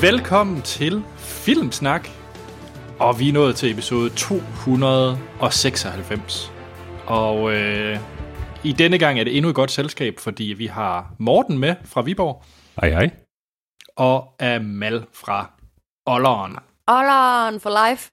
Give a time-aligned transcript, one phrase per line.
[0.00, 2.08] Velkommen til Filmsnak.
[2.98, 6.52] Og vi er nået til episode 296.
[7.06, 7.98] Og øh,
[8.64, 12.02] i denne gang er det endnu et godt selskab, fordi vi har Morten med fra
[12.02, 12.42] Viborg.
[12.80, 13.10] Hej hej.
[13.96, 15.50] Og Amal fra
[16.06, 16.56] Olleren.
[16.86, 18.10] Olleren for life.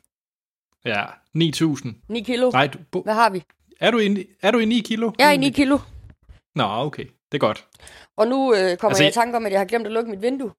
[0.86, 1.04] Ja,
[1.34, 1.96] 9000.
[2.10, 2.52] 9 kilo.
[2.52, 3.44] Nej, du, bo, Hvad har vi?
[3.80, 5.12] er, du i, er du i 9 kilo?
[5.20, 5.78] Jeg er i 9 kilo.
[6.56, 7.06] Nå, okay.
[7.32, 7.66] Det er godt.
[8.18, 10.12] Og nu øh, kommer Altså, jeg i tanke om, at jeg har glemt at lukke
[10.12, 10.52] mit vindue.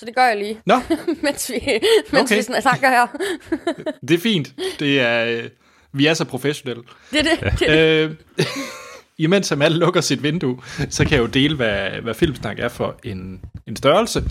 [0.00, 0.74] Så det gør jeg lige, Nå,
[1.22, 1.60] mens vi,
[2.12, 2.36] mens Okay.
[2.36, 3.06] vi snakker her.
[4.08, 4.52] det er fint.
[4.78, 5.44] Det er, øh,
[5.92, 6.82] vi er så professionelle.
[7.10, 7.58] Det er det.
[7.60, 8.10] det, er det.
[8.10, 8.14] øh,
[9.24, 10.58] imens Amal lukker sit vindue,
[10.90, 14.24] så kan jeg jo dele, hvad, hvad Filmsnak er for en, en størrelse.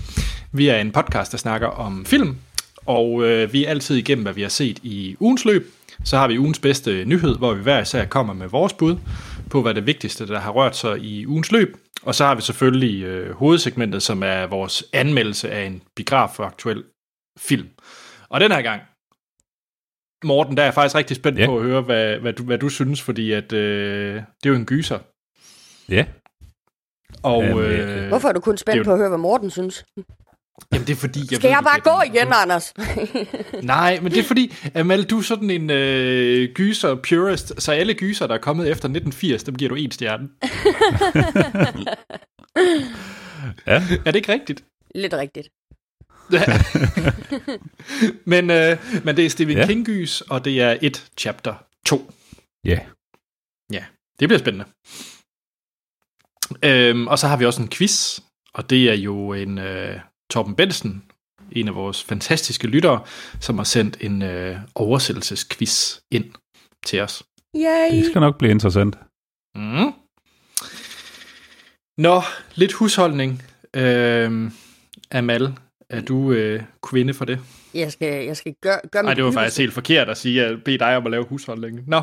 [0.52, 2.38] Vi er en podcast, der snakker om film,
[2.86, 5.74] og øh, vi er altid igennem, hvad vi har set i ugens løb.
[6.04, 8.96] Så har vi ugens bedste nyhed, hvor vi hver især kommer med vores bud
[9.50, 11.78] på, hvad det vigtigste, der har rørt sig i ugens løb.
[12.04, 16.44] Og så har vi selvfølgelig øh, hovedsegmentet, som er vores anmeldelse af en biograf for
[16.44, 16.84] aktuel
[17.40, 17.68] film.
[18.30, 18.82] Og den her gang,
[20.24, 21.46] Morten, der er jeg faktisk rigtig spændt Ja.
[21.46, 24.56] på at høre, hvad, hvad, du, hvad du synes, fordi at, øh, det er jo
[24.56, 25.00] en gyser.
[25.90, 26.06] Ja,
[27.24, 29.86] Og Jamen, øh, Hvorfor er du kun spændt jo- på at høre, hvad Morten synes?
[30.72, 31.20] Jamen, det er fordi...
[31.20, 32.74] Jeg Skal ved jeg bare gå at- igen, Anders?
[33.64, 37.94] Nej, men det er fordi, Amal, du er sådan en øh, gyser purist, så alle
[37.94, 40.30] gyser, der er kommet efter 1980, dem giver du en stjerne.
[43.68, 43.84] ja.
[44.06, 44.64] Er det ikke rigtigt?
[44.96, 45.50] Lidt rigtigt.
[48.34, 49.66] men, øh, men det er Stephen Ja.
[49.66, 52.12] King-gys, og det er et chapter 2.
[52.66, 52.80] Ja.
[53.72, 53.86] Ja,
[54.20, 54.66] det bliver spændende.
[56.64, 58.20] Øhm, og så har vi også en quiz,
[58.54, 60.00] og det er jo en øh,
[60.30, 61.04] Torben Bensen,
[61.52, 63.02] en af vores fantastiske lyttere,
[63.40, 66.26] som har sendt en øh, oversættelsesquiz ind
[66.86, 67.24] til os.
[67.56, 67.98] Yay!
[67.98, 68.98] Det skal nok blive interessant.
[69.56, 69.94] Mm.
[71.98, 72.22] Nå,
[72.56, 73.44] lidt husholdning.
[73.76, 74.52] Øhm,
[75.12, 75.54] Amal,
[75.90, 77.40] er du øh, kvinde for det?
[77.74, 80.64] Jeg skal, jeg skal gøre, gøre Nej, det var faktisk helt forkert at sige, at
[80.64, 81.80] bede dig om at lave husholdning.
[81.88, 82.02] Nå,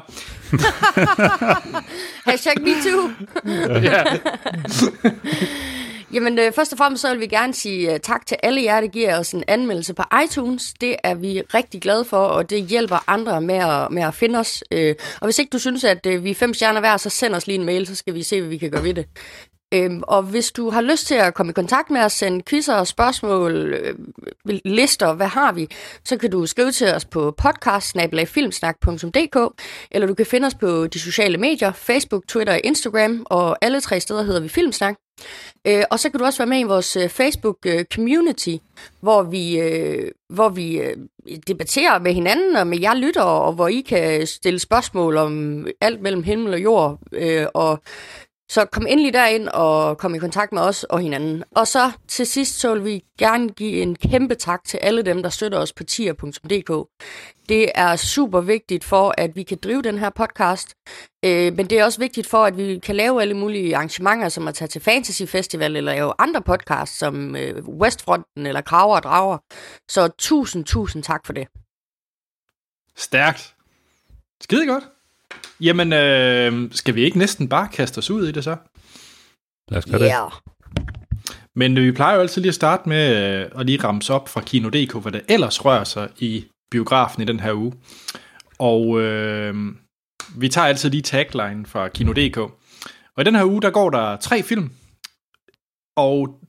[2.26, 3.10] Hashtag MeToo.
[3.90, 4.04] ja.
[6.12, 8.80] Jamen, øh, først og fremmest så vil vi gerne sige uh, tak til alle jer,
[8.80, 10.74] der giver os en anmeldelse på iTunes.
[10.80, 14.38] Det er vi rigtig glade for, og det hjælper andre med at, med at finde
[14.38, 14.64] os.
[14.70, 17.34] Øh, og hvis ikke du synes, at øh, vi er fem stjerner hver, så send
[17.34, 19.06] os lige en mail, så skal vi se, hvad vi kan gøre ved det.
[19.74, 22.84] Øhm, og hvis du har lyst til at komme i kontakt med os, sende quizzer,
[22.84, 23.94] spørgsmål, øh,
[24.64, 25.68] lister, hvad har vi,
[26.04, 27.96] så kan du skrive til os på podcast
[29.90, 33.80] eller du kan finde os på de sociale medier, Facebook, Twitter og Instagram, og alle
[33.80, 34.94] tre steder hedder vi Filmsnak.
[35.66, 38.56] Øh, og så kan du også være med i vores øh, Facebook øh, community,
[39.00, 40.96] hvor vi, øh, hvor vi øh,
[41.46, 46.00] debatterer med hinanden og med jer lytter, og hvor I kan stille spørgsmål om alt
[46.00, 46.98] mellem himmel og jord.
[47.12, 47.82] Øh, og
[48.48, 51.44] så kom endelig derind og kom i kontakt med os og hinanden.
[51.50, 55.22] Og så til sidst så vil vi gerne give en kæmpe tak til alle dem,
[55.22, 56.88] der støtter os på tier.dk.
[57.48, 60.74] Det er super vigtigt for, at vi kan drive den her podcast.
[61.24, 64.48] Øh, men det er også vigtigt for, at vi kan lave alle mulige arrangementer, som
[64.48, 69.02] at tage til Fantasy Festival eller lave andre podcasts, som øh, Westfronten eller Kraver og
[69.02, 69.38] Drager.
[69.88, 71.48] Så tusind, tusind tak for det.
[72.96, 73.54] Stærkt.
[74.40, 74.84] Skide godt.
[75.60, 78.56] Jamen, øh, skal vi ikke næsten bare kaste os ud i det så?
[79.70, 80.10] Lad os gøre det.
[80.12, 80.32] Yeah.
[81.54, 84.28] Men øh, vi plejer jo altid lige at starte med øh, at lige ramse op
[84.28, 87.72] fra Kino.dk, hvad der ellers rører sig i biografen i den her uge.
[88.58, 89.54] Og øh,
[90.36, 92.38] vi tager altid lige tagline fra Kino.dk.
[93.16, 94.70] Og i den her uge, der går der tre film.
[95.96, 96.40] Og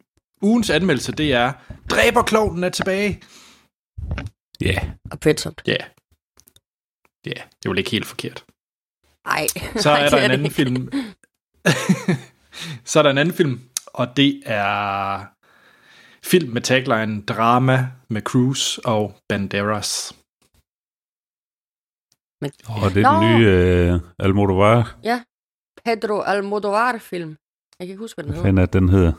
[0.42, 1.54] ugens anmeldelse, det er
[1.90, 3.22] Dræberklovnen er tilbage.
[4.62, 4.92] Ja.
[5.12, 5.62] Og Petsomt.
[5.68, 5.72] Ja.
[5.72, 5.84] Yeah.
[7.26, 8.46] Ja, yeah, det var ikke helt forkert.
[9.28, 9.48] Ej.
[9.84, 10.56] Så Nej, er der en anden ikke.
[10.56, 10.92] film.
[12.86, 15.26] så er der en anden film, og det er
[16.24, 20.14] film med tagline Drama med Cruise og Banderas.
[22.42, 22.52] Men,
[22.84, 23.38] Og det er den Nå.
[23.38, 24.98] nye øh, Almodovar.
[25.86, 27.30] Pedro Almodovar-film.
[27.80, 28.48] Jeg kan ikke huske, hvad den Hvad hedder.
[28.48, 29.14] fanden er den hedder?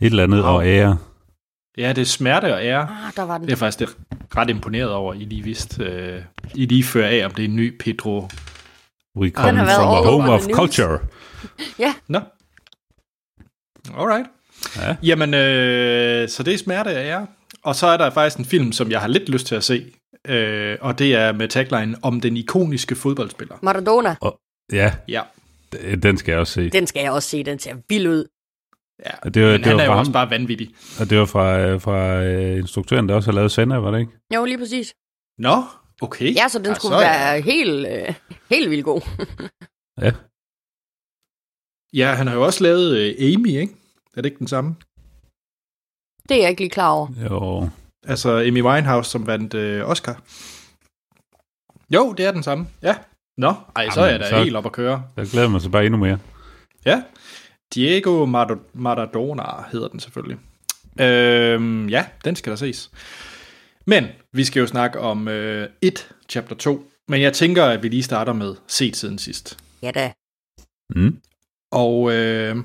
[0.00, 0.52] Et eller andet Wow.
[0.54, 0.98] og ære.
[1.78, 2.82] Ja, det er smerte og ære.
[3.06, 3.46] Ah, der var den.
[3.46, 3.96] Det er faktisk det
[4.36, 5.84] ret imponeret over, I lige vidste.
[5.84, 6.24] Øh,
[6.54, 8.28] I lige fører af, om det er en ny Pedro.
[9.16, 10.98] We come from a home of culture.
[12.08, 12.20] Nå.
[13.98, 14.26] Alright.
[14.76, 14.96] Ja.
[15.02, 17.26] Jamen, øh, så det er smerte og ære.
[17.62, 19.92] Og så er der faktisk en film, som jeg har lidt lyst til at se.
[20.28, 23.56] Øh, og det er med tagline om den ikoniske fodboldspiller.
[23.62, 24.16] Maradona.
[24.72, 25.22] Ja, Ja.
[25.74, 26.70] d- den skal jeg også se.
[26.70, 27.42] Den skal jeg også se.
[27.44, 28.24] Den ser vild ud.
[29.06, 30.70] Ja, Og det var, men det han var er jo fra også ham, bare vanvittig.
[31.00, 34.00] og det var fra, øh, fra øh, instruktøren, der også har lavet Sender, var det
[34.00, 34.12] ikke?
[34.34, 34.94] Jo, lige præcis.
[35.38, 35.62] Nå,
[36.02, 36.34] okay.
[36.34, 38.14] Ja, så den Ja, skulle så være helt, øh,
[38.50, 39.00] helt vildt god.
[40.02, 40.12] Ja.
[41.94, 43.74] Ja, han har jo også lavet øh, Amy, ikke?
[44.16, 44.76] Er det ikke den samme?
[46.28, 47.08] Det er jeg ikke lige klar over.
[47.30, 47.70] Jo,
[48.06, 50.22] Altså Amy Winehouse, som vandt øh, Oscar.
[51.94, 52.66] Jo, det er den samme.
[52.82, 52.96] Ja.
[53.38, 55.04] Nå, ej, så er jeg Jamen, da så- helt op at køre.
[55.16, 56.18] jeg glæder mig så bare endnu mere.
[56.84, 57.02] Ja.
[57.74, 60.38] Diego Mar- Maradona hedder den selvfølgelig.
[61.00, 62.90] Øhm, ja, den skal der ses.
[63.86, 66.90] Men vi skal jo snakke om øh, et chapter 2.
[67.08, 69.58] Men jeg tænker, at vi lige starter med set siden sidst.
[69.82, 70.12] Ja da.
[70.94, 71.20] Mm.
[71.72, 72.56] Og øh,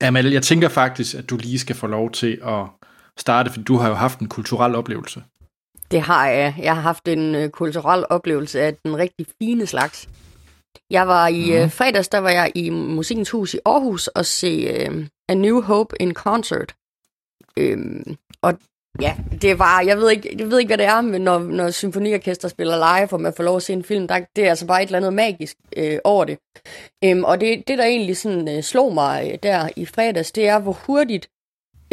[0.00, 2.66] Amal, jeg tænker faktisk, at du lige skal få lov til at
[3.16, 5.22] starte, for du har jo haft en kulturel oplevelse.
[5.90, 6.54] Det har jeg.
[6.58, 10.08] Jeg har haft en øh, kulturel oplevelse af den rigtig fine slags.
[10.90, 14.46] Jeg var i øh, fredags, der var jeg i Musikkens Hus i Aarhus og se
[14.46, 16.74] øh, A New Hope in Concert.
[17.56, 18.58] Øhm, og
[19.00, 21.70] ja, det var, jeg ved ikke, jeg ved ikke hvad det er, men når, når
[21.70, 24.66] symfoniorkester spiller live, og man får lov at se en film, der, det er altså
[24.66, 26.38] bare et eller andet magisk øh, over det.
[27.04, 30.48] Øhm, og det, det, der egentlig sådan, øh, slog mig øh, der i fredags, det
[30.48, 31.28] er, hvor hurtigt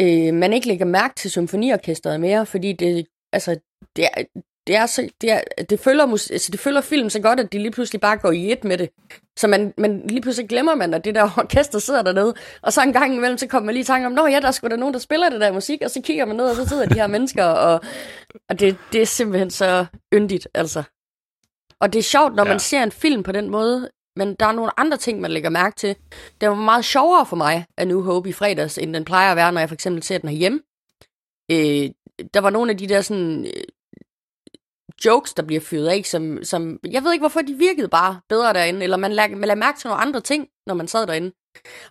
[0.00, 3.56] øh, man ikke lægger mærke til symfoniorkestret mere, fordi det, altså,
[3.96, 4.24] det er,
[4.66, 5.40] det er så, det, er,
[5.70, 8.52] det, følger, altså, det følger film så godt, at de lige pludselig bare går i
[8.52, 8.90] et med det.
[9.36, 12.82] Så man, man lige pludselig glemmer man, at det der orkester sidder dernede, og så
[12.82, 14.68] en gang imellem, så kommer man lige i tanke om, nå ja, der er sgu
[14.68, 16.86] da nogen, der spiller det der musik, og så kigger man ned, og så sidder
[16.86, 17.80] de her mennesker, og,
[18.48, 20.82] og det, det er simpelthen så yndigt, altså.
[21.80, 22.50] Og det er sjovt, når ja.
[22.50, 25.50] Man ser en film på den måde, men der er nogle andre ting, man lægger
[25.50, 25.96] mærke til.
[26.40, 29.36] Det var meget sjovere for mig af New Hope i fredags, end den plejer at
[29.36, 30.60] være, når jeg for eksempel ser den herhjemme.
[31.50, 31.90] Øh,
[32.34, 33.62] der var nogle af de der sådan øh,
[35.04, 38.52] jokes, der bliver fyret af, som, som jeg ved ikke, hvorfor de virkede bare bedre
[38.52, 41.32] derinde, eller man lagde, man lagde mærke til nogle andre ting, når man sad derinde.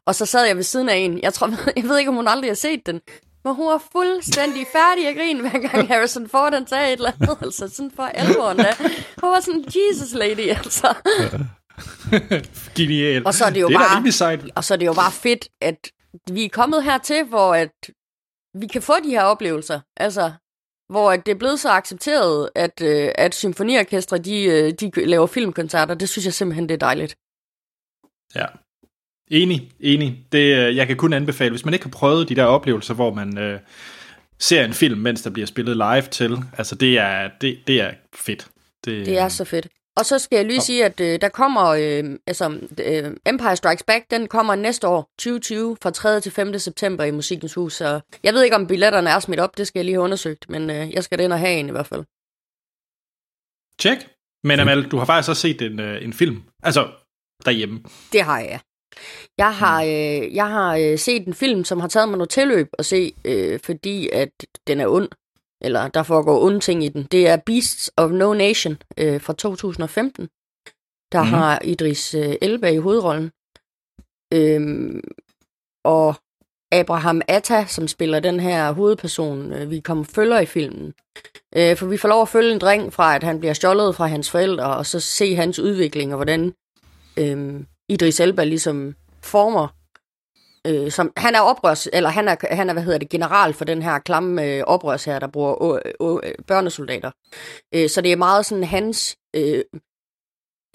[0.06, 2.28] Og så sad jeg ved siden af en, jeg tror, jeg ved ikke, om hun
[2.28, 3.02] aldrig har set den,
[3.46, 7.12] men hun var fuldstændig færdig at grine, hver gang Harrison Ford han sagde et eller
[7.22, 8.76] andet, altså sådan for alvoren da.
[9.22, 10.94] Hun var sådan, Jesus lady, altså.
[12.78, 13.26] Genial.
[13.28, 14.40] Og så er det jo det er bare- sejt.
[14.56, 15.92] Og så er det jo bare fedt, at
[16.32, 17.90] vi er kommet hertil, hvor at
[18.60, 19.80] vi kan få de her oplevelser.
[19.98, 20.32] Altså,
[20.90, 25.28] hvor at det er blevet så accepteret, at, øh, at symfoniorkestre, de, øh, de laver
[25.28, 25.94] filmkoncerter.
[25.94, 27.16] Det synes jeg simpelthen, det er dejligt.
[28.36, 28.46] Ja.
[29.32, 30.26] Enig, enig.
[30.32, 33.14] Det, øh, jeg kan kun anbefale, hvis man ikke har prøvet de der oplevelser, hvor
[33.14, 33.60] man øh,
[34.40, 37.92] ser en film, mens der bliver spillet live til, altså det er, det, det er
[38.16, 38.48] fedt.
[38.86, 39.68] Det, Det er så fedt.
[39.98, 43.84] Og så skal jeg lige sige, at øh, der kommer, øh, altså øh, Empire Strikes
[43.84, 46.20] Back, den kommer næste år, 2020, fra 3.
[46.20, 46.60] til 5.
[46.60, 47.74] september i Musikkens Hus.
[47.74, 50.50] Så jeg ved ikke, om billetterne er smidt op, det skal jeg lige have undersøgt,
[50.50, 52.04] men øh, jeg skal ind og have en i hvert fald.
[53.80, 54.10] Tjek.
[54.44, 56.44] Men Amal, du har faktisk også set en, øh, en film.
[56.64, 56.92] Altså,
[57.46, 57.84] derhjemme.
[58.12, 58.60] Det har jeg.
[59.38, 62.68] Jeg har, øh, jeg har øh, set en film, som har taget mig noget tilløb
[62.80, 64.32] at se, øh, fordi at
[64.68, 65.10] den er ond.
[65.64, 67.04] Eller der foregår onde ting i den.
[67.12, 70.28] Det er Beasts of No Nation øh, fra 2015.
[71.12, 71.30] Der mm.
[71.30, 73.32] har Idris øh, Elba i hovedrollen.
[74.34, 75.02] Øhm,
[75.86, 76.16] og
[76.72, 80.94] Abraham Atta, som spiller den her hovedperson, øh, vi kommer følger i filmen.
[81.56, 84.08] Øh, for vi får lov at følge en dreng fra, at han bliver stjålet fra
[84.08, 86.54] hans forældre, og så se hans udvikling, og hvordan
[87.18, 89.68] øh, Idris Elba ligesom former
[90.68, 93.66] øh, som, han er oprørs, eller han er, han er, hvad hedder det, general for
[93.66, 97.12] den her klamme øh, oprørs her, der bruger å, å, børnesoldater.
[97.76, 99.64] Øh, så det er meget sådan hans, øh,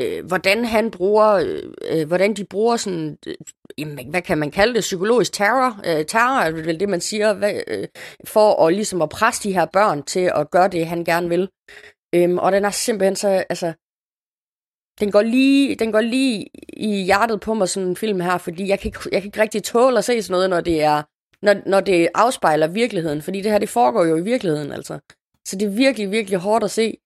[0.00, 1.58] øh, hvordan han bruger,
[1.90, 3.34] øh, hvordan de bruger sådan, øh,
[3.78, 7.32] jamen, hvad kan man kalde det, psykologisk terror, øh, terror er vel det, man siger,
[7.32, 7.88] hvad, øh,
[8.24, 11.48] for at ligesom at presse de her børn til at gøre det, han gerne vil.
[12.14, 13.72] Øhm, og den er simpelthen så, altså,
[15.00, 18.68] den går lige, den går lige i hjertet på mig, sådan en film her, fordi
[18.68, 21.02] jeg kan, ikke, jeg kan ikke rigtig tåle at se sådan noget, når det er,
[21.42, 24.98] når, når det afspejler virkeligheden, fordi det her, det foregår jo i virkeligheden, altså.
[25.48, 26.96] Så det er virkelig, virkelig hårdt at se.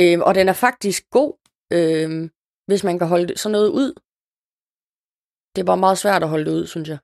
[0.00, 1.32] Øhm, og den er faktisk god,
[1.72, 2.30] øhm,
[2.66, 3.92] hvis man kan holde sådan noget ud.
[5.56, 6.98] Det er bare meget svært at holde det ud, synes jeg.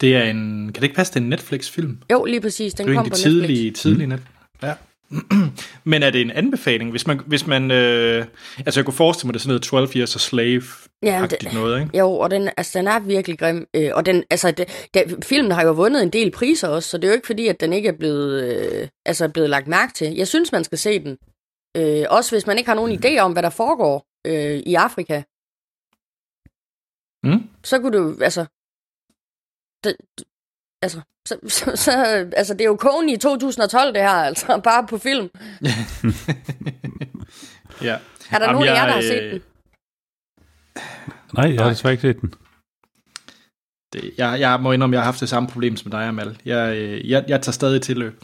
[0.00, 2.02] Det er en, kan det ikke passe, det er en Netflix-film?
[2.12, 3.56] Jo, lige præcis, den det er kom på egentlig Netflix.
[3.56, 4.22] tidlig, tidlig net.
[4.62, 4.74] Ja.
[5.84, 8.26] Men er det en anbefaling, hvis man, hvis man øh,
[8.58, 10.62] altså jeg kunne forestille mig, det er sådan noget 12 Years a slave
[11.02, 11.98] Ja, det- noget, ikke?
[11.98, 13.66] Jo, og den, altså, den er virkelig grim.
[13.76, 16.96] Øh, og den, altså, det, det, filmen har jo vundet en del priser også, så
[16.98, 18.42] det er jo ikke fordi, at den ikke er blevet,
[18.82, 20.14] øh, altså, blevet lagt mærke til.
[20.14, 21.18] Jeg synes, man skal se den.
[21.76, 25.22] Øh, også hvis man ikke har nogen idé om, hvad der foregår øh, i Afrika.
[27.24, 27.48] Mm?
[27.64, 28.46] Så kunne du, altså...
[29.84, 29.96] Det,
[30.82, 31.90] altså, så, så, så,
[32.36, 35.30] altså, det er jo kogen i 2012, det her, altså, bare på film.
[37.88, 37.98] ja.
[38.30, 39.42] Er der Jamen, nogen af jer, jeg, der har øh, set den?
[41.34, 42.34] Nej, jeg har desværre ikke set den.
[43.92, 46.40] Det, jeg, jeg må indrømme, jeg har haft det samme problem som dig, Amal.
[46.44, 48.22] Jeg, øh, jeg, jeg tager stadig tilløb.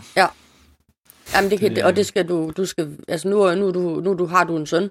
[1.34, 4.14] Jamen, det kan, det- og det skal du, du skal, altså nu, nu, du, nu
[4.18, 4.90] du, har du en søn,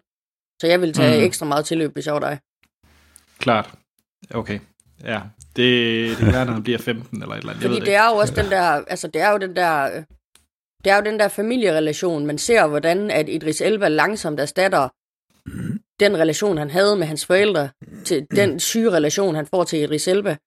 [0.62, 1.26] så jeg vil tage mm.
[1.26, 2.40] ekstra meget tilløb, hvis jeg var dig.
[3.40, 3.74] Klart.
[4.34, 4.60] Okay.
[5.04, 5.22] Ja,
[5.56, 7.62] det, det kan være, når han bliver 15 eller et eller andet.
[7.62, 10.04] Fordi ved det er jo også den der, altså det er jo den der,
[10.84, 12.26] det er jo den der familierelation.
[12.26, 14.90] Man ser, hvordan at Idris Elba langsomt erstatter
[16.00, 17.70] den relation, han havde med hans forældre,
[18.06, 20.38] til den syge relation, han får til Idris Elba.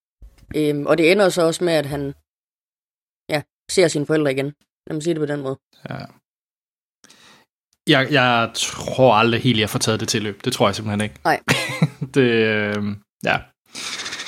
[0.57, 2.15] Øhm, og det ender så også med, at han
[3.29, 4.47] ja, ser sine forældre igen.
[4.87, 5.59] Lad mig sige det på den måde.
[5.91, 5.97] Ja.
[7.89, 10.45] Jeg, jeg tror aldrig helt, jeg får taget det tilløb.
[10.45, 11.15] Det tror jeg simpelthen ikke.
[11.25, 11.41] Nej.
[12.15, 12.85] det, øh,
[13.25, 13.39] ja.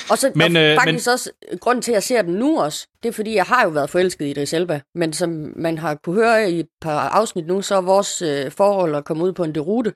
[0.09, 1.13] Og så Men, og øh, faktisk men...
[1.13, 3.69] også, grunden til, at jeg ser den nu også, det er fordi, jeg har jo
[3.69, 7.47] været forelsket i Idris Elba, men som man har kunne høre i et par afsnit
[7.47, 9.93] nu, så er vores øh, forhold at komme ud på en derute.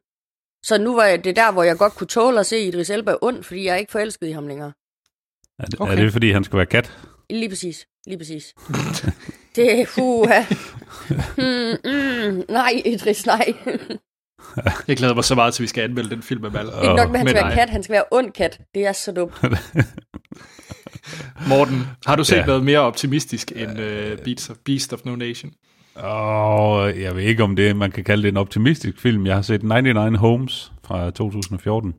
[0.63, 3.15] Så nu var jeg, det der, hvor jeg godt kunne tåle at se Idris Elba
[3.21, 4.71] ond, fordi jeg er ikke forelsket i ham længere.
[5.59, 5.91] Er det, Okay.
[5.91, 6.97] er det fordi, han skal være kat?
[7.29, 8.53] Lige præcis, lige præcis.
[9.55, 10.43] det er fuha.
[11.35, 13.53] Hmm, mm, nej, Idris, nej.
[14.87, 16.65] Jeg glæder mig så meget til, at vi skal anmelde den film med Mal.
[16.65, 18.59] Ikke nok med, at han skal være kat, han skal være ond kat.
[18.75, 19.33] Det er så dumt.
[21.49, 22.41] Morten, har du set ja.
[22.41, 22.45] Ja.
[22.45, 25.51] noget mere optimistisk end uh, Beast, of, Beast of No Nation?
[25.95, 29.25] Og jeg ved ikke, om det man kan kalde det en optimistisk film.
[29.25, 31.93] Jeg har set 99 Homes fra 2014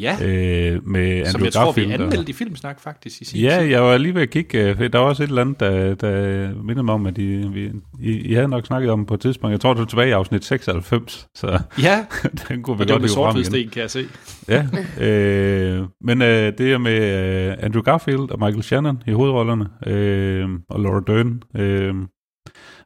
[0.00, 2.00] Ja, øh, med Andrew som jeg tror, vi Garfield.
[2.00, 3.68] og- anmeldte i Filmsnak faktisk i sin Ja, tid.
[3.68, 5.94] jeg var lige ved at kigge, øh, for der var også et eller andet, der,
[5.94, 9.20] der mindede mig om, at I, vi, I, I havde nok snakket om på et
[9.20, 9.52] tidspunkt.
[9.52, 12.04] Jeg tror, det var tilbage i afsnit 96, så Ja,
[12.48, 14.04] den kunne vi og det var godt med sort kan jeg se.
[14.48, 14.66] Ja,
[15.00, 20.48] øh, men øh, det er med øh, Andrew Garfield og Michael Shannon i hovedrollerne, øh,
[20.70, 21.42] og Laura Dern.
[21.56, 21.94] Øh,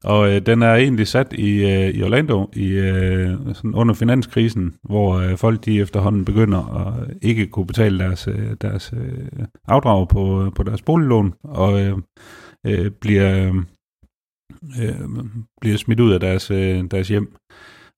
[0.05, 4.75] og øh, den er egentlig sat i, øh, i Orlando i, øh, sådan under finanskrisen,
[4.83, 10.09] hvor øh, folk de efterhånden begynder at ikke kunne betale deres, øh, deres øh, afdrag
[10.09, 11.99] på, øh, på deres boliglån, og øh,
[12.67, 13.55] øh, bliver,
[14.83, 15.05] øh,
[15.61, 17.37] bliver smidt ud af deres, øh, deres hjem.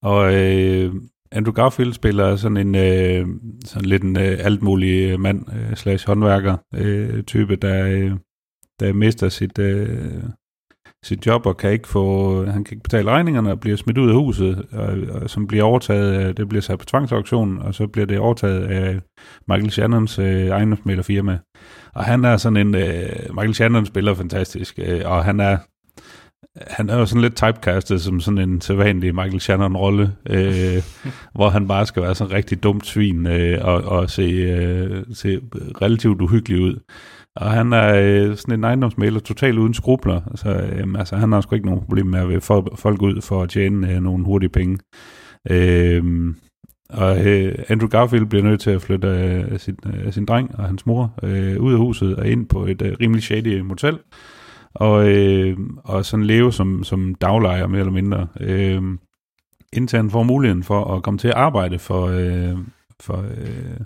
[0.02, 0.94] Og øh,
[1.32, 3.26] Andrew Garfield spiller sådan en øh,
[3.64, 8.12] sådan lidt en øh, altmulig mand øh, slash håndværker øh, type, der, øh,
[8.80, 10.22] der mister sit, øh,
[11.04, 14.08] sit job og kan ikke få, han kan ikke betale regningerne og bliver smidt ud
[14.08, 17.86] af huset, og, og som bliver overtaget, af- det bliver sat på tvangsauktion, og så
[17.86, 19.00] bliver det overtaget af
[19.48, 21.38] Michael Shannons øh, ejendomsmælerfirma.
[21.94, 25.56] Og han er sådan en, øh, Michael Shannon spiller fantastisk, øh, og han er
[26.66, 30.82] han er jo sådan lidt typecastet som sådan en sædvanlig Michael Shannon-rolle, øh,
[31.34, 35.04] hvor han bare skal være sådan en rigtig dumt svin øh, og, og se, øh,
[35.12, 35.40] se
[35.82, 36.78] relativt uhyggelig ud.
[37.36, 40.20] Og han er øh, sådan en ejendomsmaler totalt uden skrubler.
[40.34, 43.20] Så øh, altså, han har sgu ikke nogen problem med at vil få folk ud
[43.20, 44.78] for at tjene øh, nogle hurtige penge.
[45.50, 46.34] Øh,
[46.90, 50.64] og øh, Andrew Garfield bliver nødt til at flytte øh, sin, øh, sin dreng og
[50.64, 53.98] hans mor øh, ud af huset og ind på et øh, rimelig shady motel
[54.74, 58.82] og, øh, og sådan leve som, som daglejer mere eller mindre, øh,
[59.72, 62.58] indtil han får muligheden for at komme til at arbejde for, øh,
[63.00, 63.80] for øh,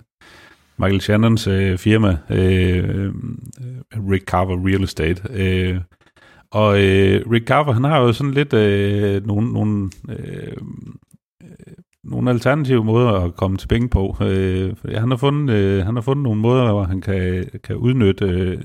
[0.79, 5.21] Michael Shannons øh, firma, øh, øh, Rick Carver Real Estate.
[5.33, 5.79] Øh,
[6.51, 10.17] og øh, Rick Carver, han har jo sådan lidt øh, nogle, nogle, øh,
[11.43, 14.17] øh nogle alternative måder at komme til penge på.
[14.21, 18.25] Øh, han, har fundet, øh, han har fundet nogle måder, hvor han kan, kan udnytte
[18.25, 18.57] øh,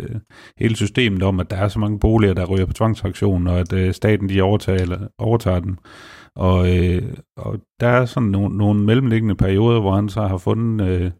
[0.58, 3.72] hele systemet om, at der er så mange boliger, der ryger på tvangsauktion, og at
[3.72, 5.76] øh, staten de overtager, overtager dem.
[6.36, 7.02] Og, øh,
[7.36, 11.10] og der er sådan nogle, nogle mellemliggende perioder, hvor han så har fundet øh,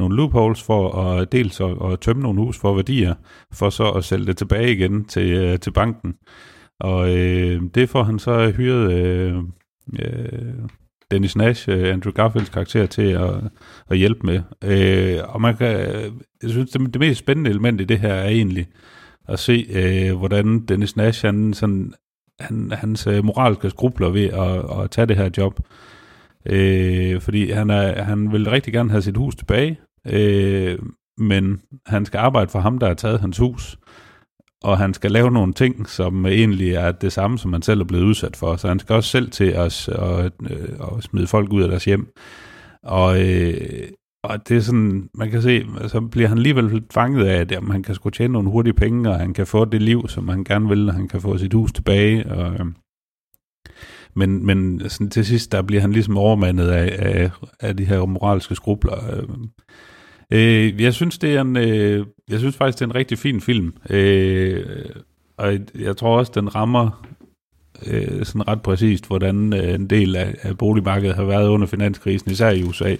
[0.00, 3.14] nogle loopholes for at dels at, at tømme nogle hus for værdier,
[3.52, 6.14] for så at sælge det tilbage igen til, øh, til banken.
[6.80, 9.36] Og øh, det får han så hyret øh,
[9.98, 10.54] øh,
[11.10, 13.34] Dennis Nash, øh, Andrew Garfields karakter, til at,
[13.90, 14.40] at hjælpe med.
[14.64, 15.68] Øh, og man kan,
[16.42, 18.66] jeg synes, det, det mest spændende element i det her er egentlig
[19.28, 21.92] at se, øh, hvordan Dennis Nash, han, sådan,
[22.40, 25.60] han, hans øh, moralske skrubler ved at, at tage det her job.
[26.46, 30.78] Øh, fordi han, er, han vil rigtig gerne have sit hus tilbage, øh,
[31.18, 33.78] men han skal arbejde for ham, der har taget hans hus,
[34.62, 37.84] og han skal lave nogle ting, som egentlig er det samme, som han selv er
[37.84, 38.56] blevet udsat for.
[38.56, 41.84] Så han skal også selv til at, at, øh, at smide folk ud af deres
[41.84, 42.12] hjem.
[42.82, 43.88] Og, øh,
[44.24, 47.70] og det er sådan, man kan se, så bliver han alligevel fanget af, at jamen,
[47.70, 50.44] han kan sgu tjene nogle hurtige penge, og han kan få det liv, som han
[50.44, 52.32] gerne vil, og han kan få sit hus tilbage.
[52.32, 52.66] Og, øh,
[54.14, 58.04] men, men sådan, til sidst, der bliver han ligesom overmandet af, af, af de her
[58.04, 59.16] moralske skrubler.
[59.16, 59.28] Øh,
[60.32, 63.40] Øh, jeg synes det er en, øh, jeg synes faktisk det er en rigtig fin
[63.40, 63.72] film.
[63.90, 64.64] Øh,
[65.36, 67.06] og jeg tror også den rammer
[67.86, 72.30] øh, sådan ret præcist, hvordan øh, en del af, af boligmarkedet har været under finanskrisen,
[72.30, 72.96] især i USA.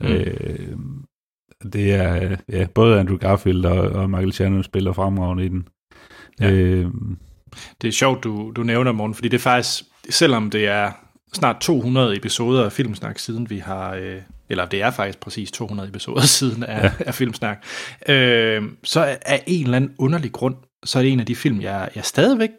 [0.00, 0.06] Mm.
[0.06, 0.76] Øh,
[1.72, 5.68] det er ja, både Andrew Garfield og, og Michael Shannon spiller fremragende i den.
[6.40, 6.50] Ja.
[6.50, 6.86] Øh,
[7.82, 10.92] Det er sjovt, du, du nævner, Morten, fordi det er faktisk, selvom det er
[11.32, 15.88] snart 200 episoder af Filmsnak, siden vi har, øh, eller det er faktisk præcis 200
[15.88, 16.92] episoder siden af, ja.
[16.98, 17.64] af Filmsnak,
[18.08, 21.60] øh, så af en eller anden underlig grund, så er det en af de film,
[21.60, 22.50] jeg, jeg stadigvæk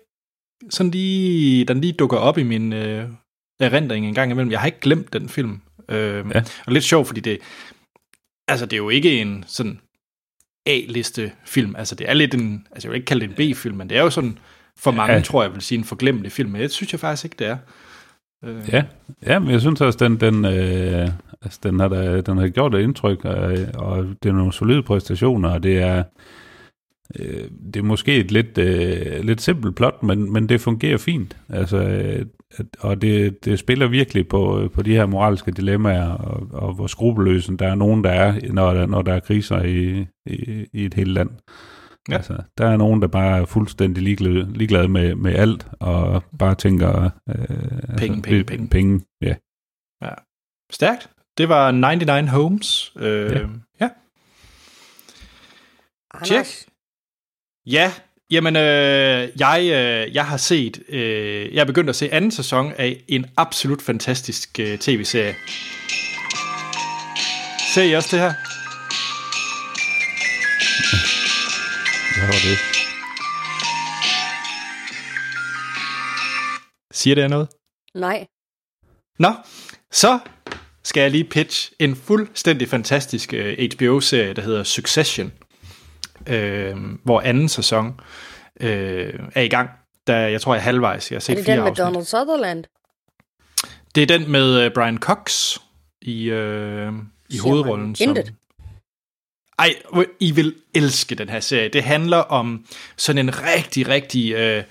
[0.69, 3.09] sådan lige, den lige dukker op i min øh,
[3.59, 4.51] erindring en gang imellem.
[4.51, 5.62] Jeg har ikke glemt den film.
[5.89, 6.43] Øh, ja.
[6.65, 7.39] Og lidt sjovt, fordi det,
[8.47, 9.79] altså det er jo ikke en sådan
[10.65, 11.75] A-liste film.
[11.75, 13.97] Altså det er lidt en, altså jeg vil ikke kalde det en B-film, men det
[13.97, 14.39] er jo sådan,
[14.80, 15.22] for mange ja.
[15.22, 17.58] tror jeg vil sige en forglemmelig film, men det synes jeg faktisk ikke, det er.
[18.46, 18.70] Øh.
[18.72, 18.84] Ja,
[19.25, 21.10] ja, men jeg synes også, den, den, øh,
[21.42, 24.84] altså, den, har, da, den har gjort et indtryk, og, og det er nogle solide
[24.84, 26.03] præstationer, og det er,
[27.20, 31.38] øh, det er måske et lidt, øh, lidt simpelt plot, men, men det fungerer fint.
[31.50, 32.25] Altså, øh,
[32.80, 37.58] og det, det spiller virkelig på, på de her moralske dilemmaer, og, og hvor skrupelløse
[37.58, 40.94] der er nogen, der er, når der, når der er kriser i, i, i et
[40.94, 41.30] helt land.
[42.10, 42.15] Ja.
[42.15, 46.55] Altså, der er nogen, der bare er fuldstændig ligeglade, ligeglade med, med alt, og bare
[46.55, 47.10] tænker...
[47.29, 47.36] Øh,
[47.98, 48.67] penge, altså, penge, penge.
[48.67, 49.36] Penge, ja.
[50.01, 50.13] ja.
[50.72, 51.10] Stærkt.
[51.38, 52.93] Det var 99 Homes.
[52.95, 53.39] Øh, ja.
[53.81, 53.89] ja.
[56.25, 56.69] Check.
[57.65, 57.93] Ja,
[58.31, 62.74] jamen, øh, jeg, øh, jeg har set, øh, jeg er begyndt at se anden sæson
[62.77, 65.36] af en absolut fantastisk øh, tv-serie.
[67.74, 68.33] Ser I også det her?
[72.17, 72.57] Hvad var det?
[76.93, 77.48] Siger det noget?
[77.95, 78.27] Nej.
[79.19, 79.31] Nå,
[79.91, 80.19] så
[80.83, 85.33] skal jeg lige pitch en fuldstændig fantastisk uh, øh, HBO-serie, der hedder Succession,
[86.19, 87.88] uh, hvor anden sæson
[88.60, 88.67] uh,
[89.36, 89.69] er i gang.
[90.07, 91.12] Der, jeg tror, jeg er halvvejs.
[91.12, 91.86] Jeg har set er det fire den med afsnit.
[91.86, 92.63] Donald Sutherland?
[93.95, 95.57] Det er den med uh, Brian Cox
[96.01, 96.93] i, uh,
[97.29, 97.95] i hovedrollen.
[97.95, 98.33] Som, intet.
[99.60, 99.75] Ej,
[100.19, 101.69] I vil elske den her serie.
[101.69, 102.65] Det handler om
[102.98, 104.57] sådan en rigtig, rigtig...
[104.57, 104.63] Uh,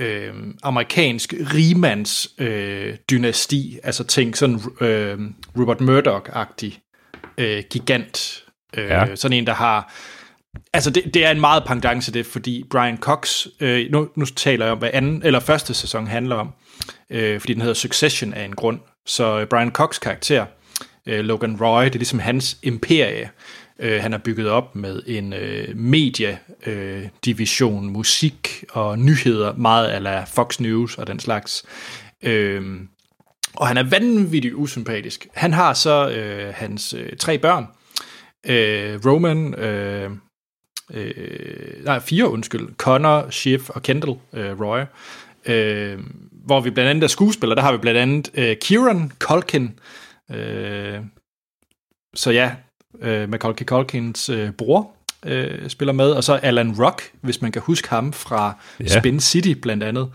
[0.00, 5.18] øh, amerikansk rimands øh, dynasti, altså tænk sådan øh,
[5.58, 6.80] Robert Murdoch-agtig
[7.38, 8.44] øh, gigant,
[8.76, 9.16] øh, ja.
[9.16, 9.92] sådan en, der har
[10.72, 14.64] Altså, det, det er en meget pendant det, fordi Brian Cox, øh, nu, nu taler
[14.64, 16.52] jeg om, hvad anden, eller første sæson handler om,
[17.10, 18.80] øh, fordi den hedder Succession af en grund.
[19.06, 20.46] Så øh, Brian Cox karakter,
[21.06, 23.30] øh, Logan Roy, det er ligesom hans imperie,
[23.80, 30.24] øh, han har bygget op med en øh, mediedivision, øh, musik og nyheder, meget ala
[30.24, 31.64] Fox News og den slags.
[32.22, 32.80] Øh,
[33.56, 35.26] og han er vanvittigt usympatisk.
[35.34, 37.66] Han har så øh, hans øh, tre børn,
[38.46, 40.10] øh, Roman, øh,
[40.94, 44.80] øh, nej, fire undskyld, Connor, Schiff og Kendall øh, Roy,
[45.46, 45.98] øh,
[46.32, 49.78] hvor vi blandt andet er skuespillere, der har vi blandt andet øh, Kieran Culkin,
[50.30, 51.00] øh,
[52.14, 52.54] så ja,
[53.00, 54.90] øh, Macaulay Culkins øh, bror
[55.26, 59.00] øh, spiller med, og så Alan Rock, hvis man kan huske ham fra ja.
[59.00, 60.12] Spin City blandt andet,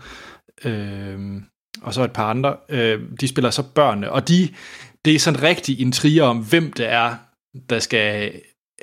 [0.64, 1.42] øh,
[1.82, 4.48] og så et par andre, øh, de spiller så børnene, og de,
[5.04, 7.14] det er sådan rigtig intriger om, hvem det er,
[7.70, 8.32] der skal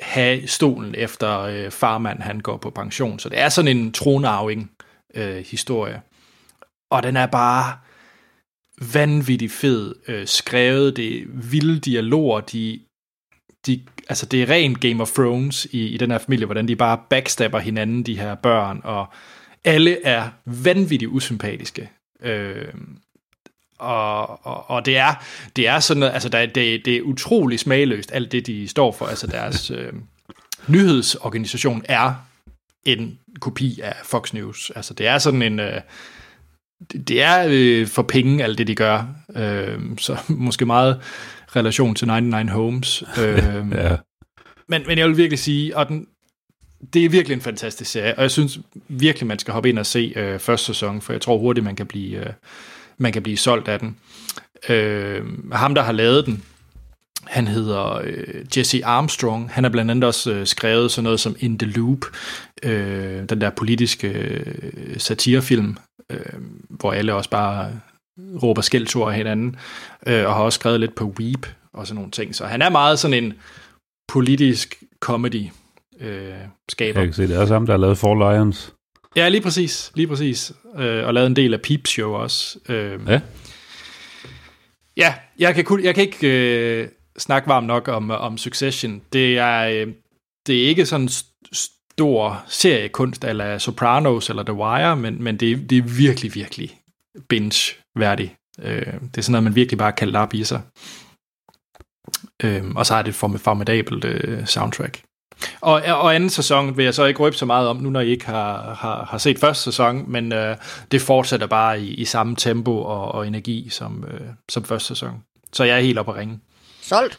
[0.00, 3.18] have stolen efter øh, farmand, han går på pension.
[3.18, 4.70] Så det er sådan en tronarving
[5.14, 6.02] øh, historie.
[6.90, 7.78] Og den er bare
[8.94, 10.96] vanvittigt fed øh, skrevet.
[10.96, 12.40] Det er vilde dialoger.
[12.40, 12.80] De,
[13.66, 16.76] de, altså det er rent Game of Thrones i, i den her familie, hvordan de
[16.76, 19.06] bare backstabber hinanden, de her børn, og
[19.64, 21.90] alle er vanvittigt usympatiske.
[22.22, 22.74] Øh,
[23.78, 25.24] og, og, og det er
[25.56, 28.92] det er sådan noget, altså der, det, det er utrolig smagløst alt det de står
[28.92, 29.92] for, altså deres øh,
[30.68, 32.14] nyhedsorganisation er
[32.84, 34.70] en kopi af Fox News.
[34.76, 35.80] Altså det er sådan en øh,
[36.92, 39.06] det, det er øh, for penge alt det de gør.
[39.36, 41.00] Øh, så måske meget
[41.56, 43.04] relation til 99 Homes.
[43.20, 43.38] Øh,
[43.72, 43.96] ja.
[44.68, 46.06] men, men jeg vil virkelig sige, og den,
[46.92, 49.86] det er virkelig en fantastisk serie, og jeg synes virkelig, man skal hoppe ind og
[49.86, 52.32] se øh, første sæson, for jeg tror hurtigt, man kan blive, øh,
[52.98, 53.96] man kan blive solgt af den.
[54.68, 56.42] Øh, ham, der har lavet den,
[57.26, 59.50] han hedder øh, Jesse Armstrong.
[59.50, 61.98] Han har blandt andet også øh, skrevet sådan noget som In the Loop,
[62.62, 65.76] øh, den der politiske øh, satirefilm,
[66.10, 67.72] øh, hvor alle også bare
[68.18, 69.56] råber skældsord af hinanden,
[70.06, 72.34] øh, og har også skrevet lidt på Weep og sådan nogle ting.
[72.34, 73.32] Så han er meget sådan en
[74.08, 75.44] politisk comedy
[76.00, 76.34] øh,
[76.68, 77.00] skaber.
[77.00, 78.74] Jeg kan se, det er sammen, der har lavet Four Lions.
[79.16, 79.92] Ja, lige præcis.
[79.94, 80.52] Lige præcis.
[80.78, 82.58] Øh, og lavet en del af Peep Show også.
[82.68, 83.20] Øh, ja.
[84.96, 89.02] Ja, jeg kan, kun, jeg kan ikke øh, snakke varmt nok om, om Succession.
[89.12, 89.92] Det er, øh,
[90.46, 91.08] det er ikke sådan
[91.52, 96.80] stor seriekunst, eller Sopranos, eller The Wire, men, men det, det er virkelig, virkelig
[97.94, 98.36] binge-værdig.
[98.62, 100.60] Øh, det er sådan noget, man virkelig bare kan lappe i sig.
[102.42, 105.02] Øh, og så er det et formidabelt øh, soundtrack.
[105.60, 108.08] Og, og anden sæson vil jeg så ikke røbe så meget om, nu når I
[108.08, 110.56] ikke har, har, har set første sæson, men øh,
[110.90, 115.22] det fortsætter bare i, i samme tempo og, og energi som, øh, som første sæson.
[115.52, 116.40] Så jeg er helt oppe at ringe.
[116.80, 117.18] Solgt.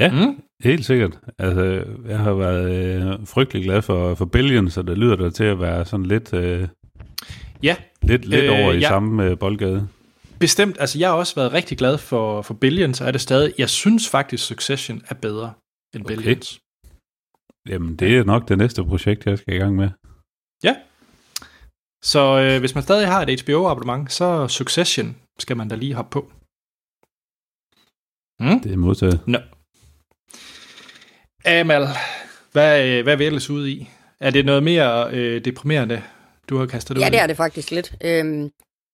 [0.00, 0.42] Ja, mm.
[0.64, 1.18] helt sikkert.
[1.38, 5.44] Altså, jeg har været øh, frygtelig glad for, for Billion, så det lyder der til
[5.44, 6.68] at være sådan lidt, øh,
[7.62, 7.76] ja.
[8.02, 8.88] lidt, lidt øh, over i ja.
[8.88, 9.88] samme øh, boldgade.
[10.38, 10.76] Bestemt.
[10.80, 13.54] Altså, jeg har også været rigtig glad for, for Billions, og er det stadig.
[13.58, 15.52] Jeg synes faktisk, Succession er bedre
[15.94, 16.16] end okay.
[16.16, 16.60] Billions.
[17.68, 19.90] Jamen, det er nok det næste projekt, jeg skal i gang med.
[20.64, 20.76] Ja.
[22.02, 26.10] Så øh, hvis man stadig har et HBO-abonnement, så Succession skal man da lige hoppe
[26.10, 26.32] på.
[28.40, 28.60] Mm?
[28.60, 29.20] Det er modtaget.
[29.26, 29.38] No.
[31.44, 31.86] Amal,
[32.52, 33.88] hvad, øh, hvad er vi ellers ude i?
[34.20, 36.02] Er det noget mere øh, deprimerende,
[36.48, 37.94] du har kastet ud Ja, det er det faktisk lidt.
[38.04, 38.50] Øhm,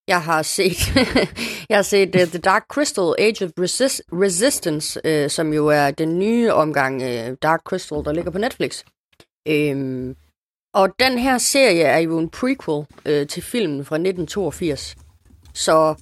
[0.09, 0.97] jeg har set,
[1.69, 5.91] jeg har set uh, The Dark Crystal Age of Resist- Resistance, uh, som jo er
[5.91, 8.83] den nye omgang uh, Dark Crystal, der ligger på Netflix.
[9.51, 10.17] Um,
[10.75, 14.97] og den her serie er jo en prequel uh, til filmen fra 1982.
[15.55, 15.95] Så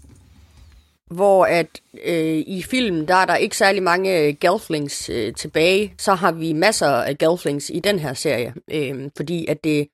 [1.13, 6.15] hvor at øh, i filmen, der er der ikke særlig mange gelflings øh, tilbage, så
[6.15, 9.89] har vi masser af gelflings i den her serie, øh, fordi at det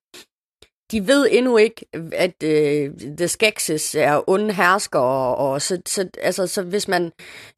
[0.92, 6.08] de ved endnu ikke, at øh, The Skeksis er onde hersker, og, og så, så,
[6.22, 7.12] altså, så hvis man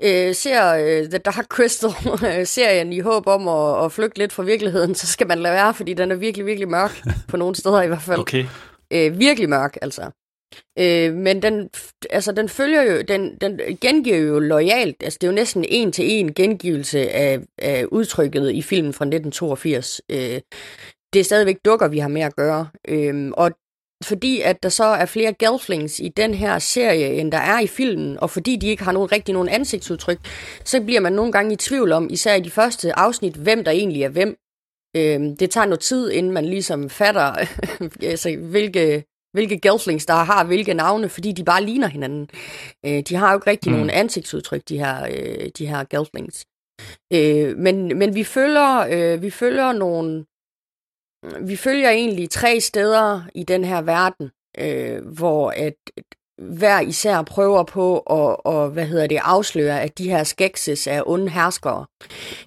[0.05, 4.95] øh, ser øh, The Dark Crystal-serien i håb om at, at flygte lidt fra virkeligheden,
[4.95, 7.87] så skal man lade være, fordi den er virkelig, virkelig mørk, på nogle steder i
[7.87, 8.21] hvert fald.
[8.21, 8.45] Okay.
[8.90, 10.11] Øh, virkelig mørk, altså.
[10.79, 11.71] Øh, men den,
[12.11, 15.93] altså, den følger jo, den, den gengiver jo lojalt, altså det er jo næsten en
[15.93, 20.01] til en gengivelse af, af udtrykket i filmen fra 1982.
[20.09, 20.40] Øh,
[21.12, 22.68] det er stadigvæk dukker, vi har med at gøre.
[22.88, 23.51] Øhm, og
[24.05, 27.66] fordi at der så er flere gelflings i den her serie, end der er i
[27.66, 30.18] filmen, og fordi de ikke har nogen, rigtig nogen ansigtsudtryk,
[30.64, 33.70] så bliver man nogle gange i tvivl om, især i de første afsnit, hvem der
[33.70, 34.37] egentlig er hvem.
[34.96, 37.46] Øhm, det tager noget tid, inden man ligesom fatter,
[38.03, 42.31] altså, hvilke, hvilke gelflings, der har hvilke navne, fordi de bare ligner hinanden.
[42.87, 43.77] Øh, de har jo ikke rigtig mm.
[43.77, 46.44] nogen ansigtsudtryk, de her, øh, de her gelflings.
[47.12, 50.25] Øh, men, men vi følger, øh, vi følger nogle,
[51.40, 56.04] vi følger egentlig tre steder i den her verden, øh, hvor at øh,
[56.40, 61.02] hver især prøver på at og, hvad hedder det, afsløre, at de her skekses er
[61.06, 61.87] onde herskere.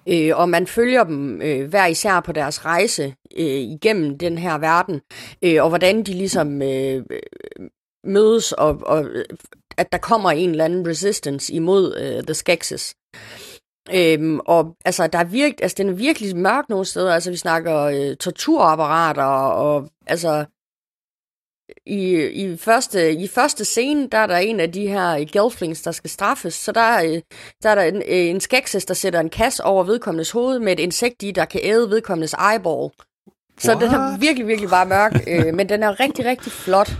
[0.08, 4.58] Øh, og man følger dem øh, hver især på deres rejse øh, igennem den her
[4.58, 5.00] verden,
[5.44, 7.04] øh, og hvordan de ligesom øh,
[8.04, 9.24] mødes, og, og øh,
[9.76, 12.94] at der kommer en eller anden resistance imod øh, The Skeksis.
[13.92, 17.14] Øhm, og altså, der er virke, altså, den er virkelig mørk nogle steder.
[17.14, 20.44] Altså, vi snakker øh, torturapparater, og, altså,
[21.86, 25.92] i, i, første, i første scene, der er der en af de her gelflings, der
[25.92, 26.54] skal straffes.
[26.54, 27.22] Så der, øh,
[27.62, 30.72] der er der en, øh, en skekses, der sætter en kasse over vedkommendes hoved med
[30.72, 32.90] et insekt i, der kan æde vedkommendes eyeball.
[33.58, 33.80] Så What?
[33.80, 36.90] den er virkelig, virkelig bare mørk, øh, men den er rigtig, rigtig flot.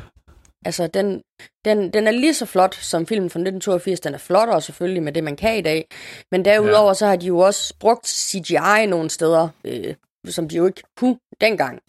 [0.65, 1.23] Altså, den,
[1.65, 4.01] den, den er lige så flot som filmen fra 1982.
[4.01, 5.89] Den er flottere selvfølgelig med det, man kan i dag.
[6.31, 6.95] Men derudover ja.
[6.95, 9.95] så har de jo også brugt CGI nogle steder, øh,
[10.29, 11.81] som de jo ikke kunne dengang.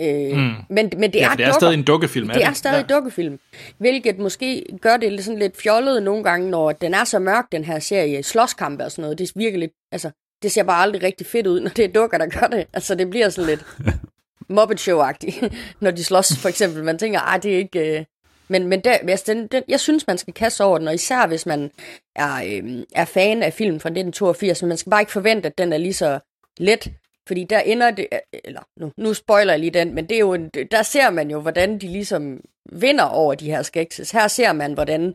[0.00, 0.54] Øh, mm.
[0.70, 2.28] men, men det ja, er, det er stadig en dukkefilm.
[2.28, 2.94] Er det, det er stadig ja.
[2.94, 3.40] dukkefilm.
[3.78, 7.64] Hvilket måske gør det sådan lidt fjollet nogle gange, når den er så mørk, den
[7.64, 8.22] her serie.
[8.22, 9.18] Slåskampe og sådan noget.
[9.18, 9.72] Det virker lidt...
[9.92, 10.10] Altså,
[10.42, 12.66] det ser bare aldrig rigtig fedt ud, når det er dukker, der gør det.
[12.72, 13.64] Altså, det bliver sådan lidt
[14.48, 15.48] Muppet Show-agtigt,
[15.80, 16.84] når de slås, for eksempel.
[16.84, 18.06] Man tænker, ah, det er ikke...
[18.54, 20.94] Øh, men, men der, altså, den, den, jeg synes, man skal kaste over den, og
[20.94, 21.70] især hvis man
[22.16, 25.58] er, øh, er fan af filmen fra 1982, men man skal bare ikke forvente, at
[25.58, 26.18] den er lige så
[26.58, 26.92] let,
[27.28, 28.06] fordi der ender det,
[28.44, 31.30] eller nu, nu spoiler jeg lige den, men det er jo en, der ser man
[31.30, 32.40] jo, hvordan de ligesom
[32.72, 34.10] vinder over de her skekses.
[34.10, 35.14] Her ser man, hvordan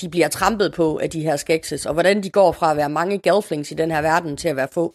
[0.00, 2.88] de bliver trampet på af de her skekses, og hvordan de går fra at være
[2.88, 4.94] mange gelflings i den her verden til at være få.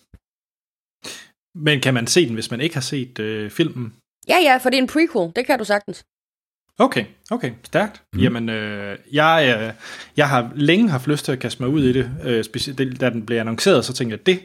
[1.56, 3.96] Men kan man se den, hvis man ikke har set øh, filmen?
[4.28, 5.32] Ja, ja, for det er en prequel.
[5.36, 6.06] Det kan du sagtens.
[6.80, 8.02] Okay, okay, stærkt.
[8.14, 8.20] Mm.
[8.20, 9.74] Jamen, øh, jeg, øh,
[10.18, 13.10] jeg har længe haft lyst til at kaste mig ud i det, øh, specielt da
[13.10, 14.40] den blev annonceret, så tænkte jeg, det,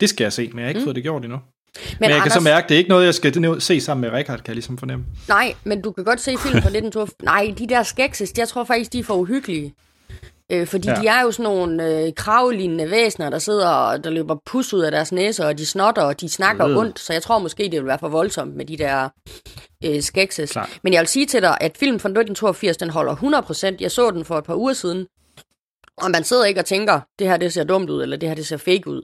[0.00, 0.84] det skal jeg se, men jeg har ikke mm.
[0.84, 1.38] fået det gjort endnu.
[1.38, 4.00] Men, men jeg Anders, kan så mærke, det er ikke noget, jeg skal se sammen
[4.00, 5.04] med Richard, kan jeg ligesom fornemme.
[5.28, 7.22] Nej, men du kan godt se filmen fra 1982.
[7.22, 9.74] Nej, de der skekses, jeg tror faktisk, de er for uhyggelige.
[10.50, 10.94] Øh, fordi ja.
[10.94, 14.80] de er jo sådan nogle øh, kravlignende væsener, der sidder og der løber pus ud
[14.80, 17.72] af deres næser, og de snotter, og de snakker ondt, så jeg tror måske, det
[17.72, 19.08] vil være for voldsomt med de der
[19.84, 20.52] øh, skekses.
[20.52, 20.70] Klar.
[20.82, 23.76] Men jeg vil sige til dig, at filmen fra 1982, den holder 100%.
[23.80, 25.06] Jeg så den for et par uger siden,
[25.96, 28.36] og man sidder ikke og tænker, det her det ser dumt ud, eller det her
[28.36, 29.02] det ser fake ud.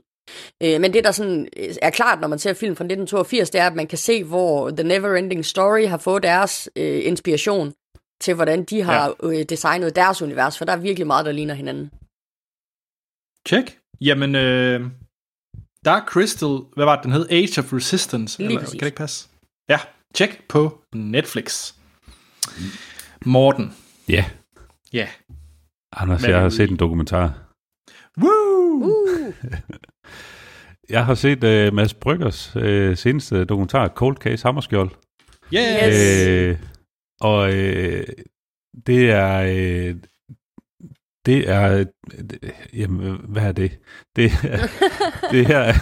[0.63, 3.61] Øh, men det, der sådan øh, er klart, når man ser film fra 1982, det
[3.61, 7.73] er, at man kan se, hvor The Neverending Story har fået deres øh, inspiration
[8.21, 9.27] til, hvordan de har ja.
[9.29, 11.91] øh, designet deres univers, for der er virkelig meget, der ligner hinanden.
[13.47, 13.79] Check.
[14.01, 14.81] Jamen, øh,
[15.85, 17.27] Dark Crystal, hvad var det, den hed?
[17.29, 18.37] Age of Resistance?
[18.37, 18.71] Lige eller, præcis.
[18.71, 19.29] kan det ikke passe?
[19.69, 19.79] Ja,
[20.13, 21.73] tjek på Netflix.
[23.25, 23.73] Morten.
[24.09, 24.25] Ja,
[24.93, 25.07] Ja.
[25.91, 27.33] Anders, Hvad jeg har set en dokumentar.
[28.17, 28.83] Woo!
[28.83, 29.33] Uh,
[30.89, 34.89] Jeg har set uh, Mads Bryggers uh, seneste dokumentar, Cold Case Hammerskjold.
[35.53, 35.95] Yes!
[35.95, 36.57] Yes.
[37.21, 38.03] Og øh,
[38.87, 39.37] det er...
[39.37, 39.95] Øh,
[41.25, 41.77] det er...
[41.77, 41.85] Øh,
[42.73, 43.79] jamen, hvad er det?
[44.15, 44.31] Det,
[45.31, 45.73] det her...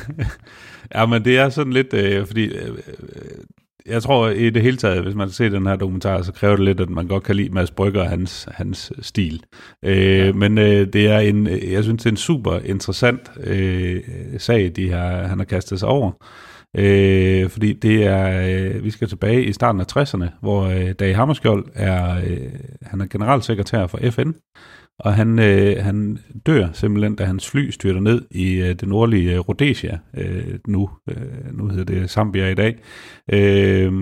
[0.96, 1.94] ja, men det er sådan lidt...
[1.94, 2.46] Øh, fordi...
[2.46, 3.46] Øh, øh,
[3.86, 6.66] jeg tror i det hele taget, hvis man ser den her dokumentar, så kræver det
[6.66, 9.44] lidt, at man godt kan lide Mads Brygger og hans, hans stil.
[9.84, 10.32] Øh, ja.
[10.32, 14.02] Men øh, det er en, jeg synes, det er en super interessant øh,
[14.38, 16.12] sag, de har, han har kastet sig over.
[16.78, 21.16] Øh, fordi det er, øh, vi skal tilbage i starten af 60'erne, hvor øh, Dag
[21.16, 24.32] Hammarskjold er, øh, han er generalsekretær for FN,
[25.00, 29.34] og han, øh, han dør simpelthen, da hans fly styrter ned i øh, det nordlige
[29.34, 32.78] øh, Rhodesia, øh, nu, øh, nu hedder det Zambia i dag.
[33.34, 33.94] Øh,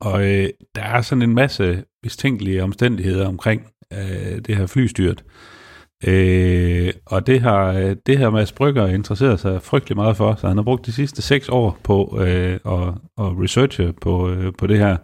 [0.00, 5.24] og øh, der er sådan en masse mistænkelige omstændigheder omkring øh, det her flystyrt.
[5.26, 5.61] Øh,
[6.06, 10.56] Øh, og det har, det har Mads Brygger interesseret sig frygtelig meget for, så han
[10.56, 12.88] har brugt de sidste seks år på øh, at,
[13.18, 14.96] at researche på, øh, på det her.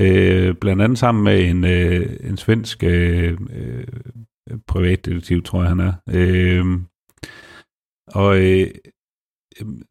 [0.00, 3.84] Øh, blandt andet sammen med en, øh, en svensk øh, øh,
[4.66, 5.92] privatdetektiv, tror jeg han er.
[6.10, 6.64] Øh,
[8.08, 8.66] og øh,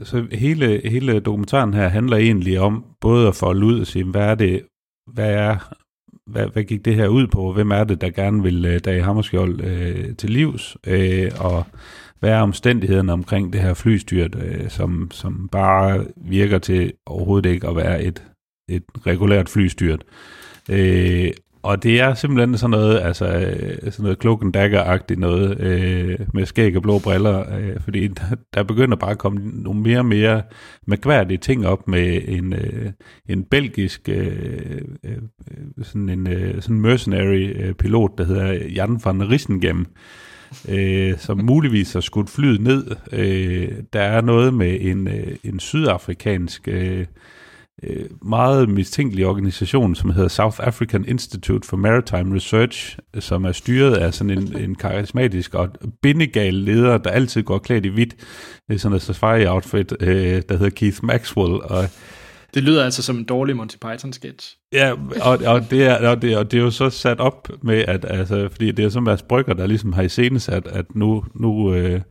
[0.03, 4.21] så hele, hele dokumentaren her handler egentlig om både at folde ud og sige, hvad
[4.21, 4.67] er det,
[5.13, 5.73] hvad er,
[6.27, 7.53] hvad, hvad gik det her ud på?
[7.53, 10.77] Hvem er det, der gerne vil øh, uh, Dag Hammerskjold uh, til livs?
[10.87, 11.63] Uh, og
[12.19, 17.67] hvad er omstændighederne omkring det her flystyrt, uh, som, som bare virker til overhovedet ikke
[17.67, 18.23] at være et,
[18.69, 20.03] et regulært flystyrt?
[20.69, 21.29] Uh,
[21.65, 26.19] og det er simpelthen sådan noget, altså øh, sådan noget cloak and dagger-agtigt noget, øh,
[26.33, 29.99] med skæg og blå briller, øh, fordi der, der begynder bare at komme nogle mere
[29.99, 30.41] og mere
[30.87, 32.91] mærkværdige ting op med en, øh,
[33.29, 35.17] en belgisk øh, øh,
[35.83, 39.85] sådan en øh, sådan mercenary øh, pilot, der hedder Jan van Rissengem,
[40.69, 42.85] øh, som muligvis har skudt flyet ned.
[43.11, 47.05] Øh, der er noget med en, øh, en sydafrikansk øh,
[47.83, 53.95] øh, meget mistænkelig organisation, som hedder South African Institute for Maritime Research, som er styret
[53.95, 55.69] af sådan en, en karismatisk og
[56.01, 58.15] bindegal leder, der altid går klædt i hvidt.
[58.77, 61.89] Sådan et safari-outfit, øh, der hedder Keith Maxwell, og
[62.53, 64.57] Det lyder altså som en dårlig Monty Python-sketch.
[64.73, 67.85] Ja, og, og, det er, og, det, og det er jo så sat op med,
[67.87, 71.73] at altså, fordi det er så Mads Brygger, der ligesom har iscenesat, at nu, nu,
[71.73, 72.01] øh,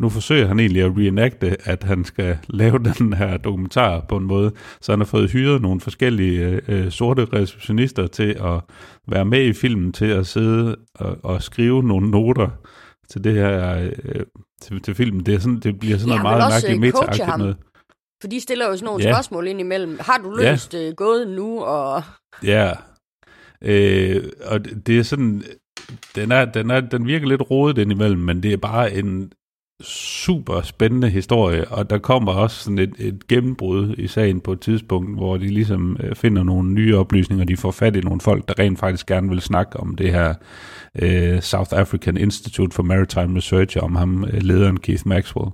[0.00, 4.24] nu forsøger han egentlig at reenacte, at han skal lave den her dokumentar på en
[4.24, 8.60] måde, så han har fået hyret nogle forskellige øh, sorte receptionister til at
[9.08, 12.48] være med i filmen, til at sidde og, og skrive nogle noter
[13.08, 14.26] til det her, øh,
[14.62, 15.26] til, til filmen.
[15.26, 17.56] Det, er sådan, det bliver sådan Ja, noget meget mærkeligt øh, meta noget.
[18.22, 19.12] for de stiller jo sådan nogle Ja.
[19.12, 19.98] spørgsmål ind imellem.
[20.00, 20.90] Har du løst ja.
[20.96, 21.62] gået nu?
[21.64, 22.02] Og
[22.44, 22.70] Ja,
[23.62, 25.42] øh, og det det er sådan,
[26.14, 29.32] den, er, den, er, den virker lidt rodet indimellem, men det er bare en
[29.84, 34.60] super spændende historie, og der kommer også sådan et, et gennembrud i sagen på et
[34.60, 38.48] tidspunkt, hvor de ligesom øh, finder nogle nye oplysninger, de får fat i nogle folk,
[38.48, 40.34] der rent faktisk gerne vil snakke om det her
[40.98, 45.50] øh, South African Institute for Maritime Research, om ham, øh, lederen Keith Maxwell.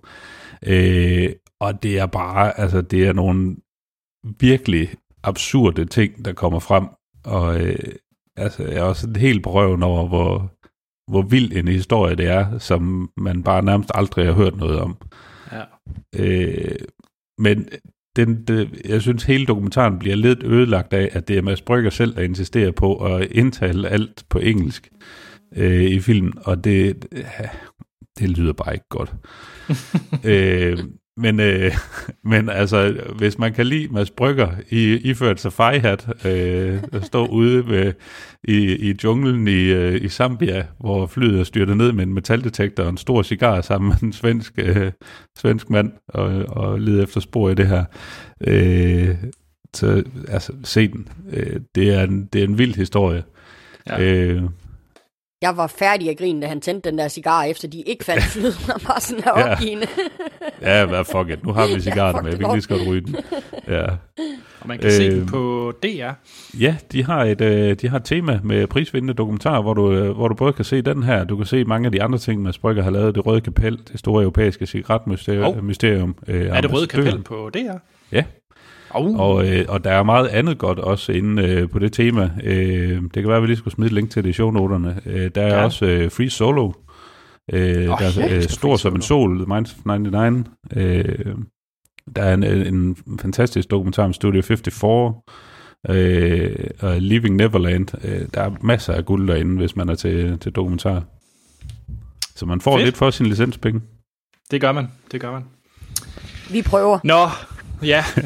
[0.66, 1.28] Øh,
[1.60, 3.56] og det er bare, altså det er nogle
[4.40, 4.88] virkelig
[5.22, 6.84] absurde ting, der kommer frem,
[7.24, 7.76] og øh,
[8.36, 10.52] altså, jeg er også helt på røven over, hvor,
[11.08, 14.96] hvor vild en historie det er, som man bare nærmest aldrig har hørt noget om.
[15.52, 15.62] Ja.
[16.16, 16.74] Øh,
[17.38, 17.68] men
[18.16, 21.90] den, det, jeg synes, hele dokumentaren bliver lidt ødelagt af, at det er Mads Brygger
[21.90, 24.88] selv, der insisterer på at indtale alt på engelsk
[25.56, 27.06] øh, i filmen, og det,
[28.18, 29.14] det lyder bare ikke godt.
[30.32, 30.78] øh,
[31.16, 31.72] men, øh,
[32.24, 37.68] men altså, hvis man kan lide Mads Brygger i, iført safari-hat, øh, der står ude
[37.68, 37.92] ved,
[38.44, 42.82] i, i junglen i, øh, i Zambia, hvor flyet er styrtet ned med en metaldetektor
[42.82, 44.92] og en stor cigar sammen med en svensk, øh,
[45.38, 47.84] svensk mand og, og leder efter spor i det her.
[48.46, 49.16] Øh,
[49.74, 51.08] så altså, se den.
[51.32, 53.22] Øh, det, er en, det er en vild historie.
[53.86, 54.02] Ja.
[54.02, 54.42] Øh,
[55.42, 58.22] jeg var færdig at grine, da han tændte den der cigar, efter de ikke fandt
[58.22, 58.70] flyet.
[58.74, 59.52] og bare sådan her Ja.
[59.52, 59.86] opgivende.
[60.62, 61.44] ja, hvad fuck it.
[61.46, 62.32] Nu har vi Ja, cigarerne fuck med.
[62.32, 63.16] Vi kan lige så godt ryge den.
[63.68, 63.84] Ja.
[64.60, 66.10] Og man kan øh, se den på DR.
[66.60, 70.10] Ja, de har et øh, de har et tema med prisvindende dokumentar, hvor du, øh,
[70.10, 72.42] hvor du både kan se den her, du kan se mange af de andre ting,
[72.42, 73.14] Mads Brygger har lavet.
[73.14, 75.64] Det Røde Kapel, det store europæiske cigaretmysterium.
[75.64, 76.86] Mysterium, øh, Er det Røde.
[76.86, 77.72] Kapel på DR?
[78.12, 78.24] Ja.
[78.90, 79.20] Oh.
[79.20, 82.30] Og, øh, og der er meget andet godt også inde øh, på det tema.
[82.44, 85.00] Øh, det kan være, at vi lige skulle smide et link til det i shownoterne.
[85.06, 85.64] Øh, der er Ja.
[85.64, 86.72] også øh, Free Solo,
[87.52, 87.60] Øh,
[87.92, 89.36] Åh, der er øh, Stor som en Solo.
[89.38, 90.46] sol, Minds of 99.
[90.76, 91.04] Øh,
[92.16, 95.14] der er en, en fantastisk dokumentar om Studio 54.
[95.88, 97.86] Øh, og Leaving Neverland.
[98.04, 101.02] Øh, der er masser af guld derinde, hvis man er til, til dokumentar.
[102.36, 102.76] Så man får.
[102.76, 102.84] Fedt.
[102.84, 103.80] lidt for sin licenspenge.
[104.50, 105.44] Det gør man, det gør man.
[106.50, 106.98] Vi prøver.
[107.04, 107.26] Nå,
[107.86, 108.04] ja.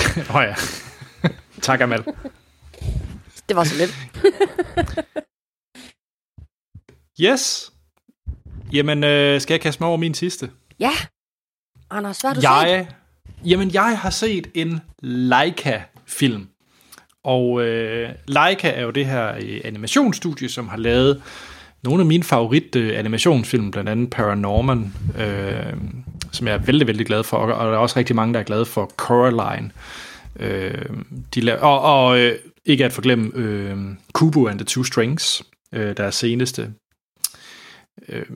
[0.30, 0.54] Åh oh, ja.
[1.62, 2.04] tak, Amal.
[3.48, 3.96] Det var så lidt.
[7.20, 7.72] Yes.
[8.72, 10.50] Jamen, øh, skal jeg kaste mig over min sidste?
[10.80, 10.90] Ja.
[11.90, 12.46] Anders, hvad har du set?
[12.46, 12.86] Jeg,
[13.44, 16.48] jamen, jeg har set en Leica-film.
[17.24, 21.22] Og øh, Leica er jo det her øh, animationsstudie, som har lavet
[21.82, 25.74] nogle af mine favorit øh, animationsfilm, blandt andet Paranorman, øh,
[26.32, 28.44] som jeg er vældig, vældig glad for, og der er også rigtig mange, der er
[28.44, 29.70] glade for Coraline.
[30.38, 30.84] Øh,
[31.34, 33.78] de laver, og og øh, ikke at forglemme øh,
[34.12, 35.42] Kubo and the Two Strings,
[35.74, 36.72] øh, der er seneste.
[38.08, 38.26] Øh,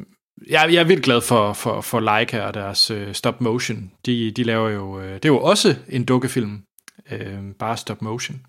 [0.50, 3.90] jeg, jeg er vildt glad for, for, for Leica og deres øh, stop motion.
[4.06, 6.62] De, de laver jo, øh, det er jo også en dukkefilm,
[7.10, 8.40] øh, bare stop motion.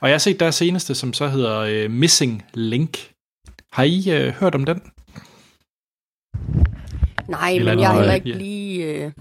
[0.00, 3.10] Og jeg har set deres seneste, som så hedder øh, Missing Link.
[3.72, 4.82] Har I øh, hørt om den?
[7.28, 8.36] Nej, Eller men jeg er noget, heller ikke ja.
[8.36, 8.84] lige...
[9.04, 9.12] Øh,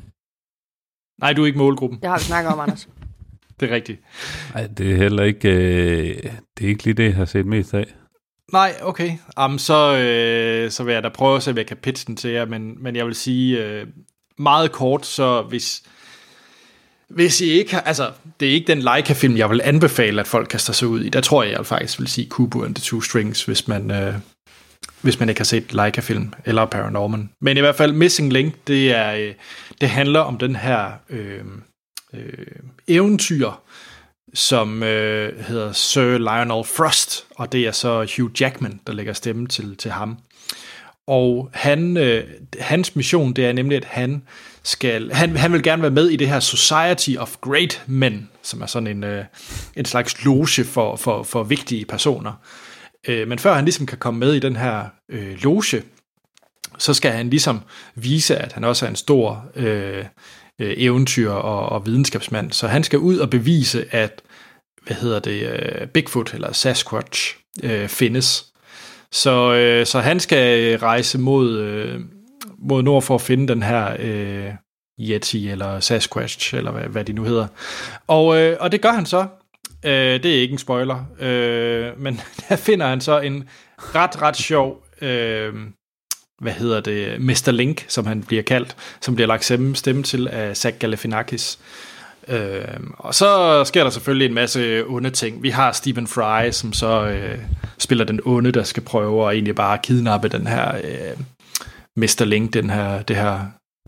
[1.21, 1.99] Nej, du er ikke målgruppen.
[2.01, 2.87] det har vi snakket om, Anders.
[3.59, 4.01] Det er rigtigt.
[4.53, 6.23] Nej, det er heller ikke, øh,
[6.57, 7.85] det er ikke lige det, jeg har set mest af.
[8.53, 9.11] Nej, okay.
[9.37, 12.15] Jamen, så, øh, så vil jeg da prøve at se, om jeg kan pitche den
[12.15, 13.87] til jer, men, men jeg vil sige øh,
[14.37, 15.83] meget kort, så hvis,
[17.09, 20.47] hvis I ikke har, altså, det er ikke den Leica-film, jeg vil anbefale, at folk
[20.47, 21.09] kaster sig ud i.
[21.09, 24.13] Der tror jeg, jeg faktisk vil sige Kubo and the Two Strings, hvis man, øh,
[25.05, 27.29] hvis man ikke har set Leica-film eller Paranorman.
[27.41, 29.33] Men i hvert fald Missing Link, det, er, øh,
[29.81, 31.41] det handler om den her øh,
[32.13, 32.45] øh,
[32.87, 33.51] eventyr,
[34.33, 39.47] som øh, hedder Sir Lionel Frost, og det er så Hugh Jackman, der lægger stemme
[39.47, 40.17] til, til ham.
[41.07, 42.23] Og han, øh,
[42.59, 44.23] hans mission, det er nemlig, at han
[44.63, 48.61] skal, han, han vil gerne være med i det her Society of Great Men, som
[48.61, 49.25] er sådan en, øh,
[49.75, 52.31] en slags loge for, for, for vigtige personer.
[53.07, 55.83] Øh, men før han ligesom kan komme med i den her øh, loge,
[56.77, 57.61] så skal han ligesom
[57.95, 60.05] vise, at han også er en stor øh,
[60.61, 62.51] øh, eventyr og, og videnskabsmand.
[62.51, 64.21] Så han skal ud og bevise, at
[64.85, 68.45] hvad hedder det, øh, Bigfoot eller Sasquatch øh, findes.
[69.11, 71.99] Så, øh, så han skal rejse mod, øh,
[72.59, 74.49] mod nord for at finde den her øh,
[74.99, 77.47] Yeti eller Sasquatch, eller hvad, hvad de nu hedder.
[78.07, 79.27] Og, øh, og det gør han så.
[79.85, 83.43] Øh, det er ikke en spoiler, øh, men der finder han så en
[83.77, 85.53] ret, ret sjov, øh,
[86.41, 87.51] hvad hedder det, Mr.
[87.51, 91.59] Link, som han bliver kaldt, som bliver lagt stemme, stemme til af Zach Galifianakis.
[92.27, 95.43] Øh, og så sker der selvfølgelig en masse onde ting.
[95.43, 97.39] Vi har Stephen Fry, som så øh,
[97.77, 101.17] spiller den onde, der skal prøve at egentlig bare kidnappe den her øh,
[101.95, 102.23] Mr.
[102.25, 103.39] Link, den her, det her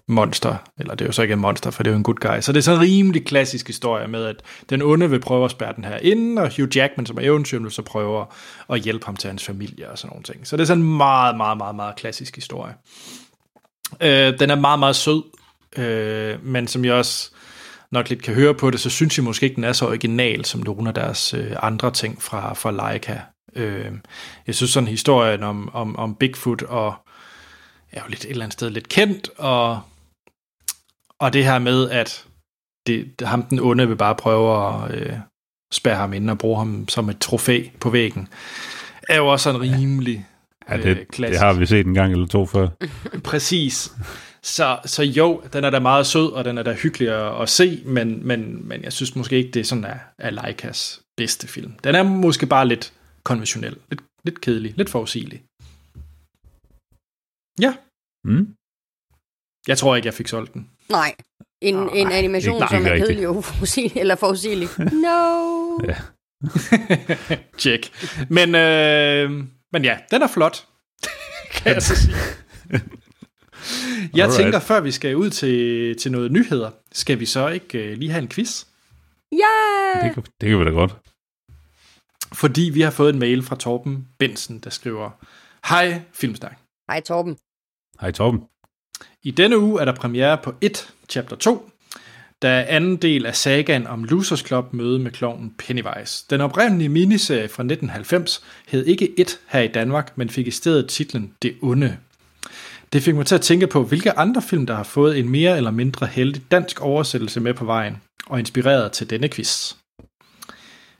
[0.07, 0.55] monster.
[0.79, 2.39] Eller det er jo så ikke en monster, for det er jo en good guy.
[2.41, 4.35] Så det er sådan en rimelig klassisk historie med, at
[4.69, 7.59] den onde vil prøve at spærre den her ind, og Hugh Jackman, som er eventyr,
[7.59, 8.25] vil så prøve
[8.69, 10.47] at hjælpe ham til hans familie og sådan nogle ting.
[10.47, 12.73] Så det er sådan en meget, meget, meget, meget klassisk historie.
[14.01, 15.23] Øh, den er meget, meget sød,
[15.77, 17.31] øh, men som jeg også
[17.91, 20.45] nok lidt kan høre på det, så synes jeg måske ikke, den er så original
[20.45, 23.21] som nogle af deres øh, andre ting fra, fra Leica.
[23.55, 23.91] Øh,
[24.47, 26.93] jeg synes sådan historien om, om, om Bigfoot og
[27.91, 29.81] er jo lidt et eller andet sted lidt kendt, og,
[31.21, 32.27] og det her med, at
[32.87, 35.13] det, ham den onde vil bare prøve at øh,
[35.73, 38.27] spærre ham ind og bruge ham som et trofæ på væggen,
[39.09, 40.27] er jo også sådan rimelig
[40.69, 41.41] Ja, øh, det, det klassisk.
[41.41, 42.67] har vi set en gang eller to før.
[43.31, 43.91] Præcis.
[44.43, 47.49] Så, så jo, den er da meget sød, og den er da hyggelig at, at
[47.49, 51.47] se, men, men, men jeg synes måske ikke, det er sådan er, er Leikas bedste
[51.47, 51.71] film.
[51.83, 55.43] Den er måske bare lidt konventionel, lidt, lidt kedelig, lidt forudsigelig.
[57.61, 57.73] Ja,
[58.23, 58.53] Mm?
[59.67, 60.69] jeg tror ikke, jeg fik solgt den.
[60.89, 61.15] Nej.
[61.61, 64.69] En, Nej, en animation, ikke- som er kedelig og uforudsigelig, eller forudsigelig.
[65.05, 65.79] No.
[65.87, 65.97] Ja.
[67.59, 67.91] Check.
[68.29, 69.31] Men, øh,
[69.73, 70.67] men ja, den er flot,
[71.53, 72.15] kan jeg så sige.
[74.13, 74.33] Jeg Alright.
[74.41, 78.11] tænker, før vi skal ud til, til noget nyheder, skal vi så ikke øh, lige
[78.11, 78.65] have en quiz?
[79.33, 80.05] Yeah!
[80.05, 80.95] Det, kan, det kan vi da godt.
[82.33, 85.09] Fordi vi har fået en mail fra Torben Bensen, der skriver,
[85.69, 86.57] Hej Filmsnak.
[86.91, 87.37] Hej Torben.
[88.01, 88.39] Hej Torben.
[89.27, 91.69] I denne uge er der premiere på 1, chapter 2,
[92.41, 96.25] der er anden del af sagaen om Losers Club møde med klovnen Pennywise.
[96.29, 100.87] Den oprindelige miniserie fra 1990 hed ikke 1 her i Danmark, men fik i stedet
[100.87, 101.97] titlen Det Onde.
[102.93, 105.57] Det fik mig til at tænke på, hvilke andre film, der har fået en mere
[105.57, 109.73] eller mindre heldig dansk oversættelse med på vejen, og inspireret til denne quiz.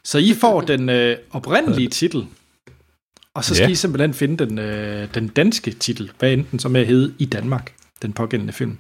[0.04, 2.26] Så I får den øh, oprindelige titel,
[3.34, 3.72] Og så skal Ja.
[3.72, 7.74] I simpelthen finde den, øh, den danske titel, hvad enten som er hed i Danmark,
[8.02, 8.78] den pågældende film.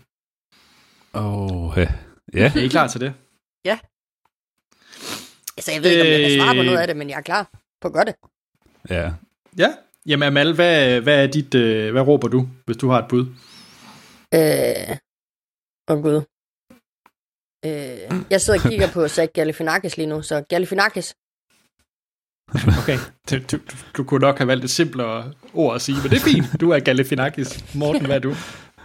[1.13, 1.87] Åh, ja.
[2.33, 2.51] ja.
[2.55, 3.13] Er I klar til det?
[5.57, 7.21] Altså, jeg ved ikke, om jeg kan svare på noget af det, men jeg er
[7.21, 7.49] klar
[7.81, 8.15] på at gøre det.
[8.89, 9.13] ja.
[9.57, 9.73] Ja.
[10.05, 13.25] Jamen Amal, hvad, hvad er dit, øh, hvad råber du, hvis du har et bud?
[14.33, 14.97] Øh,
[15.91, 16.21] åh gud.
[17.65, 21.15] Øh, jeg sidder og kigger på Zach Galifianakis lige nu, så Galifianakis.
[22.81, 22.97] Okay.
[23.29, 23.63] Du, du,
[23.97, 26.61] du kunne nok have valgt et simplere ord at sige, men det er fint.
[26.61, 27.75] Du er Galifianakis.
[27.75, 28.35] Morten, hvad er du?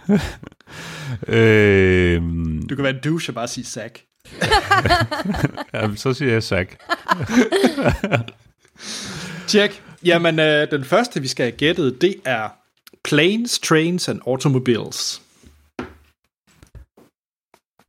[1.27, 2.21] Øh,
[2.69, 4.03] Du kan være en douche og bare sige Zack.
[5.73, 6.77] ja, så siger jeg Zack.
[9.49, 9.83] Tjek.
[10.05, 12.49] Jamen, øh, den første, vi skal have gættet, det er
[13.03, 15.21] Planes, Trains and Automobiles.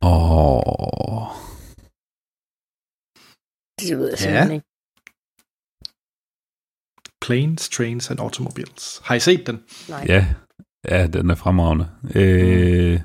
[0.01, 1.27] Åh.
[3.79, 4.23] Det ved jeg Ja.
[4.23, 4.65] simpelthen ikke.
[7.21, 9.01] Planes, Trains and Automobiles.
[9.03, 9.63] Har I set den?
[9.89, 10.05] Nej.
[10.07, 10.33] Ja.
[10.89, 11.89] Ja, den er fremragende.
[12.15, 12.99] Øh,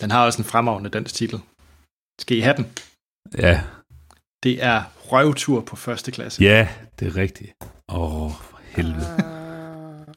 [0.00, 1.40] Den har også en fremragende dansk titel.
[2.20, 2.66] Skal I have den?
[3.38, 3.62] ja.
[4.42, 4.82] Det er
[5.12, 6.42] Røvtur på første klasse.
[6.42, 7.52] ja, det er rigtigt.
[7.88, 9.06] Åh, for helvede.
[9.18, 10.14] Uh,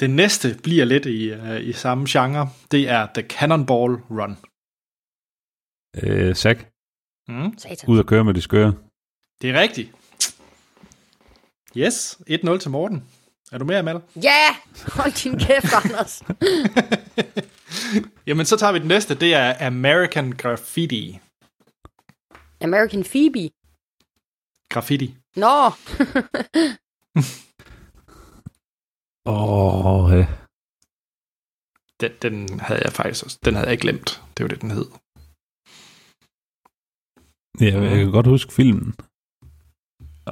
[0.00, 2.50] Den næste bliver lidt i, uh, i samme genre.
[2.70, 4.36] Det er The Cannonball Run.
[6.02, 6.68] Øh, Zack,
[7.28, 7.58] Mm.
[7.58, 7.88] satan.
[7.88, 8.74] ud at køre med de skøre.
[9.42, 9.90] Det er rigtigt.
[11.76, 13.04] Yes, 1-0 til Morten.
[13.52, 14.00] Er du med, Amal?
[14.22, 14.56] Ja!
[14.86, 16.22] Hold din kæft, Anders.
[18.26, 19.14] Jamen, så tager vi den næste.
[19.14, 21.18] Det er American Graffiti.
[22.60, 23.50] American Phoebe.
[24.70, 25.16] Graffiti.
[25.36, 25.66] Nå,
[29.26, 30.26] Åh, ja.
[32.00, 33.38] Den, den havde jeg faktisk også.
[33.44, 34.22] Den havde jeg glemt.
[34.36, 34.86] Det var det, den hed.
[37.60, 38.94] Ja, jeg kan godt huske filmen.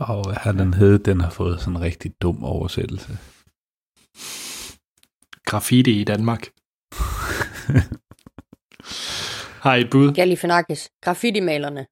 [0.01, 0.99] Og hvad har den hed?
[0.99, 3.19] Den har fået sådan en rigtig dum oversættelse.
[5.45, 6.43] Graffiti i Danmark.
[9.65, 10.15] Har I et bud?
[10.15, 10.91] Galifianakis.
[11.05, 11.87] Graffiti-malerne.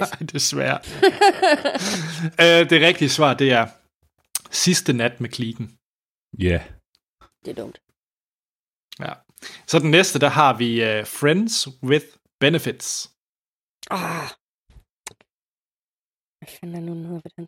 [0.00, 0.78] Nej, desværre.
[2.44, 3.66] øh, det rigtige svar, det er
[4.50, 5.78] Sidste nat med klikken.
[6.38, 6.62] Ja.
[7.44, 7.78] Det er dumt.
[9.00, 9.12] Ja.
[9.66, 12.06] Så den næste, der har vi uh, Friends with
[12.40, 13.10] Benefits.
[13.90, 14.28] Ah.
[16.40, 17.46] Hvad fanden er nu den hedder på den?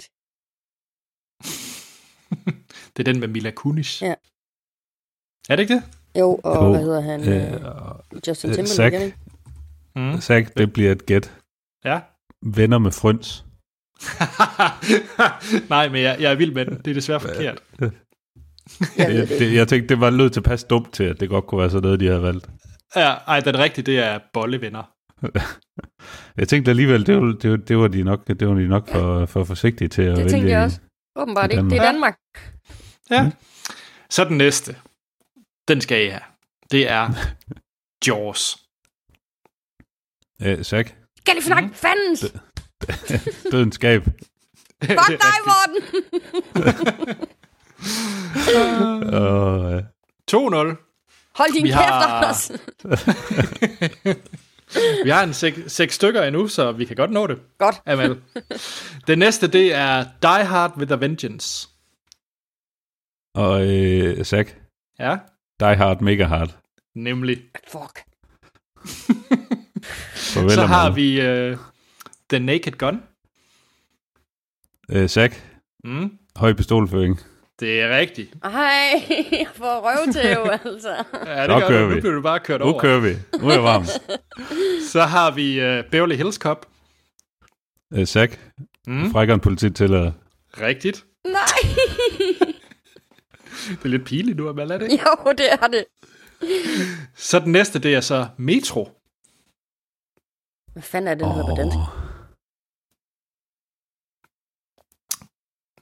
[2.97, 4.03] Det er den med Mila Kunis.
[4.03, 4.14] Ja.
[5.49, 5.82] Er det ikke det?
[6.18, 7.20] Jo, og Jo, hvad hedder han?
[7.20, 9.16] Øh, Øh, Justin øh, Timberlake, er ikke?
[9.97, 10.20] Mm.
[10.20, 11.38] Zack, det bliver et gæt.
[11.84, 12.01] Ja.
[12.43, 13.45] Venner med frøns.
[15.74, 16.78] Nej, men jeg, jeg er vild med den.
[16.78, 17.62] Det er desværre forkert.
[18.99, 21.61] Jeg det det, jeg tænkte, det var lød tilpas dumt til, at det godt kunne
[21.61, 22.49] være sådan noget, de havde valgt.
[22.97, 24.82] Ja, ej, den rigtige, det er bollevenner.
[26.36, 28.88] Jeg tænkte alligevel, det var, det var, det var de nok, det var de nok
[28.88, 30.30] for, for forsigtige til at Det vælge.
[30.30, 30.78] tænkte jeg i- også.
[31.16, 31.70] Åbenbart i ikke.
[31.70, 32.18] Det er Danmark.
[33.11, 33.26] Danmark.
[33.26, 33.30] Ja.
[34.11, 34.76] Så den næste.
[35.68, 36.20] Den skal I have.
[36.70, 37.09] Det er
[38.07, 38.59] Jaws.
[40.42, 40.94] Øh, Zack,
[41.24, 41.74] Galifianakis, Mm.
[41.74, 42.24] fandens!
[43.53, 44.05] dødens skab.
[44.84, 45.82] Fuck dig, Morten!
[49.14, 49.82] Og, øh,
[50.30, 50.76] 2-0.
[51.34, 52.50] Hold din Vi kæft, har- Anders!
[55.05, 57.39] Vi har en sek- seks stykker endnu, så vi kan godt nå det.
[57.59, 57.75] Godt.
[57.87, 58.20] Amal.
[59.07, 61.68] Den næste, det er Die Hard with a Vengeance.
[63.35, 64.57] og øh, Zack,
[64.99, 65.16] Ja,
[65.61, 66.57] Die Hard, Mega Hard.
[66.95, 67.43] nemlig.
[67.73, 68.03] Fuck.
[70.16, 70.97] Så har Amal.
[70.97, 71.20] vi
[71.53, 71.59] uh,
[72.31, 73.03] The Naked Gun.
[74.91, 75.49] Øh, Zack,
[75.85, 77.20] Mm, høj pistolføring.
[77.63, 78.35] Det er rigtigt.
[78.45, 78.51] Ej,
[79.33, 81.05] jeg får røvtæv, altså.
[81.27, 81.89] Ja, det Så gør kører du.
[81.89, 81.95] vi.
[81.95, 82.81] Nu bliver du bare kørt Nu over.
[82.81, 83.13] kører vi.
[83.41, 83.85] Nu er jeg varm.
[84.93, 86.67] Så har vi uh, Beverly Hills Cop.
[87.95, 88.39] Øh, Zack,
[88.87, 89.95] Mm, frækker en politi til
[90.61, 91.05] rigtigt.
[91.25, 91.75] Nej!
[93.69, 95.05] Det er lidt pinligt nu, er det ikke?
[95.27, 95.85] jo, det er det.
[97.17, 98.85] Så den næste, det er så Metro.
[100.73, 101.77] Hvad fanden er det, den hedder på dansk?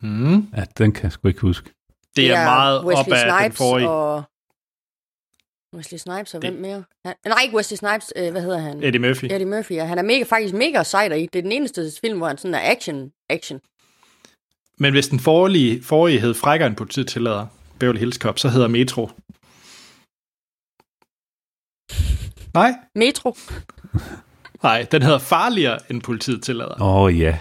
[0.03, 0.49] Mm.
[0.57, 1.71] Ja, den kan jeg sgu ikke huske.
[2.17, 3.89] Det er meget Wesley op ad den Snipes forrige.
[3.89, 4.23] og...
[5.77, 6.85] Wesley Snipes og Det- hvem mere?
[7.05, 8.13] Han, nej, ikke Wesley Snipes.
[8.17, 8.83] Øh, hvad hedder han?
[8.83, 9.25] Eddie Murphy.
[9.25, 9.85] Eddie Murphy, ja.
[9.85, 11.27] Han er mega, faktisk mega sejt i.
[11.33, 13.13] Det er den eneste film, hvor han sådan er action.
[13.31, 13.61] action.
[14.79, 17.47] Men hvis den forrige, forrige hed Frækker en politiet tillader,
[17.79, 19.07] Beverly Hills Cop, så hedder Metro.
[22.55, 23.37] Nej, Metro.
[24.63, 26.83] nej, den hedder Farligere end politiet tillader.
[26.83, 27.39] Åh oh, ja,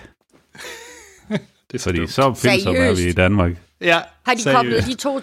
[1.72, 2.12] Det er fordi dumt.
[2.12, 3.12] så opfindsomme er vi i?
[3.12, 3.52] Danmark.
[3.82, 4.56] Ja, Har de seriøst.
[4.58, 5.20] koblet de to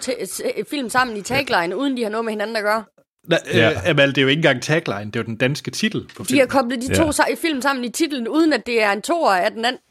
[0.69, 2.83] film sammen i tagline, uden de har noget med hinanden at gøre?
[3.29, 3.71] Nej, Ja.
[3.71, 6.07] øh, Amal, det er jo ikke engang tagline, det er jo den danske titel på
[6.17, 6.47] De har filmen.
[6.47, 6.95] koblet de Ja.
[6.95, 9.81] to se- film sammen i titlen, uden at det er en toer af den anden.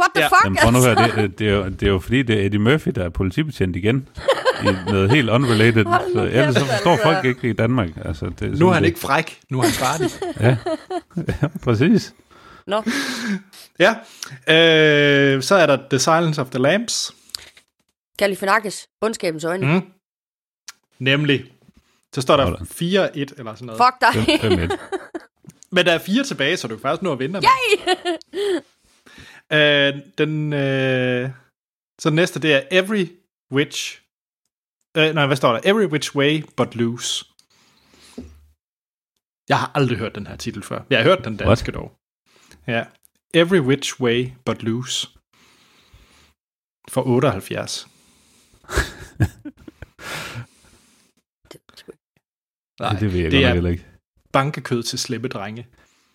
[0.00, 0.26] What the Ja.
[0.28, 0.44] fuck?
[0.44, 2.46] Jamen, prøv nu at høre, det, det, er jo, det er jo fordi, det er
[2.46, 4.08] Eddie Murphy, der er politibetjent igen.
[4.62, 5.84] I noget helt unrelated.
[6.14, 7.02] Så ellers så forstår altså.
[7.04, 7.88] folk ikke i Danmark.
[8.04, 10.10] Altså, det er Nu er han det- ikke fræk, nu er han farlig.
[10.40, 10.56] Ja,
[11.62, 12.14] præcis.
[12.70, 12.82] Nå,
[13.78, 13.94] ja,
[14.48, 17.14] øh, så er der The Silence of the Lambs.
[18.16, 19.66] Galifianakis, ondskabens øjne.
[19.74, 19.92] Mm.
[20.98, 21.52] Nemlig.
[22.14, 22.66] Så står der Sådan.
[22.66, 23.82] 4-1 eller sådan noget.
[23.82, 24.78] Fuck dig.
[25.74, 27.40] Men der er fire tilbage, så du kan faktisk nå at vinde.
[27.42, 27.94] Yay!
[29.58, 31.30] øh, den, øh,
[32.00, 33.08] så den næste, det er Every
[33.52, 34.02] Which...
[34.96, 35.60] Øh, nej, hvad står der?
[35.64, 37.24] Every Which Way But Loose.
[39.48, 40.82] Jeg har aldrig hørt den her titel før.
[40.90, 41.99] Jeg har hørt den danske dog.
[42.66, 42.84] Ja.
[43.34, 45.08] Every Which Way But Loose.
[46.88, 47.86] For 78.
[52.80, 53.86] Nej, det ved jeg det er heller ikke.
[54.32, 55.66] bankekød til slemme drenge.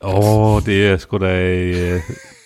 [0.01, 1.45] Åh, oh, det er sgu da...
[1.49, 2.01] Øh,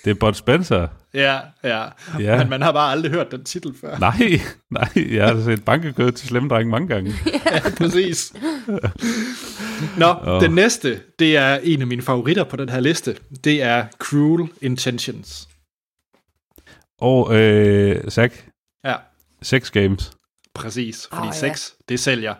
[0.06, 0.88] det er Bud Spencer.
[1.14, 1.86] Ja, ja.
[2.20, 2.38] Ja.
[2.38, 3.97] Men man har bare aldrig hørt den titel før.
[3.97, 4.39] Nej,
[4.72, 7.14] nej, jeg har set bankekød til slemme drenge mange gange.
[7.52, 8.34] Ja, præcis.
[9.97, 10.41] Nå, Åh.
[10.41, 13.16] den næste, det er en af mine favoritter på den her liste.
[13.43, 15.47] Det er Cruel Intentions.
[17.02, 18.36] Og øh, Zach,
[18.86, 18.95] Ja,
[19.41, 20.12] Sex Games.
[20.54, 21.08] præcis.
[21.14, 21.54] Fordi oh, ja.
[21.54, 22.34] sex, det sælger.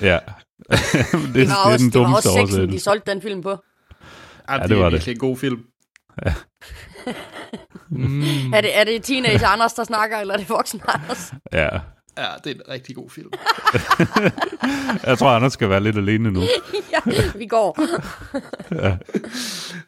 [0.00, 0.18] Ja.
[0.70, 0.78] det,
[1.12, 3.50] det, Det var er også, den det var også sexen, de solgte den film på.
[3.50, 3.56] Ja,
[4.54, 4.92] Ja, det, det er var det.
[4.92, 5.60] virkelig en god film.
[6.26, 6.34] Ja.
[7.88, 11.32] Mm, Er det, er det teenage Anders, der snakker, eller er det voksen Anders?
[11.52, 11.68] Ja.
[12.18, 13.30] ja, det er en rigtig god film.
[15.06, 16.40] Jeg tror, Anders skal være lidt alene nu.
[16.92, 17.78] ja, vi går.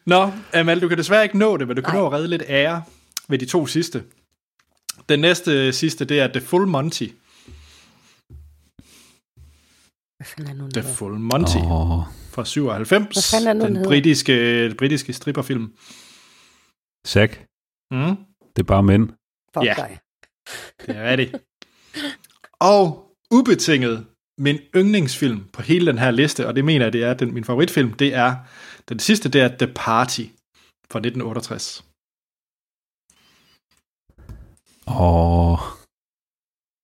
[0.05, 2.01] Nå, Amal, du kan desværre ikke nå det, men du kan Nej.
[2.01, 2.83] nå at redde lidt ære
[3.27, 4.03] ved de to sidste.
[5.09, 7.07] Den næste sidste, det er The Full Monty.
[10.17, 10.83] Hvad fanden er nu, The?
[10.93, 11.57] Full Monty.
[11.57, 13.15] Åh, fra 97.
[13.15, 15.71] Hvad fanden er det nu, den den britiske, britiske stripperfilm.
[17.05, 17.33] Zach,
[17.91, 18.15] Mm,
[18.55, 19.09] det er bare mænd.
[19.53, 19.73] Fuck Ja.
[19.77, 19.99] dig.
[20.87, 21.41] det er det.
[22.73, 22.83] Og
[23.31, 27.33] ubetinget min yndlingsfilm på hele den her liste, og det mener jeg, det er den,
[27.33, 28.35] min favoritfilm, det er,
[28.89, 30.21] den sidste, det er The Party
[30.91, 31.85] fra 1968.
[34.87, 35.59] Åh,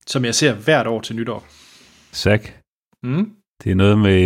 [0.07, 1.41] Som jeg ser hvert år til nytår.
[2.15, 2.43] Zach,
[3.03, 3.36] Mm?
[3.63, 4.22] det er noget med...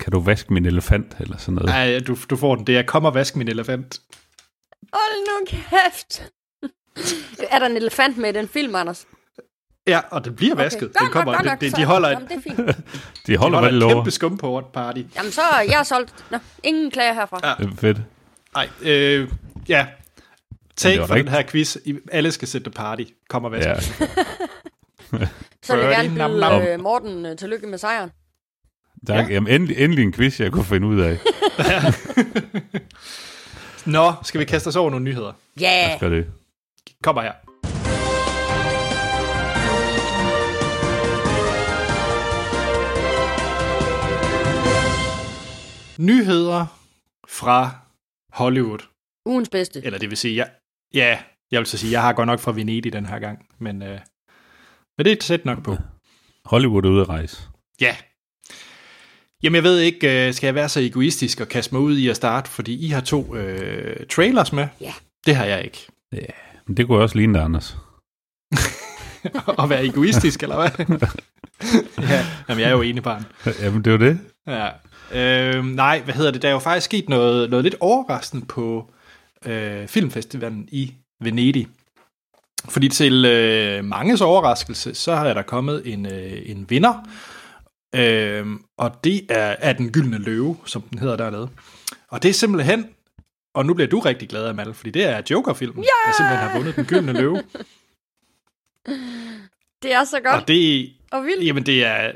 [0.00, 1.70] Kan du vaske min elefant, eller sådan noget?
[1.70, 2.66] Ej, du, du får den.
[2.66, 4.00] Det er Kom og vask min elefant.
[4.92, 6.22] Hold nu kæft.
[7.50, 9.06] er der en elefant med i den film, Anders?
[9.86, 10.80] Ja, og den bliver vasket.
[10.80, 12.40] Godt den nok, kommer, godt de, nok, de, så- de holder, Jamen, et, det er
[12.56, 12.58] fint.
[12.68, 12.74] De
[13.32, 15.00] de holder, de holder et kæmpe skum på party.
[15.16, 16.24] Jamen, så er jeg solgt.
[16.30, 17.40] Nå, ingen klager herfra.
[17.48, 17.54] Ja.
[17.64, 17.98] Det er fedt.
[18.54, 19.28] Nej, øh,
[19.68, 19.86] ja.
[20.76, 21.76] Take for den her quiz.
[21.84, 23.02] I- Alle skal sætte party.
[23.28, 23.68] Kom og vask.
[23.68, 23.74] Ja.
[25.62, 26.28] Så vil jeg gerne
[26.60, 28.10] byde øh, Morten øh, tillykke med sejren.
[29.06, 29.30] Tak.
[29.30, 31.18] Jamen, endelig, endelig en quiz, jeg kunne finde ud af.
[33.86, 35.32] Nå, skal vi kaste os over nogle nyheder?
[35.60, 36.26] Ja, Skal det.
[37.02, 37.32] Kommer her.
[45.98, 46.66] Nyheder
[47.28, 47.70] fra
[48.32, 48.78] Hollywood.
[49.26, 49.84] ugens bedste.
[49.84, 50.50] Eller det vil sige, jeg,
[50.94, 51.18] ja,
[51.50, 53.98] jeg vil så sige, jeg har godt nok fra Venedig den her gang, men, øh,
[54.98, 55.76] men det er tæt nok på.
[56.44, 57.42] Hollywood er ude at rejse.
[57.80, 57.96] Ja.
[59.42, 62.08] Jamen, jeg ved ikke, øh, skal jeg være så egoistisk og kaste mig ud i
[62.08, 64.66] at starte, fordi I har to øh, trailers med.
[64.80, 64.92] Ja.
[65.26, 65.86] Det har jeg ikke.
[66.66, 67.76] Men det kunne også ligne dig, Anders.
[69.62, 70.96] at være egoistisk, eller hvad?
[72.10, 73.24] ja, jamen, jeg er jo ene barn.
[73.60, 74.18] Jamen, det er jo det.
[74.46, 74.68] Ja.
[75.12, 76.42] Øh, nej, hvad hedder det?
[76.42, 78.90] Der er jo faktisk sket noget, noget lidt overraskende på
[79.46, 81.68] øh, filmfestivalen i Venedig.
[82.68, 87.08] Fordi til øh, manges overraskelse, så er der kommet en, øh, en vinder,
[87.94, 88.46] øh,
[88.78, 91.48] og det er, er den gyldne løve, som den hedder dernede.
[92.08, 92.86] Og det er simpelthen,
[93.54, 96.76] og nu bliver du rigtig glad, Amal, fordi det er Joker-filmen, der simpelthen har vundet
[96.76, 97.42] den gyldne løve.
[99.82, 101.46] Det er så godt Og det, og vildt.
[101.46, 102.12] Jamen, det er,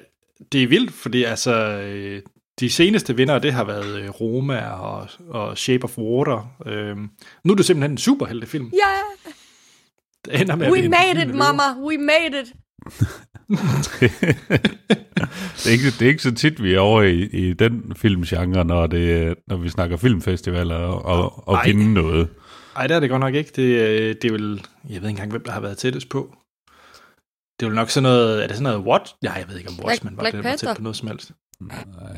[0.53, 2.23] det er vildt, fordi altså, øh,
[2.61, 6.57] de seneste vinder, det har været øh, Roma og, og Shape of Water.
[6.67, 6.97] Øh,
[7.45, 8.73] nu er det simpelthen en superheltefilm.
[8.73, 9.31] Ja,
[10.25, 11.63] Det ender med we made it, mama.
[11.81, 12.53] We made it.
[13.49, 14.13] det,
[15.67, 18.87] er ikke, det er ikke så tit, vi er over i, i den filmgenre, når,
[18.87, 21.67] det, når vi snakker filmfestivaler og, og, og Ej.
[21.67, 22.29] vinde noget.
[22.75, 23.51] Nej, det er det godt nok ikke.
[23.57, 26.35] Det, øh, det er vel, jeg ved ikke engang, hvem der har været tættest på.
[27.61, 29.15] Det er vel nok sådan noget, er det sådan noget Watch?
[29.23, 31.09] Ja, jeg ved ikke om Watchmen var Black det, der var tæt på noget som
[31.09, 31.33] helst.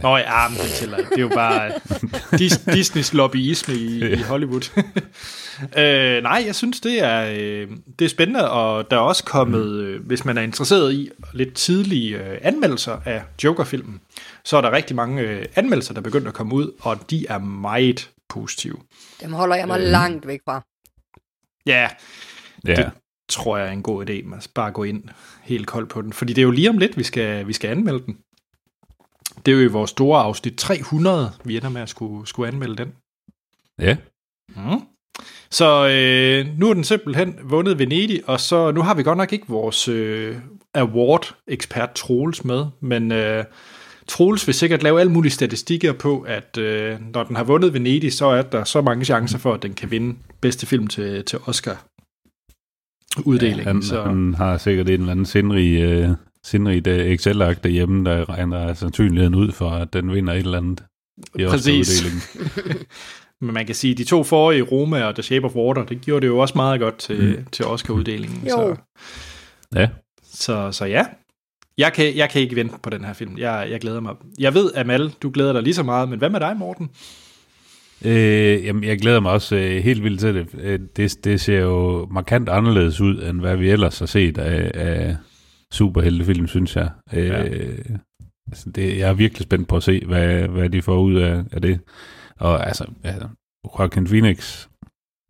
[0.03, 1.11] Nå ja, men det tæller ikke.
[1.11, 1.71] Det er jo bare
[2.41, 4.81] Dis- Disneys lobbyisme i, i Hollywood.
[5.79, 9.67] øh, nej, jeg synes, det er, øh, det er spændende, og der er også kommet,
[9.67, 14.01] øh, hvis man er interesseret i lidt tidlige øh, anmeldelser af Joker-filmen,
[14.45, 17.27] så er der rigtig mange øh, anmeldelser, der er begyndt at komme ud, og de
[17.29, 18.77] er meget positive.
[19.23, 19.87] Dem holder jeg mig øh.
[19.87, 20.63] langt væk fra.
[21.67, 21.89] Ja,
[22.67, 22.75] Ja.
[22.77, 22.91] Det-
[23.29, 24.27] tror jeg er en god idé.
[24.29, 25.03] Man skal bare gå ind
[25.43, 26.13] helt koldt på den.
[26.13, 28.17] Fordi det er jo lige om lidt, vi skal, vi skal anmelde den.
[29.47, 32.77] Det er jo i vores store afsnit 300, vi ender med at skulle, skulle anmelde
[32.77, 32.93] den.
[33.79, 33.97] ja.
[34.49, 34.81] Mm.
[35.51, 39.33] Så øh, nu er den simpelthen vundet Venedig, og så nu har vi godt nok
[39.33, 40.37] ikke vores øh,
[40.75, 43.45] award-ekspert Troels med, men øh,
[44.09, 48.13] Troels vil sikkert lave alle mulige statistikker på, at øh, når den har vundet Venedig,
[48.13, 51.39] så er der så mange chancer for, at den kan vinde bedste film til, til
[51.47, 51.85] Oscar
[53.25, 53.67] uddelingen.
[53.67, 56.09] Han, så, han har sikkert en eller anden sindrig, øh,
[56.45, 60.85] sindrig øh, Excel-ark derhjemme, der regner sandsynligheden ud for, at den vinder et eller andet
[61.39, 62.05] i Præcis.
[63.41, 66.01] Men man kan sige, at de to forrige, Roma og The Shape of Water, det
[66.01, 67.45] gjorde det jo også meget godt til, mm.
[67.53, 68.43] til Oscar-uddelingen.
[68.45, 68.49] Jo.
[68.49, 68.77] Så,
[69.75, 69.89] Ja.
[70.25, 71.07] så, så ja,
[71.79, 73.39] jeg kan, jeg kan ikke vente på den her film.
[73.39, 74.15] Jeg, jeg glæder mig.
[74.39, 76.91] Jeg ved, Amal, du glæder dig lige så meget, men hvad med dig, Morten?
[78.05, 80.47] Øh, jamen, jeg glæder mig også øh, helt vildt til det.
[80.61, 81.25] Øh, det.
[81.25, 85.17] Det ser jo markant anderledes ud, end hvad vi ellers har set af, af
[85.75, 86.91] superheltefilm, synes jeg.
[87.15, 87.43] Øh, Ja.
[88.51, 91.45] altså, det, jeg er virkelig spændt på at se, hvad, hvad de får ud af,
[91.53, 91.81] af det.
[92.39, 93.29] Og altså, altså,
[93.79, 94.69] Joaquin Phoenix,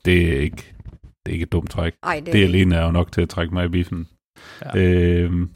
[0.04, 1.92] det er ikke, det er ikke et dumt træk.
[2.02, 4.08] Ej, det, Det alene er jo nok til at trække mig i biffen.
[4.64, 4.78] Ja.
[4.78, 4.88] Ja.
[4.88, 5.50] Øhm,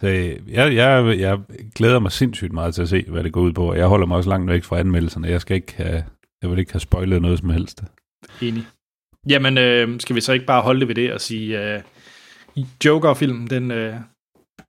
[0.00, 0.06] så
[0.48, 1.38] jeg, jeg, jeg
[1.74, 3.74] glæder mig sindssygt meget til at se, hvad det går ud på.
[3.74, 5.28] Jeg holder mig også langt væk fra anmeldelserne.
[5.28, 6.04] Jeg skal ikke have,
[6.42, 7.82] jeg vil ikke have spoilet noget som helst.
[8.42, 8.66] Enig.
[9.28, 11.82] Jamen, øh, skal vi så ikke bare holde det ved det og sige, øh,
[12.84, 13.94] Joker-filmen, den øh,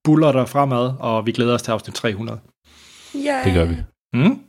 [0.04, 2.40] buller der fremad, og vi glæder os til afsnit 300.
[3.14, 3.42] ja.
[3.46, 3.76] Det gør vi.
[4.14, 4.40] Mm.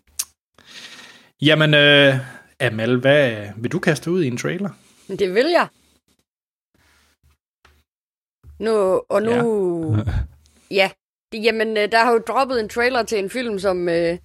[1.42, 2.14] Jamen, øh,
[2.60, 4.70] Amal, hvad vil du kaste ud i en trailer?
[5.08, 5.68] Det vil jeg.
[8.58, 9.96] Nu, og nu...
[9.96, 10.02] Ja.
[10.70, 10.90] ja.
[11.32, 14.18] Det, jamen, øh, der har jo droppet en trailer til en film, som, øh,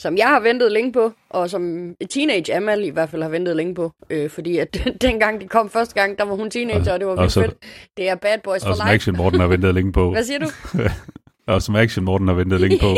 [0.00, 3.56] som jeg har ventet længe på, og som Teenage Amal i hvert fald har ventet
[3.56, 3.92] længe på.
[4.10, 7.12] Øh, fordi at dengang de kom første gang, der var hun teenager, og det var
[7.12, 7.56] Og vildt så- fedt.
[7.96, 8.94] Det er Bad Boys Og for som Life.
[8.94, 10.10] Action Morten har ventet længe på.
[10.12, 10.46] Hvad siger du?
[11.52, 12.94] Og som Action Morten har ventet længe på.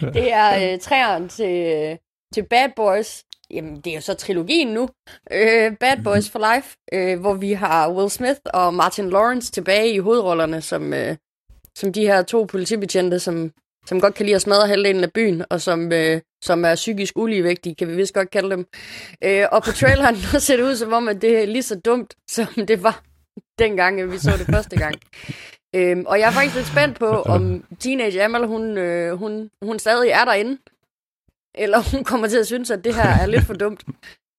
[0.00, 1.98] Det er øh, træeren til,
[2.34, 3.24] til Bad Boys.
[3.50, 4.88] Jamen, det er jo så trilogien nu.
[5.32, 9.94] Øh, Bad Boys for Life, øh, hvor vi har Will Smith og Martin Lawrence tilbage
[9.94, 11.16] i hovedrollerne som, øh,
[11.76, 13.50] som de her to politibetjente, som,
[13.86, 17.18] som godt kan lide at smadre halvdelen af byen, og som, øh, som er psykisk
[17.18, 18.66] uligevægtige, kan vi vist godt kalde dem.
[19.24, 21.80] Øh, og på traileren der ser det ud som om, at det er lige så
[21.84, 23.02] dumt, som det var
[23.62, 24.94] dengang, vi så det første gang.
[25.76, 29.78] Øhm, og jeg er faktisk lidt spændt på, om Teenage Amal, hun, øh, hun, hun
[29.78, 30.58] stadig er derinde.
[31.54, 33.84] Eller hun kommer til at synes, at det her er lidt for dumt.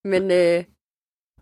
[0.04, 0.64] Men øh,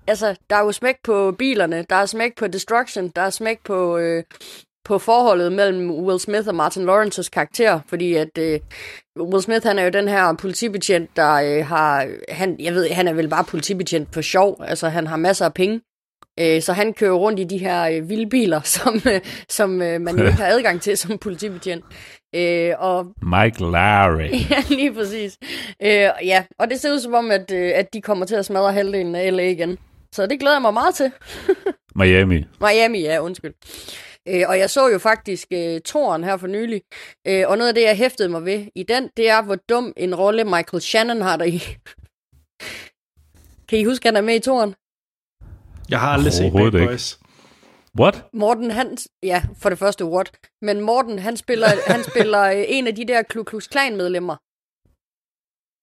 [0.08, 3.60] altså, der er jo smæk på bilerne, der er smæk på Destruction, der er smæk
[3.64, 4.24] på, øh,
[4.86, 7.80] på forholdet mellem Will Smith og Martin Lawrences karakter.
[7.88, 8.60] Fordi at øh,
[9.20, 12.08] Will Smith, han er jo den her politibetjent, der øh, har...
[12.30, 14.62] Han, jeg ved, han er vel bare politibetjent for sjov.
[14.68, 15.82] Altså, han har masser af penge.
[16.40, 20.02] Øh, så han kører rundt i de her øh, vilde biler, som, øh, som øh,
[20.02, 21.86] man ikke har adgang til som politibetjent.
[22.36, 24.30] Øh, og Mike Larry.
[24.52, 25.38] ja, lige præcis.
[25.82, 28.46] Øh, ja, og det ser ud som om, at, øh, at de kommer til at
[28.46, 29.78] smadre halvdelen af LA igen.
[30.12, 31.12] Så det glæder jeg mig meget til.
[31.96, 32.46] Miami.
[32.62, 33.54] Miami, ja, undskyld.
[34.28, 36.82] Øh, og jeg så jo faktisk øh, Toren her for nylig,
[37.28, 39.94] øh, og noget af det, jeg hæftede mig ved i den, det er, hvor dum
[39.98, 41.60] en rolle Michael Shannon har der i.
[43.70, 44.76] kan I huske, at han er med i Toren?
[45.90, 46.88] Jeg har aldrig set Bad ikke.
[46.88, 47.20] Boys.
[48.00, 48.26] What?
[48.34, 52.88] Morten, han, ja, for det første what, men Morten, han spiller, han spiller øh, en
[52.88, 54.36] af de der Ku Klux Klan medlemmer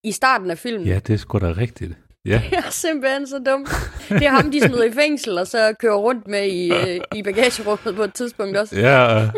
[0.08, 0.86] i starten af filmen.
[0.86, 1.92] Ja, det er sgu da rigtigt.
[2.26, 2.42] Ja.
[2.50, 3.68] Det er simpelthen så dumt.
[4.08, 7.22] Det er ham, de smider i fængsel, og så kører rundt med i, øh, i
[7.22, 8.76] bagagerummet på et tidspunkt også.
[8.80, 9.30] Ja.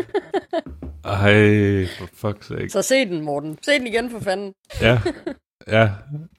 [1.04, 2.68] Ej, for fuck's sake.
[2.70, 3.58] Så se den, Morten.
[3.62, 4.52] Se den igen for fanden.
[4.80, 5.00] Ja.
[5.68, 5.90] Ja,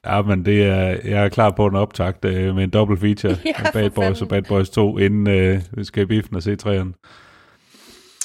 [0.05, 3.37] ja men det er, jeg er klar på en optakt øh, med en double feature
[3.45, 4.21] Ja, Bad Boys fanden.
[4.23, 6.93] og Bad Boys 2, inden øh, vi skal i biffen og se træerne.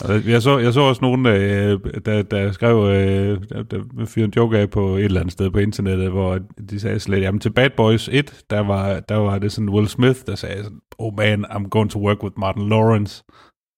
[0.05, 4.25] Og Jeg så, jeg så også nogen, øh, der, der skrev, øh, der, der fyrede
[4.27, 6.39] en joke af på et eller andet sted på internettet, hvor
[6.71, 9.89] de sagde slet, jamen til Bad Boys 1, der var, der var det sådan Will
[9.89, 13.25] Smith, der sagde sådan, oh man, I'm going to work with Martin Lawrence.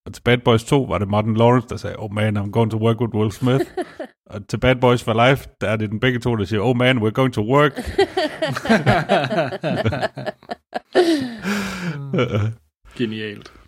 [0.06, 2.70] Og til Bad Boys 2 var det Martin Lawrence, der sagde, oh man, I'm going
[2.70, 3.64] to work with Will Smith.
[4.30, 6.76] og til Bad Boys for Life, der er det den begge to, der siger, oh
[6.76, 7.72] man, we're going to work.
[12.98, 13.59] Genialt.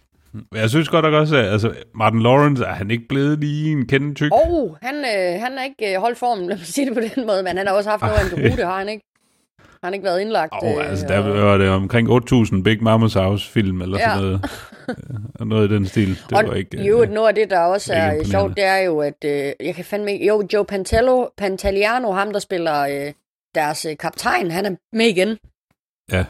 [0.54, 3.86] Jeg synes godt nok også, at altså, Martin Lawrence, er han ikke blevet lige en
[3.86, 4.30] kende tyk?
[4.34, 7.26] Oh, han, øh, han har ikke øh, holdt formen, lad mig sige det på den
[7.26, 9.04] måde, men han har også haft noget af en rute, har han ikke?
[9.58, 10.52] Har han ikke været indlagt?
[10.62, 14.18] Åh, oh, altså, øh, der var det omkring 8.000 Big Mama's House film, eller sådan
[14.18, 14.20] Ja.
[14.20, 14.40] noget.
[14.88, 14.94] Ja,
[15.34, 16.08] og noget i den stil.
[16.28, 16.82] Det og var ikke...
[16.82, 19.84] jo, noget af det, der også er sjovt, det er jo, at øh, jeg kan
[19.84, 20.26] fandme ikke...
[20.26, 23.12] Jo, Joe Pantalo, Pantaliano, ham der spiller øh,
[23.54, 25.38] deres øh, kaptajn, han er med igen.
[26.12, 26.24] Ja.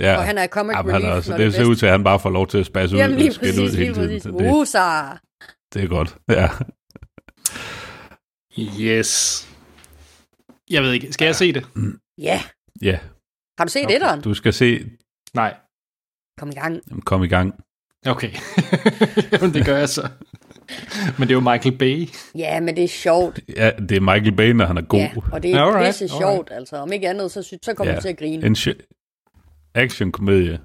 [0.00, 1.70] Ja, Og han er comic Jamen, han er relief, også, når det, det er ser
[1.70, 3.62] ud til, at han bare får lov til at spasse ud Jamen lige og skille
[3.62, 4.36] ud præcis, hele lige tiden.
[4.36, 4.48] præcis.
[4.48, 5.02] Det, Usa!
[5.74, 6.16] det er godt.
[6.28, 6.48] Ja.
[8.80, 9.48] Yes.
[10.70, 11.66] Jeg ved ikke, skal jeg se det?
[12.18, 12.40] Ja.
[12.82, 12.98] ja.
[13.58, 13.94] Har du set Okay.
[13.94, 14.20] etteren?
[14.20, 14.84] Du skal se,
[15.34, 15.54] Nej.
[16.38, 16.80] Kom i gang.
[16.90, 17.54] Jamen, kom i gang.
[18.06, 18.30] Okay.
[19.32, 20.08] Jamen, det gør jeg så.
[21.18, 22.08] Men det er jo Michael Bay.
[22.34, 23.40] Ja, men det er sjovt.
[23.56, 24.98] Ja, det er Michael Bay, når han er god.
[25.00, 26.76] Ja, og det er Alright, pisse sjovt, altså.
[26.76, 27.94] Om ikke andet, så, så kommer Ja.
[27.94, 28.00] ja.
[28.00, 28.46] til at grine.
[28.46, 28.54] En
[29.76, 30.60] action-komedie.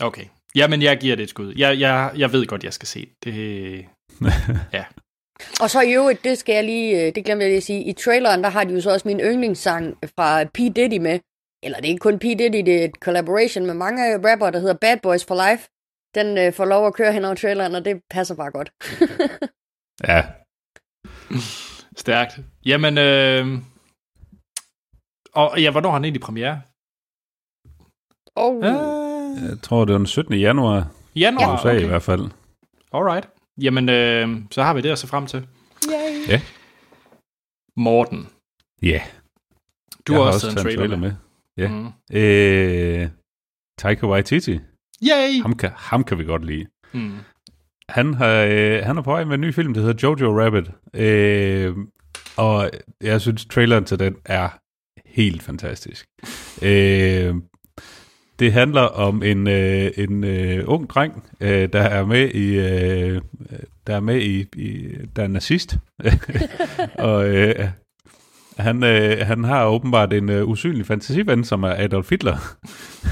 [0.00, 0.24] Okay.
[0.54, 1.54] Jamen, jeg giver det et skud.
[1.56, 3.34] Jeg, jeg, jeg ved godt, jeg skal se det.
[4.72, 4.84] det.
[5.60, 7.84] Og så i øvrigt, det skal jeg lige, øh, det glemte jeg lige at sige,
[7.84, 10.58] i traileren, der har de jo så også min yndlingssang fra P.
[10.58, 11.20] Diddy med.
[11.62, 12.22] Eller det er ikke kun P.
[12.22, 15.68] Diddy, det er et collaboration med mange rapper, der hedder Bad Boys for Life.
[16.14, 18.70] Den øh, får lov at køre hen over traileren, og det passer bare godt.
[20.08, 20.24] Ja,
[21.96, 22.38] Stærkt.
[22.66, 23.58] Jamen, øh...
[25.32, 26.60] Og ja, hvornår har han egentlig premiere?
[28.36, 28.56] Oh.
[28.56, 29.50] Øh...
[29.50, 30.34] jeg tror, det var den 17.
[30.34, 31.86] januar i Januar, USA i okay.
[31.86, 32.30] hvert fald.
[32.92, 33.28] Alright.
[33.60, 35.46] Jamen, øh, så har vi det at se frem til.
[36.28, 36.38] Yay.
[37.76, 38.28] Morten,
[38.82, 39.02] Ja,
[40.06, 41.12] du jeg har har også taget en trailer, med.
[41.56, 41.68] Ja.
[41.68, 41.86] Mm.
[42.16, 43.08] Øh,
[43.78, 44.60] Taika Waititi,
[45.02, 45.42] Yay!
[45.42, 46.66] ham kan, ham kan vi godt lide.
[46.92, 47.12] Mm.
[47.88, 50.70] Han, har, øh, han er på vej med en ny film, der hedder Jojo Rabbit.
[50.94, 51.76] Øh,
[52.36, 52.70] og
[53.00, 54.48] jeg synes, traileren til den er
[55.06, 56.06] helt fantastisk.
[56.62, 57.34] Øh,
[58.38, 63.20] det handler om en, øh, en øh, ung dreng, øh, der er med i, øh,
[63.86, 65.76] der er med i, i der er nazist.
[66.98, 67.68] og øh,
[68.58, 72.36] han, øh, han har åbenbart en øh, usynlig fantasiven, som er Adolf Hitler.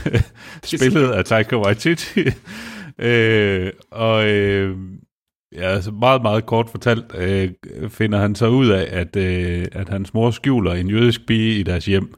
[0.64, 2.20] Spillet af Taika Waititi.
[2.98, 4.76] øh, og øh,
[5.52, 7.50] ja, altså meget, meget kort fortalt, øh,
[7.88, 11.62] finder han så ud af, at, øh, at hans mor skjuler en jødisk pige i
[11.62, 12.14] deres hjem.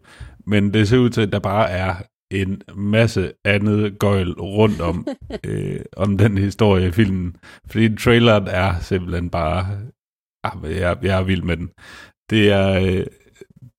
[0.46, 1.94] Men det ser ud til, at der bare er
[2.30, 5.08] en masse andet gøjl rundt om,
[5.46, 7.36] øh, om den historie i filmen.
[7.66, 9.66] Fordi traileren er simpelthen bare...
[10.44, 11.70] Ah, jeg, jeg er vild med den.
[12.30, 12.80] Det er...
[12.80, 13.06] Øh,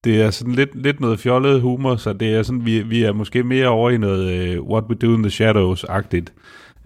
[0.03, 3.13] det er sådan lidt, lidt noget fjollet humor, så det er sådan, vi, vi er
[3.13, 6.33] måske mere over i noget uh, What We Do in the Shadows-agtigt.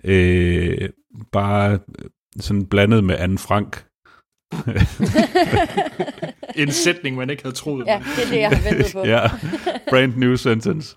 [0.04, 0.90] Øh,
[1.32, 1.80] bare
[2.40, 3.86] sådan blandet med Anne Frank.
[6.56, 7.88] En sætning, man ikke havde troet.
[7.88, 9.06] ja, det er det, jeg har ventet på.
[9.06, 9.30] ja,
[9.90, 10.96] brand new sentence.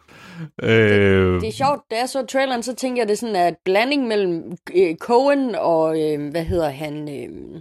[0.63, 3.57] Øh, Det er sjovt, da jeg så traileren, så tænker jeg, det er sådan en
[3.65, 7.61] blanding mellem øh, Cohen og, øh, hvad hedder han, øh,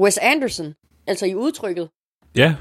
[0.00, 0.74] Wes Anderson,
[1.06, 1.88] altså i udtrykket.
[2.36, 2.54] ja.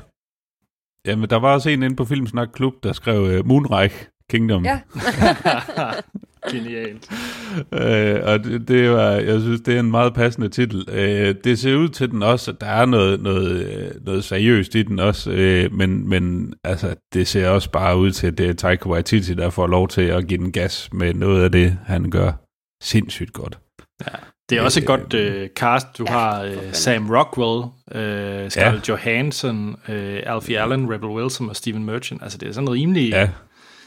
[1.05, 4.65] Jamen, der var også en inde på Filmsnak Klub, der skrev uh, Moonreich Kingdom.
[4.65, 4.79] Ja.
[6.51, 7.11] Genialt.
[7.73, 10.85] Øh, og det, det var, jeg synes, det er en meget passende titel.
[10.91, 14.75] Øh, det ser ud til den også, at der er noget, noget, øh, noget seriøst
[14.75, 18.49] i den også, øh, men, men altså, det ser også bare ud til, at det
[18.49, 21.77] er Taika Waititi, der får lov til at give den gas med noget af det,
[21.85, 22.31] han gør
[22.83, 23.59] sindssygt godt.
[24.49, 25.87] Det er også et Øh, godt øh, cast.
[25.97, 26.57] Du Ja, har øh.
[26.71, 28.93] Sam Rockwell, øh, Scarlett ja.
[28.93, 32.23] Johansson, øh, Alfie Allen, Rebel Wilson og Steven Merchant.
[32.23, 33.09] Altså, det er sådan rimelig...
[33.09, 33.29] Ja.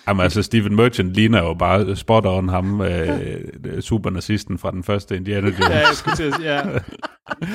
[0.09, 3.41] Jamen altså, Steven Merchant ligner jo bare spot on ham, øh,
[3.81, 5.61] supernazisten fra den første Indiana Jones.
[5.69, 6.63] Ja, jeg skulle til at sige, ja.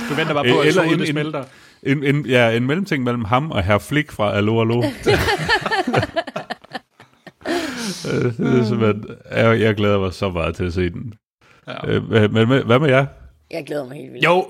[0.09, 1.43] Du venter bare på, at Eller en- det smelter.
[1.83, 4.83] En, en, ja, en mellemting mellem ham og herr Flick fra Allo Allo.
[8.13, 11.13] Øh, det er simpelthen, jeg, jeg glæder mig så meget til at se den.
[11.67, 11.87] Ja.
[11.87, 13.05] Øh, hvad- men hvad hvad med jer?
[13.51, 14.25] Jeg glæder mig helt vildt.
[14.25, 14.45] Jo,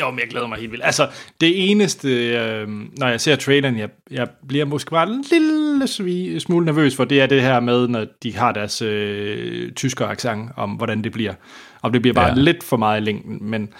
[0.00, 0.84] jo, men jeg glæder mig helt vildt.
[0.84, 1.08] Altså,
[1.40, 2.68] det eneste, øh,
[2.98, 7.20] når jeg ser traileren, jeg, jeg bliver måske bare en lille smule nervøs for, det
[7.20, 11.34] er det her med, når de har deres øh, tysker accent, om hvordan det bliver.
[11.82, 12.34] Om det bliver bare Ja.
[12.34, 12.40] ja.
[12.40, 13.72] lidt for meget i længden, men,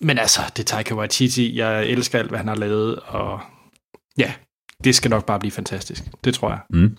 [0.00, 1.58] men altså, det er Taika Waititi.
[1.58, 3.40] Jeg elsker alt, hvad han har lavet, og
[4.18, 4.32] ja,
[4.84, 6.04] det skal nok bare blive fantastisk.
[6.24, 6.58] Det tror jeg.
[6.70, 6.96] Mm.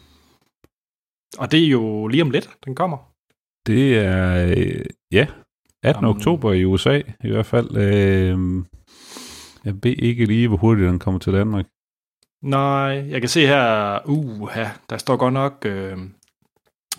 [1.38, 2.98] Og det er jo lige om lidt, den kommer.
[3.68, 5.28] Det er, øh, ja,
[5.84, 6.04] 18.
[6.04, 6.16] Jamen.
[6.16, 7.78] oktober i USA i hvert fald.
[7.78, 8.38] Øh,
[9.66, 11.66] jeg ved ikke lige, hvor hurtigt den kommer til Danmark.
[12.44, 14.52] Nej, jeg kan se her, uh,
[14.90, 15.98] der står godt nok øh,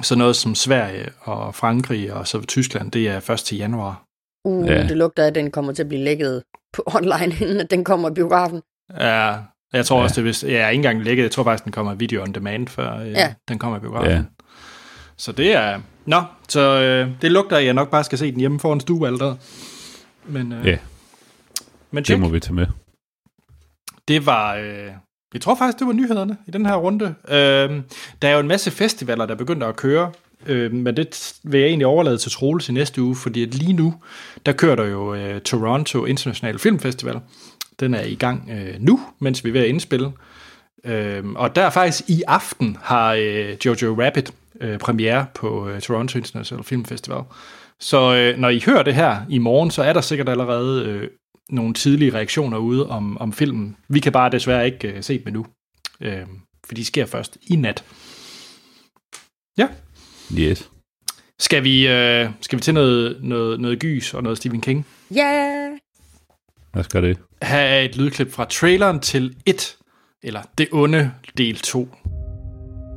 [0.02, 4.04] sådan noget som Sverige og Frankrig og så Tyskland, det er først til januar.
[4.44, 4.72] Uh, Ja.
[4.74, 4.86] ja.
[4.88, 8.10] det lugter, at den kommer til at blive lækket på online, inden at den kommer
[8.10, 8.60] i biografen.
[9.00, 9.36] Ja,
[9.72, 10.00] jeg tror Ja.
[10.00, 10.04] ja.
[10.04, 12.32] også, det vist, jeg er ikke engang lækket, jeg tror faktisk, den kommer video on
[12.32, 13.20] demand, før øh, Ja.
[13.20, 13.34] ja.
[13.48, 14.10] den kommer i biografen.
[14.10, 14.22] Ja.
[15.16, 18.40] Så det er, nå, så øh, det lugter, at jeg nok bare skal se den
[18.40, 19.36] hjemme foran stue allerede.
[20.26, 20.76] Men, øh, Ja.
[21.90, 22.20] men Det check.
[22.20, 22.66] må vi tage med.
[24.08, 24.86] Det var, øh,
[25.34, 27.14] jeg tror faktisk, det var nyhederne i den her runde.
[27.28, 27.82] Øh,
[28.22, 30.12] der er jo en masse festivaler, der begynder at køre,
[30.46, 33.72] øh, men det vil jeg egentlig overlade til Troels i næste uge, fordi at lige
[33.72, 33.94] nu,
[34.46, 37.20] der kører der jo øh, Toronto International Filmfestival.
[37.80, 40.12] Den er i gang øh, nu, mens vi er ved at indspille.
[40.84, 44.32] Øh, og der faktisk i aften har øh, Jojo Rabbit
[44.62, 47.22] øh, premiere på øh, Toronto International Film Festival.
[47.80, 51.08] Så øh, når I hører det her i morgen, så er der sikkert allerede øh,
[51.50, 53.76] nogle tidlige reaktioner ude om, om filmen.
[53.88, 55.46] Vi kan bare desværre ikke øh, se dem endnu,
[56.00, 56.26] øh,
[56.66, 57.84] for de sker først i nat.
[59.58, 59.68] Ja.
[60.38, 60.70] Yes.
[61.38, 64.86] Skal vi, øh, skal vi til noget, noget, noget gys og noget Stephen King?
[65.14, 65.16] Ja!
[65.16, 65.78] Yeah.
[66.72, 67.18] Hvad skal det?
[67.42, 69.76] Her er et lydklip fra traileren til 1,
[70.22, 71.88] eller Det onde del 2.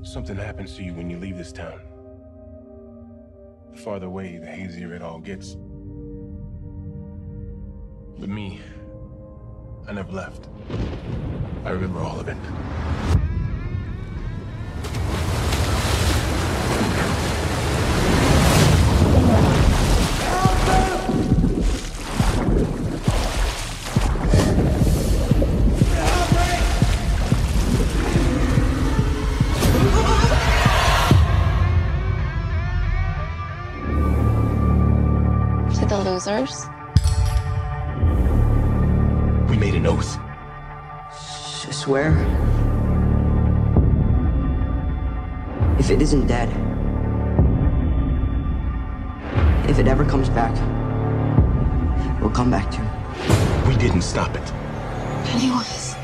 [0.06, 1.82] Something happens to you when you leave this town.
[3.74, 5.58] The farther away, the hazier it all gets.
[8.20, 8.62] But me,
[9.88, 10.48] I never left.
[11.66, 12.38] I remember all of it.
[36.46, 36.70] The losers.
[39.50, 40.18] We made an oath.
[41.68, 42.12] I swear.
[45.80, 46.50] If it isn't dead,
[49.70, 50.54] if it ever comes back,
[52.22, 53.68] we'll come back to it.
[53.68, 54.54] We didn't stop it.
[55.26, 55.96] Pennywise.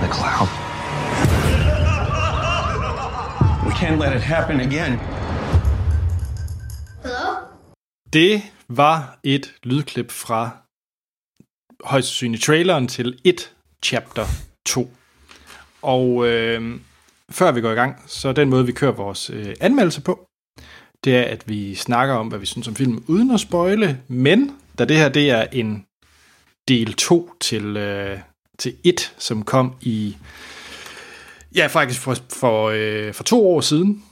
[0.00, 0.48] The clown.
[3.66, 4.98] We can't let it happen again.
[7.02, 7.48] Hello?
[8.10, 10.50] Det var et lydklip fra
[11.84, 13.52] højst sandsynligt traileren til 1
[13.84, 14.26] chapter
[14.66, 14.90] 2.
[15.82, 16.80] Og øh,
[17.30, 20.28] før vi går i gang, så den måde, vi kører vores øh, anmeldelse på,
[21.04, 24.02] det er, at vi snakker om, hvad vi synes om filmen, uden at spoile.
[24.08, 25.84] Men da det her, det er en
[26.68, 28.18] del 2 til, øh,
[28.58, 30.16] til 1, som kom i,
[31.54, 34.04] ja, faktisk for, for, øh, for to år siden.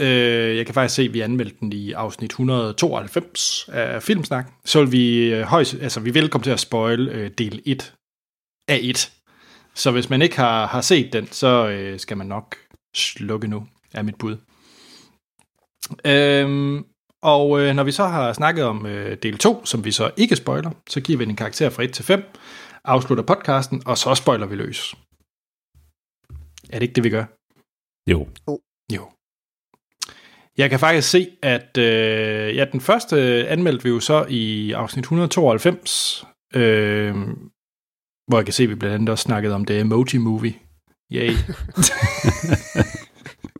[0.00, 4.52] Øh, jeg kan faktisk se, at vi anmeldte den i afsnit 192 af Filmsnak.
[4.64, 7.94] Så vil vi øh, højst, altså vi vil komme til at spoil øh, del 1
[8.68, 9.12] af 1.
[9.74, 12.56] Så hvis man ikke har, har set den, så øh, skal man nok
[12.94, 14.36] slukke nu, er mit bud.
[16.04, 16.84] Øhm,
[17.22, 20.36] og øh, når vi så har snakket om øh, del 2, som vi så ikke
[20.36, 22.24] spoiler, så giver vi den en karakter fra 1 til 5,
[22.84, 24.94] afslutter podcasten, og så spoiler vi løs.
[26.70, 27.24] Er det ikke det, vi gør?
[28.10, 28.28] Jo.
[30.58, 35.02] Jeg kan faktisk se, at øh, ja, den første anmeldte vi jo så i afsnit
[35.02, 36.24] 192,
[36.54, 37.14] øh,
[38.28, 40.54] hvor jeg kan se, at vi blandt andet også snakkede om The Emoji Movie.
[41.12, 41.30] Yay.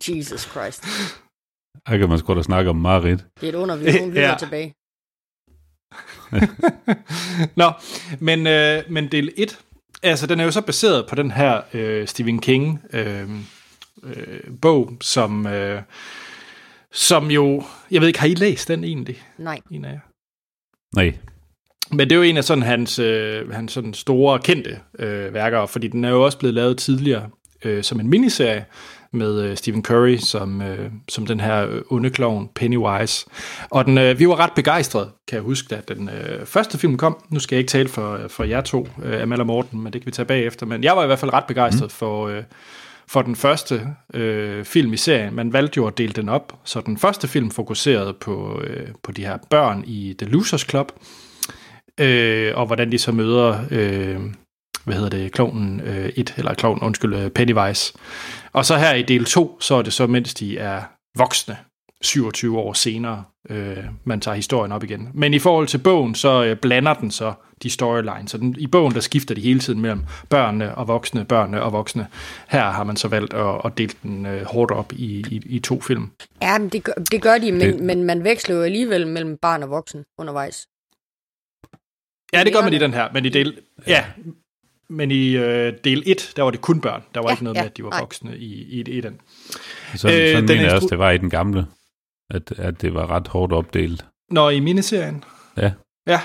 [0.08, 0.84] Jesus Christ.
[1.88, 3.24] Her kan man sgu da snakke om Marit.
[3.40, 4.36] Det er et under, vi nogle lytter Ja.
[4.38, 4.74] tilbage.
[7.62, 7.72] Nå,
[8.20, 9.58] men, øh, men del 1,
[10.02, 13.30] altså den er jo så baseret på den her øh, Stephen King øh,
[14.02, 15.82] øh, bog, som, øh,
[16.94, 19.22] som jo, jeg ved ikke, har I læst den egentlig?
[19.38, 19.58] Nej.
[19.70, 20.00] En af jer?
[20.96, 21.14] Nej.
[21.90, 25.66] Men det er jo en af sådan hans, øh, hans sådan store kendte øh, værker,
[25.66, 27.30] fordi den er jo også blevet lavet tidligere
[27.64, 28.64] øh, som en miniserie
[29.12, 33.26] med øh, Stephen Curry som, øh, som den her øh, onde klovn Pennywise.
[33.70, 36.96] Og den, øh, vi var ret begejstrede, kan jeg huske, da den øh, første film
[36.96, 37.24] kom.
[37.28, 40.00] Nu skal jeg ikke tale for, for jer to, øh, Amal og Morten, men det
[40.00, 40.66] kan vi tage bagefter.
[40.66, 41.90] Men jeg var i hvert fald ret begejstret mm.
[41.90, 42.42] for, øh,
[43.08, 45.34] for den første øh, film i serien.
[45.34, 49.12] Man valgte jo at dele den op, så den første film fokuserede på, øh, på
[49.12, 50.92] de her børn i The Losers Club,
[52.00, 54.20] øh, og hvordan de så møder, øh,
[54.84, 57.94] hvad hedder det, klovnen øh, eller klonen, undskyld, øh, Pennywise.
[58.52, 60.82] Og så her i del 2, så er det så, mens de er
[61.18, 61.56] voksne,
[62.02, 65.08] 27 år senere, øh, man tager historien op igen.
[65.14, 67.32] Men i forhold til bogen, så øh, blander den så
[67.62, 68.30] de storylines.
[68.30, 71.72] Så den, i bogen, der skifter de hele tiden mellem børnene og voksne, børnene og
[71.72, 72.06] voksne.
[72.48, 75.58] Her har man så valgt at, at dele den øh, hårdt op i, i, i
[75.58, 76.10] to film.
[76.42, 79.36] Ja, men det gør, det gør de, men, Det- men man veksler jo alligevel mellem
[79.42, 80.66] barn og voksen undervejs.
[82.32, 84.04] Ja, det gør man i den her, men i del, ja,
[84.88, 87.02] men i øh, del 1, der var det kun børn.
[87.14, 88.00] Der var Ja, ikke noget ja, med, at de var nej.
[88.00, 89.20] voksne i, i, i den.
[89.94, 91.66] Sådan, Øh, øh, den mener jeg også, det var i den gamle.
[92.34, 94.04] At, at det var ret hårdt opdelt.
[94.30, 95.24] Når i miniserien?
[95.56, 95.72] Ja.
[96.06, 96.20] Ja.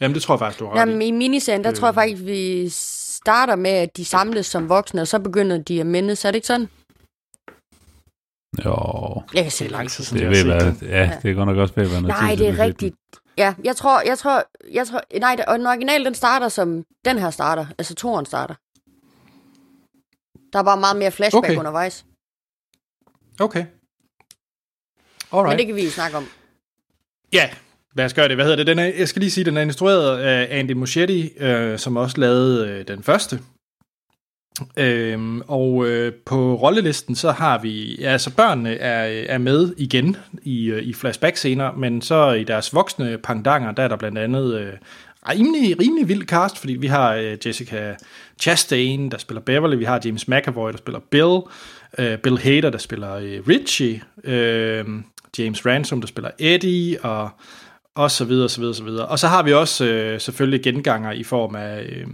[0.00, 1.06] Jamen, det tror jeg faktisk, du har ret Jamen, i.
[1.06, 1.76] i miniserien, der Øh.
[1.76, 5.80] tror jeg faktisk, vi starter med, at de samles som voksne, og så begynder de
[5.80, 6.24] at mindes.
[6.24, 6.68] Er det ikke sådan?
[8.64, 10.80] Jo, Jeg kan Det er simpelthen lang tid siden, det jeg ved har set hvad.
[10.80, 10.88] den.
[10.88, 12.96] Ja, det er godt nok også ved at være noget Nej, tid det er rigtigt.
[13.38, 16.84] Ja, jeg tror, jeg tror, jeg tror, nej, det- og den original, den starter som,
[17.04, 18.54] den her starter, altså toren starter.
[20.52, 21.56] Der er bare meget mere flashback okay.
[21.56, 22.04] undervejs.
[23.40, 23.66] Okay.
[25.32, 25.58] Men Alright.
[25.58, 26.26] det kan vi jo snakke om.
[27.32, 27.50] Ja,
[27.96, 28.36] lad os gøre det.
[28.36, 28.66] Hvad hedder det?
[28.66, 32.20] Den er, jeg skal lige sige, den er instrueret af Andy Muschietti, øh, som også
[32.20, 33.38] lavede øh, den første.
[34.76, 40.16] Øhm, og øh, på rollelisten, så har vi, ja, altså børnene er, er med igen
[40.42, 44.54] i, øh, i flashback-scener, men så i deres voksne pangdanger, der er der blandt andet
[44.60, 44.72] øh,
[45.28, 47.94] rimelig, rimelig vild cast, fordi vi har øh, Jessica
[48.40, 51.38] Chastain, der spiller Beverly, vi har James McAvoy, der spiller Bill,
[51.98, 54.84] øh, Bill Hader, der spiller øh, Richie, øh,
[55.38, 57.30] James Ransom, der spiller Eddie, og
[57.98, 59.08] og så videre, så videre, så videre.
[59.08, 62.06] Og så har vi også øh, selvfølgelig genganger i form af øh,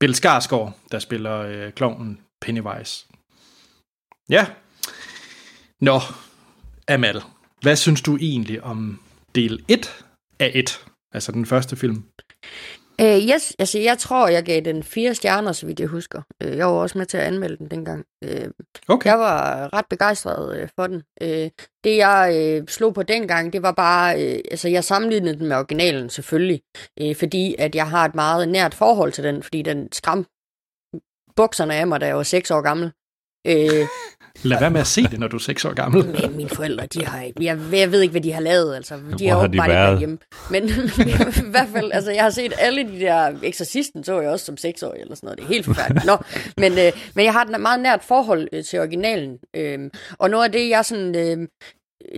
[0.00, 3.06] Bill Skarsgård, der spiller øh, klovnen Pennywise.
[4.28, 4.46] Ja.
[5.80, 6.00] Nå,
[6.88, 7.22] Amal,
[7.62, 9.00] hvad synes du egentlig om
[9.34, 10.04] del 1
[10.40, 12.04] af 1, altså den første film?
[13.00, 16.22] Øh, yes, altså jeg tror, jeg gav den fire stjerner, så vidt jeg husker.
[16.42, 18.04] Øh, jeg var også med til at anmelde den dengang.
[18.24, 18.50] Øh,
[18.88, 19.10] Okay.
[19.10, 21.02] Jeg var ret begejstret øh, for den.
[21.22, 21.50] Øh,
[21.84, 25.56] det jeg øh, slog på dengang, det var bare, øh, altså jeg sammenlignede den med
[25.56, 26.62] originalen selvfølgelig,
[27.00, 30.26] øh, fordi at jeg har et meget nært forhold til den, fordi den skram
[31.36, 32.92] bukserne af mig, da jeg var 6 år gammel.
[33.46, 33.86] Øh,
[34.42, 36.06] Lad være med at se det, når du er 6 år gammel.
[36.06, 38.96] men mine forældre, de har ikke, jeg, jeg ved ikke, hvad de har lavet, altså.
[38.96, 39.88] De Hvor har har de bare ikke været?
[39.88, 40.18] været hjemme.
[40.50, 40.64] Men
[41.48, 44.56] i hvert fald, altså, jeg har set alle de der, Exorcisten så jeg også som
[44.56, 46.06] seksårig eller sådan noget, det er helt forfærdeligt.
[46.06, 46.16] Nå,
[46.56, 50.44] men, øh, men jeg har et meget nært forhold øh, til originalen, øh, og noget
[50.44, 51.48] af det, jeg sådan, øh,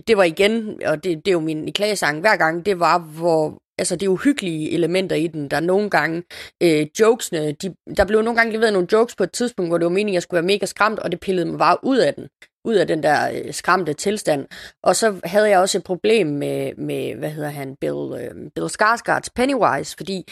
[0.08, 3.62] det var igen, og det, det er jo min klagesang hver gang, det var, hvor,
[3.78, 6.22] altså det uhyggelige elementer i den, der nogle gange,
[6.62, 9.84] øh, jokesene, de, der blev nogle gange leveret nogle jokes på et tidspunkt, hvor det
[9.84, 12.14] var meningen, at jeg skulle være mega skræmt, og det pillede mig bare ud af
[12.14, 12.28] den
[12.66, 14.46] ud af den der øh, skræmte tilstand.
[14.82, 18.70] Og så havde jeg også et problem med, med hvad hedder han, Bill, øh, Bill
[18.70, 20.24] Skarsgårds Pennywise, fordi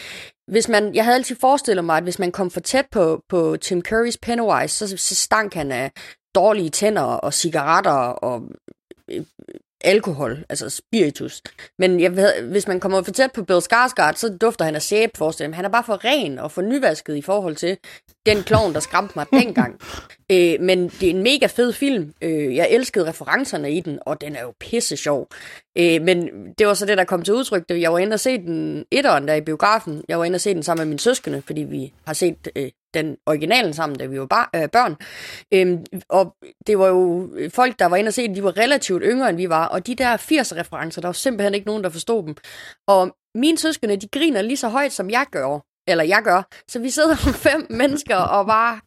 [0.47, 3.57] hvis man, jeg havde altid forestillet mig, at hvis man kom for tæt på, på
[3.57, 5.91] Tim Currys Pennywise, så, så stank han af
[6.35, 8.43] dårlige tænder og cigaretter og
[9.11, 9.25] øh,
[9.85, 11.41] alkohol, altså spiritus.
[11.79, 14.81] Men jeg ved, hvis man kommer for tæt på Bill Skarsgård, så dufter han af
[14.81, 15.53] sæbe, mig.
[15.53, 17.77] Han er bare for ren og for nyvasket i forhold til
[18.25, 19.79] den klovn, der skræmte mig dengang.
[20.31, 22.13] Øh, men det er en mega fed film.
[22.21, 25.27] Øh, jeg elskede referencerne i den, og den er jo pisse sjov.
[25.77, 28.19] Øh, men det var så det, der kom til udtryk, da jeg var inde og
[28.19, 30.03] se den etteren der i biografen.
[30.09, 32.69] Jeg var inde og se den sammen med mine søskende, fordi vi har set øh,
[32.93, 34.95] den originalen sammen, da vi var bar- øh, børn.
[35.53, 36.35] Øhm, og
[36.67, 39.29] det var jo øh, folk, der var inde og se den, de var relativt yngre,
[39.29, 39.65] end vi var.
[39.65, 42.35] Og de der 80'er-referencer, der var simpelthen ikke nogen, der forstod dem.
[42.87, 45.59] Og mine søskende, de griner lige så højt, som jeg gør.
[45.87, 46.47] Eller jeg gør.
[46.67, 47.15] Så vi sidder
[47.49, 48.79] fem mennesker og bare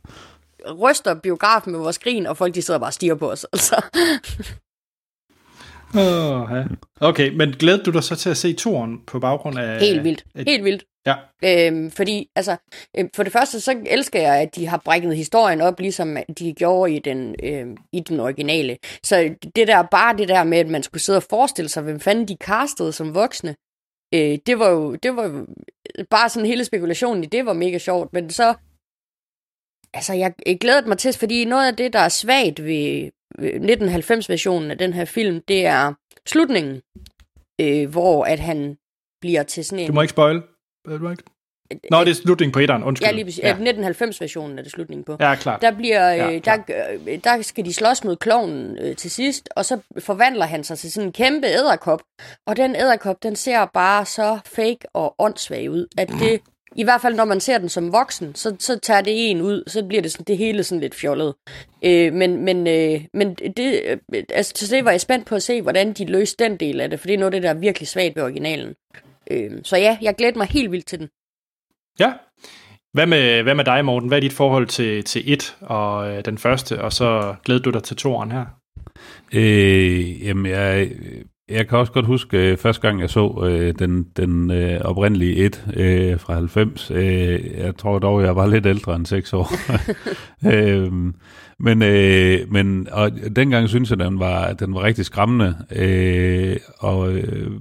[0.74, 3.47] ryster biografen med vores grin, og folk de sidder bare og stiger på os.
[3.53, 3.82] Altså.
[5.95, 6.64] Oh, ja.
[7.01, 9.80] Okay, men glæder du dig så til at se turen på baggrund af...
[9.80, 10.24] Helt vildt.
[10.49, 10.84] Helt vildt.
[11.07, 11.14] Ja.
[11.45, 12.57] Øhm, fordi, altså,
[12.99, 16.55] øhm, for det første, så elsker jeg, at de har brækket historien op, ligesom de
[16.55, 18.76] gjorde i den, øhm, i den originale.
[19.03, 22.01] Så det der, bare det der med, at man skulle sidde og forestille sig, hvem
[22.01, 23.57] fanden de castede som voksne,
[24.14, 25.47] øh, det var jo, det var jo
[26.11, 28.55] bare sådan hele spekulationen i det var mega sjovt, men så,
[29.95, 34.78] altså, jeg, glæder mig til, fordi noget af det, der er svagt ved 1990-versionen af
[34.78, 35.93] den her film, det er
[36.26, 36.80] slutningen,
[37.61, 38.76] øh, hvor at han
[39.20, 39.86] bliver til sådan en...
[39.86, 40.36] Du må ikke spoil.
[40.89, 41.22] Øh, Du må ikke...
[41.91, 43.09] Nå, det er slutningen på etteren, undskyld.
[43.09, 43.43] Ja, lige præcis.
[43.45, 43.55] Ja.
[43.55, 45.16] 1990-versionen er det slutningen på.
[45.20, 45.62] Ja, klart.
[45.62, 46.59] Der, bliver, Ja, øh, der,
[47.09, 50.78] øh, der skal de slås mod klovnen øh, til sidst, og så forvandler han sig
[50.78, 52.03] til sådan en kæmpe æderkop.
[52.47, 56.41] Og den æderkop, den ser bare så fake og åndssvag ud, at det,
[56.77, 59.62] i hvert fald når man ser den som voksen, så, så tager det en ud,
[59.66, 61.35] så bliver det, sådan, det hele sådan lidt fjollet.
[61.85, 65.43] Øh, men men, øh, men det, øh, altså, til det var jeg spændt på at
[65.43, 67.51] se, hvordan de løste den del af det, for det er noget af det, der
[67.51, 68.75] er virkelig svagt ved originalen.
[69.31, 71.09] Øh, så ja, jeg glæder mig helt vildt til den.
[72.01, 72.12] Ja.
[72.93, 74.09] Hvad med, hvad med dig, Morten?
[74.09, 77.71] Hvad er dit forhold til, til et og øh, den første, og så glæder du
[77.71, 78.45] dig til toeren her?
[79.33, 80.91] Øh, jamen, jeg,
[81.49, 85.36] jeg kan også godt huske øh, første gang, jeg så øh, den, den øh, oprindelige
[85.36, 86.90] 1 øh, fra 90.
[86.90, 89.49] Øh, jeg tror dog, jeg var lidt ældre end 6 år.
[90.53, 90.92] øh,
[91.61, 95.57] men, øh, men og dengang synes jeg, den var, den var rigtig skræmmende.
[95.72, 97.61] Øh, og øh,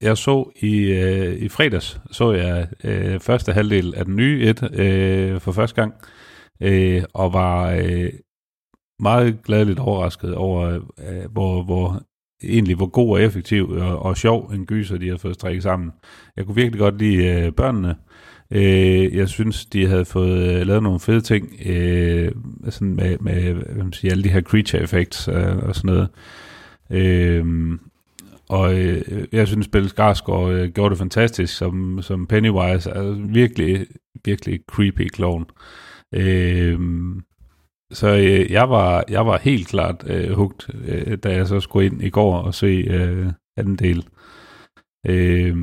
[0.00, 4.80] jeg så i, øh, i fredags, så jeg øh, første halvdel af den nye 1
[4.80, 5.94] øh, for første gang,
[6.62, 8.10] øh, og var øh,
[8.98, 12.02] meget gladeligt overrasket over, øh, hvor, hvor
[12.48, 15.90] egentlig hvor god og effektiv og, og sjov en gyser, de har fået strikket sammen.
[16.36, 17.94] Jeg kunne virkelig godt lide øh, børnene.
[18.50, 22.32] Øh, jeg synes, de havde fået øh, lavet nogle fede ting øh,
[22.70, 26.08] sådan med, med hvad man siger, alle de her creature effects øh, og sådan noget.
[26.90, 27.46] Øh,
[28.48, 32.92] og øh, jeg synes, Bill Skarsgård øh, gjorde det fantastisk som, som Pennywise.
[32.92, 33.86] Altså virkelig,
[34.24, 35.44] virkelig creepy clown.
[36.12, 36.78] Øh,
[37.94, 41.86] så øh, jeg var jeg var helt klart øh, hugt, øh, da jeg så skulle
[41.86, 44.06] ind i går og se øh, anden del.
[45.06, 45.56] Øh,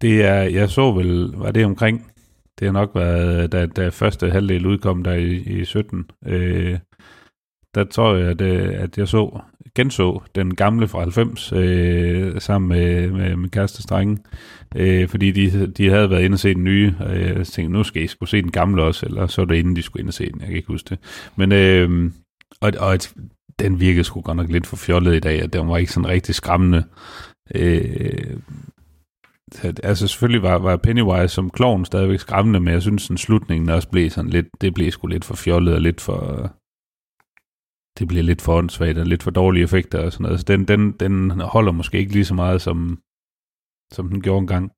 [0.00, 2.12] det er, jeg så vel, var det omkring
[2.58, 6.10] det har nok været, da, da første halvdel udkom der i, i 17.
[6.26, 6.78] Øh,
[7.74, 9.40] der tror jeg, at, at jeg så,
[9.76, 14.18] genså den gamle fra 90 øh, sammen med, med min kæreste Strenge,
[14.76, 17.82] øh, fordi de, de havde været inde og se den nye, og jeg tænkte, nu
[17.84, 20.08] skal I skulle se den gamle også, eller så var det inden de skulle ind
[20.08, 20.98] og se den, jeg kan ikke huske det.
[21.36, 22.10] Men, øh,
[22.60, 22.98] og, og
[23.58, 26.08] den virkede sgu godt nok lidt for fjollet i dag, at den var ikke sådan
[26.08, 26.84] rigtig skræmmende.
[27.54, 28.36] Øh,
[29.82, 33.88] altså selvfølgelig var, var Pennywise som klovn stadigvæk skræmmende, men jeg synes sådan slutningen også
[33.88, 36.50] blev sådan lidt, det blev sgu lidt for fjollet og lidt for,
[37.98, 40.40] det bliver lidt for åndssvagt og lidt for dårlige effekter og sådan noget.
[40.40, 42.98] Så den, den, den holder måske ikke lige så meget, som,
[43.92, 44.70] som den gjorde engang.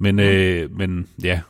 [0.00, 1.40] Men, øh, men ja,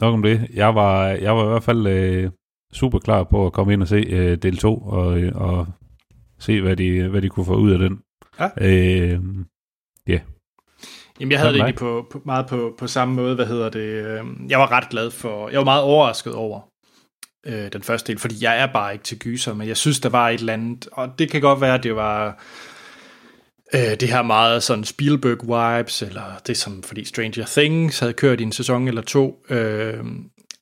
[0.00, 0.48] nok om det.
[0.54, 2.30] Jeg var, jeg var i hvert fald øh,
[2.72, 5.66] super klar på at komme ind og se øh, del 2 og, og
[6.38, 8.00] se, hvad de, hvad de kunne få ud af den.
[8.40, 8.48] Ja.
[8.60, 9.20] Øh,
[10.10, 10.20] yeah.
[11.20, 13.80] Jamen, jeg havde det egentlig på, på, meget på, på samme måde, hvad hedder det,
[13.80, 16.60] øh, jeg var ret glad for, jeg var meget overrasket over
[17.48, 20.08] øh, den første del, fordi jeg er bare ikke til gyser, men jeg synes, der
[20.08, 22.44] var et eller andet, og det kan godt være, at det var
[23.74, 28.42] øh, det her meget sådan Spielberg-vibes, eller det som, fordi Stranger Things havde kørt i
[28.42, 30.04] en sæson eller to, øh,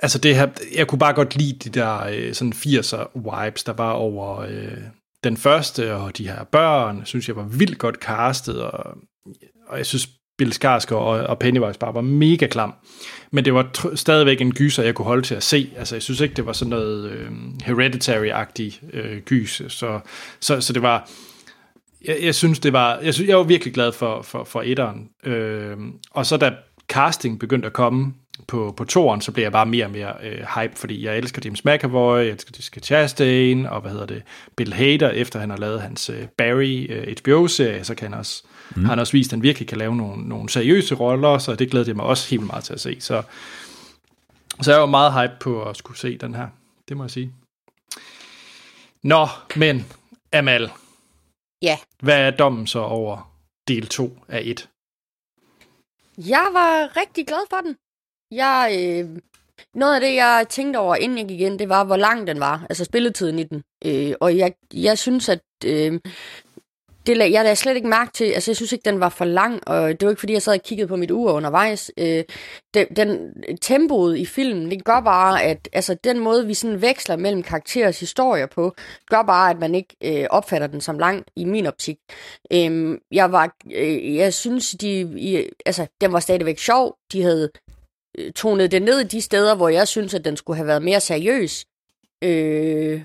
[0.01, 3.93] altså det her, jeg kunne bare godt lide de der øh, sådan 80'er-vibes, der var
[3.93, 4.78] over øh,
[5.24, 8.97] den første, og de her børn, synes jeg var vildt godt castet, og,
[9.68, 10.09] og jeg synes
[10.39, 12.74] Bill Skarsgård og, og Pennywise bare var mega klam.
[13.30, 15.72] Men det var tr- stadigvæk en gyser, jeg kunne holde til at se.
[15.76, 17.30] Altså, jeg synes ikke, det var sådan noget øh,
[17.64, 19.62] hereditary-agtig øh, gys.
[19.68, 20.01] Så,
[20.41, 21.11] så, så det var...
[22.05, 22.99] Jeg, jeg synes, det var...
[22.99, 25.09] Jeg, synes, jeg var virkelig glad for, for, for etteren.
[25.24, 25.76] Øh,
[26.11, 26.53] og så da
[26.89, 28.14] casting begyndte at komme
[28.49, 31.43] på, på toren, så blev jeg bare mere og mere øh, hype, fordi jeg elsker
[31.45, 34.22] James McAvoy, jeg elsker Jessica Chastain, og hvad hedder det,
[34.57, 38.43] Bill Hader, efter han har lavet hans øh, Barry øh, HBO-serie, så kan han også
[38.75, 38.85] Mm.
[38.85, 41.71] Har han også vist, at han virkelig kan lave nogle, nogle seriøse roller, så det
[41.71, 43.01] glæder jeg mig også helt meget til at se.
[43.01, 43.23] Så,
[44.62, 46.49] så jeg var meget hype på at skulle se den her.
[46.89, 47.33] Det må jeg sige.
[49.03, 49.87] Nå, men
[50.33, 50.71] Amal.
[51.62, 51.79] Ja.
[52.03, 53.33] Hvad er dommen så over
[53.69, 54.69] del 2 af 1?
[56.19, 57.77] Jeg var rigtig glad for den.
[58.31, 59.19] Jeg, øh,
[59.75, 62.41] noget af det, jeg tænkte over, inden jeg gik ind, det var, hvor lang den
[62.41, 62.67] var.
[62.71, 63.62] Altså spilletiden i den.
[63.85, 66.01] Øh, og jeg, jeg synes, at øh,
[67.07, 69.69] det, jeg lagde slet ikke mærke til, altså jeg synes ikke, den var for lang,
[69.69, 71.91] og det var ikke, fordi jeg sad og kiggede på mit ur undervejs.
[71.99, 72.25] Øh,
[72.75, 77.17] den, den tempoet i filmen, det gør bare, at altså, den måde, vi sådan veksler
[77.17, 78.75] mellem karakterers historier på,
[79.11, 81.97] gør bare, at man ikke øh, opfatter den som lang i min optik.
[82.53, 86.97] Øh, jeg var, øh, jeg synes, de, i, altså, den var stadigvæk sjov.
[87.13, 87.51] De havde
[88.19, 90.83] øh, tonet det ned i de steder, hvor jeg synes, at den skulle have været
[90.83, 91.67] mere seriøs.
[92.25, 93.03] Øh,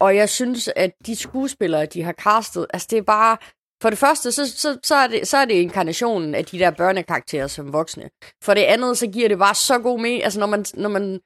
[0.00, 3.36] og jeg synes, at de skuespillere, de har castet, altså det er bare...
[3.82, 6.70] For det første, så, så, så, er, det, så er det inkarnationen af de der
[6.70, 8.10] børnekarakterer som voksne.
[8.42, 10.24] For det andet, så giver det bare så god mening.
[10.24, 11.20] Altså når man, når man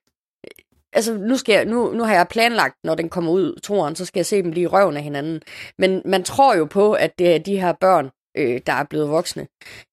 [0.93, 4.05] altså nu, skal jeg, nu, nu har jeg planlagt, når den kommer ud, toren, så
[4.05, 5.43] skal jeg se dem lige i røven af hinanden.
[5.79, 9.09] Men man tror jo på, at det er de her børn, øh, der er blevet
[9.09, 9.47] voksne.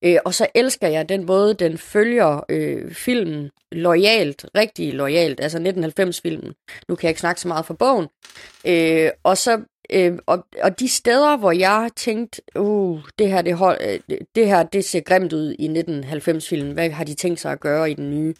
[0.03, 5.57] Øh, og så elsker jeg den måde, den følger øh, filmen lojalt, rigtig lojalt, altså
[5.57, 6.53] 1990-filmen.
[6.87, 8.07] Nu kan jeg ikke snakke så meget for bogen.
[8.67, 9.61] Øh, og så
[9.91, 14.47] øh, og, og de steder, hvor jeg tænkte, uh, det her, det, hold, øh, det
[14.47, 16.73] her, det ser grimt ud i 1990-filmen.
[16.73, 18.33] Hvad har de tænkt sig at gøre i den nye?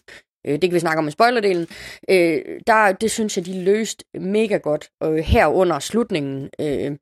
[0.48, 1.68] Øh, det kan vi snakke om i spoilerdelen.
[2.10, 4.90] Øh, der, det synes jeg, de løst mega godt.
[5.04, 6.50] Øh, og herunder slutningen.
[6.62, 6.98] Øh,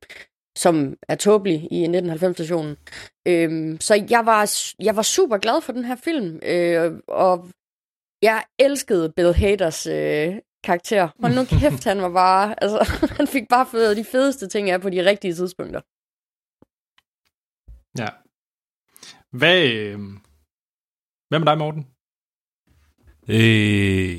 [0.56, 2.76] som er tåbelig i 1990-stationen.
[3.28, 7.48] Øhm, så jeg var, jeg var super glad for den her film, øh, og
[8.22, 10.34] jeg elskede Bill Haders øh,
[10.64, 11.08] karakter.
[11.20, 12.78] Hold nu kæft, han var bare, altså,
[13.18, 15.80] han fik bare fået de fedeste ting af på de rigtige tidspunkter.
[17.98, 18.08] Ja.
[19.38, 19.98] Hvad, øh,
[21.28, 21.89] hvad med dig, Morten?
[23.30, 24.16] Øh,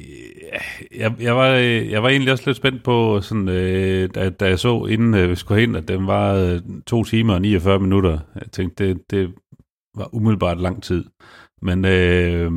[0.97, 4.45] jeg, jeg, var, øh, jeg var egentlig også lidt spændt på, sådan, øh, da, da
[4.45, 7.79] jeg så, inden øh, vi skulle hen, at den var øh, to timer og 49
[7.79, 8.19] minutter.
[8.35, 9.33] Jeg tænkte, det, det
[9.95, 11.05] var umiddelbart lang tid.
[11.61, 12.51] Men øh,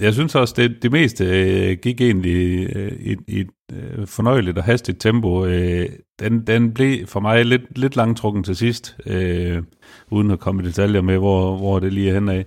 [0.00, 4.58] jeg synes også, det, det meste øh, gik egentlig øh, i, i et øh, fornøjeligt
[4.58, 5.44] og hastigt tempo.
[5.46, 5.88] Øh,
[6.18, 9.62] den, den blev for mig lidt, lidt langtrukken til sidst, øh,
[10.10, 12.44] uden at komme i detaljer med, hvor, hvor det lige er henad.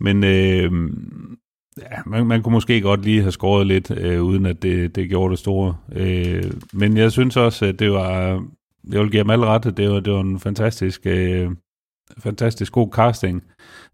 [0.00, 0.90] Men øh,
[1.80, 5.08] Ja, man, man kunne måske godt lige have skåret lidt, øh, uden at det, det
[5.08, 5.76] gjorde det store.
[5.92, 8.10] Øh, men jeg synes også, at det var,
[8.90, 11.50] jeg vil give dem alle rette, det var, det var en fantastisk, øh,
[12.18, 13.42] fantastisk god casting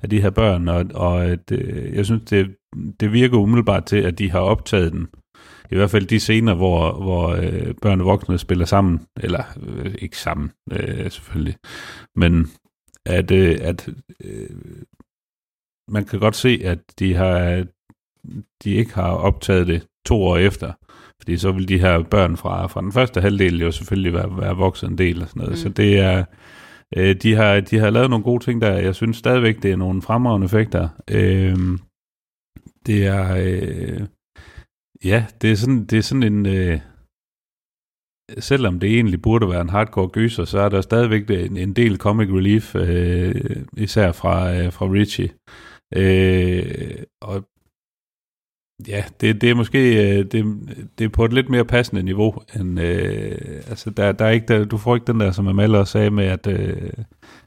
[0.03, 2.57] af de her børn, og, og det, øh, jeg synes, det,
[3.01, 5.09] det virker umiddelbart til, at de har optaget den.
[5.71, 9.95] I hvert fald de scener, hvor, hvor øh, børn og voksne spiller sammen, eller øh,
[9.99, 11.57] ikke sammen, øh, selvfølgelig,
[12.17, 12.47] men
[13.07, 13.89] at, øh, at
[14.25, 14.49] øh,
[15.91, 17.65] man kan godt se, at de har
[18.65, 20.73] de ikke har optaget det to år efter.
[21.21, 24.57] Fordi så vil de her børn fra, fra den første halvdel jo selvfølgelig være, være
[24.57, 25.53] vokset en del og sådan noget.
[25.53, 25.57] Mm.
[25.57, 26.25] Så det er,
[26.97, 28.73] øh, de, har, de har lavet nogle gode ting der.
[28.73, 30.89] Jeg synes stadigvæk, det er nogle fremragende effekter.
[31.11, 31.57] Øh,
[32.87, 34.07] det er, øh,
[35.05, 36.81] ja, det er sådan, det er sådan en, øh,
[38.39, 41.97] selvom det egentlig burde være en hardcore gyser, så er der stadigvæk en, en del
[41.97, 43.35] comic relief, øh,
[43.77, 45.29] især fra, øh, fra Richie.
[45.97, 47.45] Øh, og
[48.89, 49.79] ja, det, det er måske
[50.19, 50.45] øh, det,
[50.99, 54.47] det er på et lidt mere passende niveau end øh, altså der, der er ikke
[54.47, 56.93] der, du får ikke den der som Amal sagde med at øh,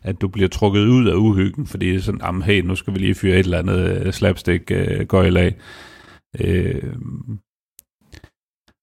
[0.02, 2.94] at du bliver trukket ud af uhyggen fordi det er sådan am hey nu skal
[2.94, 5.56] vi lige fyre et eller andet øh, slapstick øh, gøjl af.
[6.40, 6.94] Øh,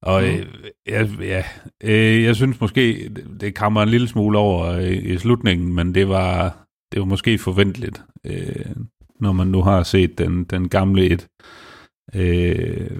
[0.02, 0.46] og øh,
[0.88, 1.44] ja, ja
[1.84, 3.10] øh, jeg synes måske
[3.40, 6.58] det kommer en lille smule over i, i slutningen men det var
[6.92, 8.76] det var måske forventeligt øh,
[9.20, 11.28] når man nu har set den den gamle et
[12.14, 12.90] Øh,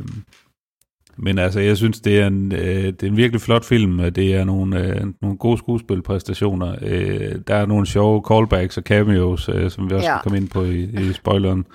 [1.16, 4.12] men altså, jeg synes, det er en, øh, det er en virkelig flot film.
[4.12, 6.76] Det er nogle, øh, nogle gode skuespilpræstationer.
[6.82, 10.14] Øh, der er nogle sjove callbacks og cameos, øh, som vi også ja.
[10.14, 11.66] kan komme ind på i, i spoileren.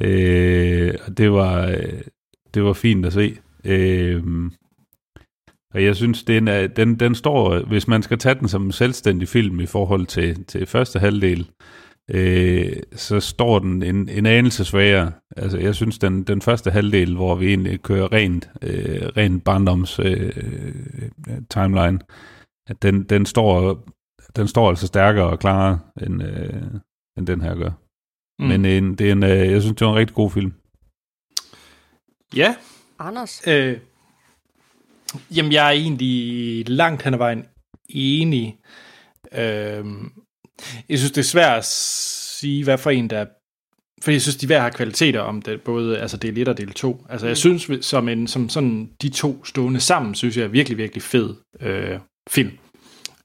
[0.00, 2.00] Øh, og det var, øh,
[2.54, 3.36] det var fint at se.
[3.64, 4.22] Øh,
[5.74, 8.72] og jeg synes, den, er, den, den står, hvis man skal tage den som en
[8.72, 11.85] selvstændig film i forhold til, til første halvdel, øh,
[12.92, 15.12] så står den en, en anelse svagere.
[15.36, 19.98] Altså, jeg synes, den, den første halvdel, hvor vi egentlig kører rent, øh, rent barndoms
[19.98, 20.32] øh,
[21.50, 21.98] timeline,
[22.66, 23.84] at den, den, står,
[24.36, 26.62] den står altså stærkere og klarere, end, øh,
[27.18, 27.70] end den her gør.
[28.38, 28.46] Mm.
[28.46, 30.52] Men en, det er en, øh, jeg synes, det var en rigtig god film.
[32.36, 32.56] Ja.
[32.98, 33.42] Anders?
[33.48, 33.78] Øh,
[35.36, 37.44] jamen, jeg er egentlig langt hen ad vejen
[37.88, 38.58] enig.
[39.32, 39.84] Øh,
[40.88, 43.26] jeg synes, det er svært at sige, hvad for en, der
[44.02, 46.72] for jeg synes, de hver har kvaliteter om det, både altså del 1 og del
[46.72, 47.06] 2.
[47.08, 47.58] Altså, jeg mm.
[47.58, 51.34] synes, som, en, som sådan de to stående sammen, synes jeg er virkelig, virkelig fed
[51.60, 51.98] øh,
[52.30, 52.58] film.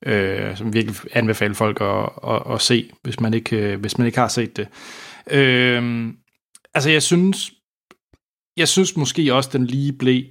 [0.06, 4.08] Øh, som virkelig anbefaler folk at, at, at se, hvis man, ikke, øh, hvis man
[4.08, 4.68] ikke har set det.
[5.32, 6.08] Øh,
[6.74, 7.52] altså, jeg synes,
[8.58, 10.24] jeg synes måske også, den lige blev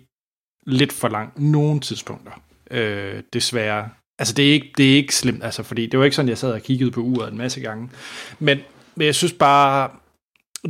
[0.67, 2.33] lidt for lang nogle tidspunkter.
[2.71, 3.89] Øh, desværre.
[4.21, 6.39] Altså, det er ikke, det er ikke slemt, altså, fordi det var ikke sådan, jeg
[6.39, 7.91] sad og kiggede på uret en masse gange.
[8.39, 8.59] Men,
[8.95, 9.91] men jeg synes bare,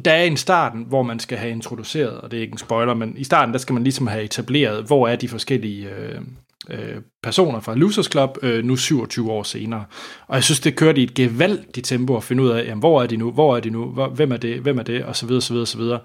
[0.04, 2.94] der er en starten, hvor man skal have introduceret, og det er ikke en spoiler,
[2.94, 6.20] men i starten, der skal man ligesom have etableret, hvor er de forskellige øh,
[6.70, 9.84] øh, personer fra Losers Club øh, nu 27 år senere.
[10.26, 13.02] Og jeg synes, det kørte i et gevaldigt tempo at finde ud af, jamen, hvor
[13.02, 15.16] er de nu, hvor er de nu, hvor, hvem er det, hvem er det, og
[15.16, 16.00] så videre, så videre, så videre.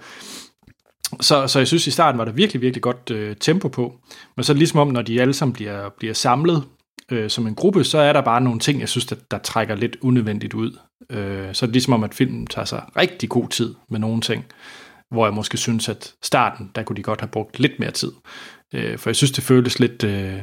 [1.22, 3.94] Så, så jeg synes, i starten var der virkelig, virkelig godt øh, tempo på.
[4.36, 6.64] Men så ligesom om, når de alle sammen bliver, bliver samlet
[7.12, 9.76] øh, som en gruppe, så er der bare nogle ting, jeg synes, der, der trækker
[9.76, 10.78] lidt unødvendigt ud.
[11.10, 14.22] Øh, så er det ligesom om, at filmen tager sig rigtig god tid med nogle
[14.22, 14.46] ting,
[15.12, 18.12] hvor jeg måske synes, at starten, der kunne de godt have brugt lidt mere tid.
[18.74, 20.40] Øh, for jeg synes, det føles lidt, øh,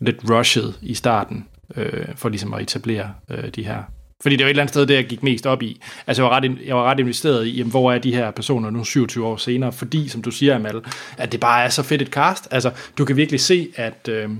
[0.00, 3.82] lidt rushed i starten, øh, for ligesom at etablere øh, de her
[4.22, 5.80] fordi det var et eller andet sted, det jeg gik mest op i.
[6.06, 8.70] Altså jeg var ret, jeg var ret investeret i, jamen, hvor er de her personer
[8.70, 10.80] nu 27 år senere, fordi, som du siger, Amal,
[11.18, 12.48] at det bare er så fedt et cast.
[12.50, 14.30] Altså, du kan virkelig se, at, øh,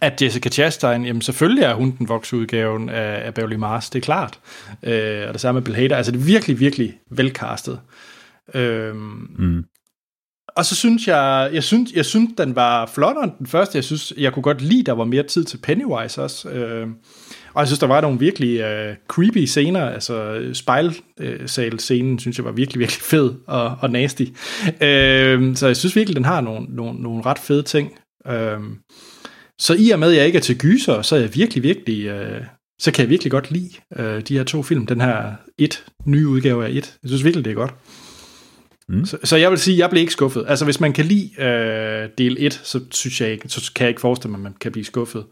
[0.00, 4.04] at Jessica Chastain, jamen selvfølgelig er hun den voksudgaven af, af Beverly Mars, det er
[4.04, 4.38] klart.
[4.82, 5.96] Øh, og det samme med Bill Hader.
[5.96, 7.80] Altså det er virkelig, virkelig velcastet.
[8.54, 8.96] Øh,
[9.38, 9.64] mm.
[10.56, 13.76] Og så synes jeg, jeg synes, jeg synes, den var flottere end den første.
[13.76, 16.48] Jeg synes, jeg kunne godt lide, der var mere tid til Pennywise også.
[16.48, 16.88] Øh,
[17.54, 19.90] og jeg synes, der var nogle virkelig uh, creepy scener.
[19.90, 24.24] Altså spejlsal-scenen, synes jeg var virkelig, virkelig fed og, og nasty.
[24.80, 27.92] Øh, så jeg synes virkelig, den har nogle, nogle, nogle ret fede ting.
[28.26, 28.60] Øh,
[29.60, 32.06] så i og med, at jeg ikke er til gyser, så er jeg virkelig, virkelig...
[32.06, 32.44] Øh,
[32.80, 34.86] så kan jeg virkelig godt lide øh, de her to film.
[34.86, 36.98] Den her et nye udgave af et.
[37.02, 37.74] Jeg synes virkelig, det er godt.
[38.88, 39.04] Mm.
[39.04, 40.44] Så, så jeg vil sige, jeg blev ikke skuffet.
[40.48, 43.88] Altså, hvis man kan lide øh, del 1, så synes jeg ikke, så kan jeg
[43.88, 45.26] ikke forestille mig, at man kan blive skuffet.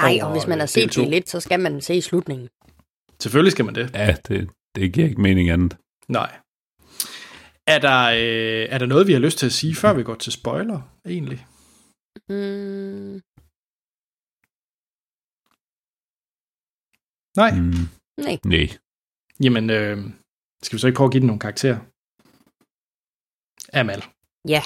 [0.00, 2.48] Nej, og hvis man har øh, set del 1, så skal man se i slutningen.
[3.22, 3.90] Selvfølgelig skal man det.
[3.94, 5.76] Ja, det, det giver ikke mening andet.
[6.08, 6.32] Nej.
[7.66, 10.14] Er der, øh, er der noget, vi har lyst til at sige, før vi går
[10.14, 11.46] til spoiler, egentlig?
[12.28, 13.20] Mm.
[17.36, 17.54] Nej.
[17.54, 17.72] Mm.
[18.18, 18.38] Nej.
[18.44, 18.68] Nej.
[19.40, 19.98] Jamen, øh,
[20.62, 21.78] skal vi så ikke prøve at give den nogle karakterer?
[23.72, 24.04] Amal.
[24.48, 24.62] Ja.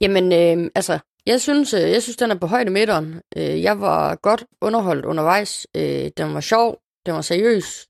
[0.00, 3.20] Jamen, øh, altså, jeg synes, øh, jeg synes, den er på højde midteren.
[3.36, 5.66] Øh, jeg var godt underholdt undervejs.
[5.76, 7.86] Øh, den var sjov, den var seriøs,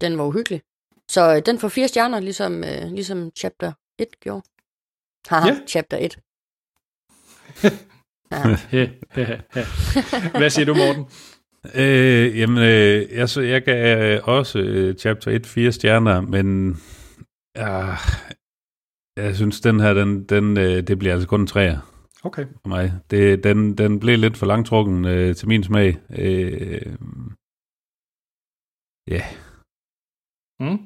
[0.00, 0.62] den var uhyggelig.
[1.10, 2.60] Så den får fire stjerner, ligesom,
[2.90, 4.42] ligesom chapter 1 gjorde.
[5.28, 5.60] Haha, ja.
[5.66, 6.18] chapter 1.
[10.38, 11.06] Hvad siger du, Morten?
[11.74, 16.70] Øh, jamen, øh, jeg, så, jeg gav også øh, chapter 1 fire stjerner, men
[17.58, 17.96] øh,
[19.16, 21.78] Jeg synes, den her, den, den, øh, det bliver altså kun en træer
[22.24, 22.44] Okay.
[22.62, 22.92] for mig.
[23.10, 25.98] Det, den, den blev lidt for langtrukken øh, til min smag.
[26.18, 26.96] Øh,
[29.08, 29.22] ja,
[30.60, 30.78] Mm.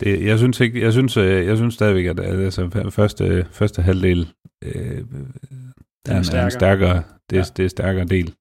[0.00, 4.32] det, jeg synes ikke, jeg synes, øh, jeg synes stadigvæk, at altså, første, første halvdel
[4.64, 7.42] øh, er, er, en, er en stærkere, det, ja.
[7.56, 8.34] det er stærkere del.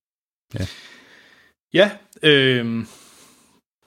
[0.53, 0.65] Ja,
[2.23, 2.85] øh,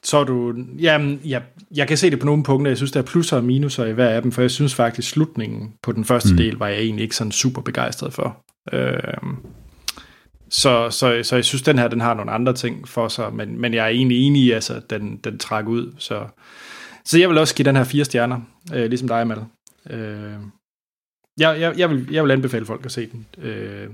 [0.05, 0.55] så er du...
[0.79, 1.43] Jamen, jeg,
[1.75, 2.71] jeg kan se det på nogle punkter.
[2.71, 5.11] Jeg synes, der er plusser og minuser i hver af dem, for jeg synes faktisk,
[5.11, 6.37] slutningen på den første mm.
[6.37, 8.45] Del var jeg egentlig ikke sådan super begejstret for.
[8.73, 9.23] Øh,
[10.51, 13.61] så, så, så jeg synes, den her den har nogle andre ting for sig, men,
[13.61, 15.95] men jeg er egentlig enig i, altså, at den, den trækker ud.
[15.99, 16.27] Så,
[17.05, 18.41] så jeg vil også give den her fire stjerner,
[18.75, 19.45] øh, ligesom dig, Mal.
[19.91, 20.33] Øh,
[21.39, 23.27] jeg, jeg, jeg, vil, jeg vil anbefale folk at se den.
[23.39, 23.89] Øh,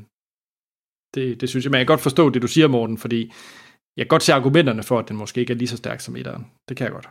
[1.14, 3.32] det, det synes jeg, men jeg kan godt forstå det, du siger, Morten, fordi
[3.98, 6.16] jeg kan godt se argumenterne for, at den måske ikke er lige så stærk som
[6.16, 6.46] etteren.
[6.68, 7.08] Det kan jeg godt.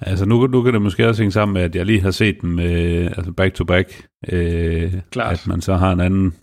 [0.00, 2.40] Altså nu, nu kan det måske også hænge sammen med, at jeg lige har set
[2.42, 4.06] dem øh, altså back to back.
[4.28, 5.32] Øh, Klart.
[5.32, 6.34] At man så har en anden,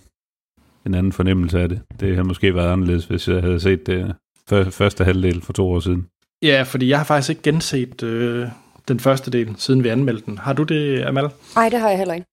[0.86, 1.82] en anden fornemmelse af det.
[2.00, 4.16] Det har måske været anderledes, hvis jeg havde set det
[4.50, 6.08] før, første halvdel for to år siden.
[6.42, 8.48] Ja, fordi jeg har faktisk ikke genset øh,
[8.88, 10.38] den første del, siden vi anmeldte den.
[10.38, 11.30] Har du det, Amal?
[11.56, 12.28] Nej, det har jeg heller ikke.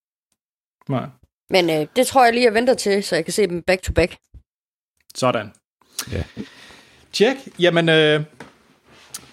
[0.88, 1.06] Nej.
[1.50, 3.82] Men øh, det tror jeg lige, jeg venter til, så jeg kan se dem back
[3.82, 4.16] to back.
[5.14, 5.52] Sådan.
[6.12, 6.24] Ja.
[7.14, 7.36] Tjek.
[7.58, 8.20] Jamen, øh,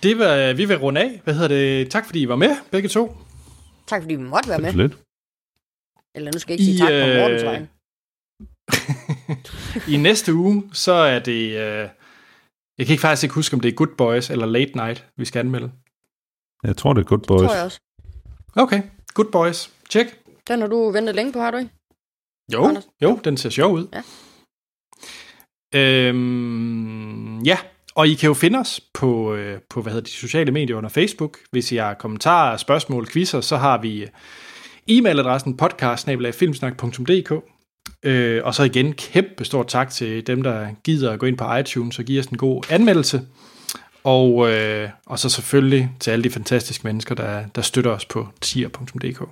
[0.04, 1.22] det var, vi vil runde af.
[1.24, 1.92] Hvad hedder det?
[1.92, 3.18] Tak fordi I var med, begge to.
[3.88, 4.68] Tak fordi vi måtte være med.
[4.68, 4.98] Absolut.
[6.16, 7.70] Eller nu skal jeg ikke sige I, tak på øh, Mortens vejen.
[9.94, 11.50] I næste uge, så er det...
[11.58, 11.90] Øh,
[12.78, 15.26] jeg kan ikke faktisk ikke huske, om det er Good Boys eller Late Night, vi
[15.26, 15.72] skal anmelde.
[16.64, 17.42] Jeg tror, det er Good Det Boys.
[17.42, 17.80] tror jeg også.
[18.56, 18.82] Okay,
[19.14, 19.72] Good Boys.
[19.90, 20.08] Tjek.
[20.48, 21.72] Den har du ventet længe på, har du ikke?
[22.54, 22.88] Jo, Anders?
[23.02, 23.88] jo, den ser sjov ud.
[23.94, 24.04] Ja.
[25.76, 27.58] Øhm, ja,
[27.96, 30.90] og I kan jo finde os på, øh, på hvad hedder de sociale medier under
[30.90, 31.38] Facebook.
[31.52, 34.08] Hvis I har kommentarer, spørgsmål, quizzer, så har vi øh,
[34.92, 36.08] e-mailadressen podcast
[38.04, 41.56] øh, Og så igen kæmpe stort tak til dem, der gider at gå ind på
[41.56, 43.22] iTunes og give os en god anmeldelse.
[44.04, 48.28] Og, øh, og så selvfølgelig til alle de fantastiske mennesker, der, der støtter os på
[48.42, 49.30] tier.dk.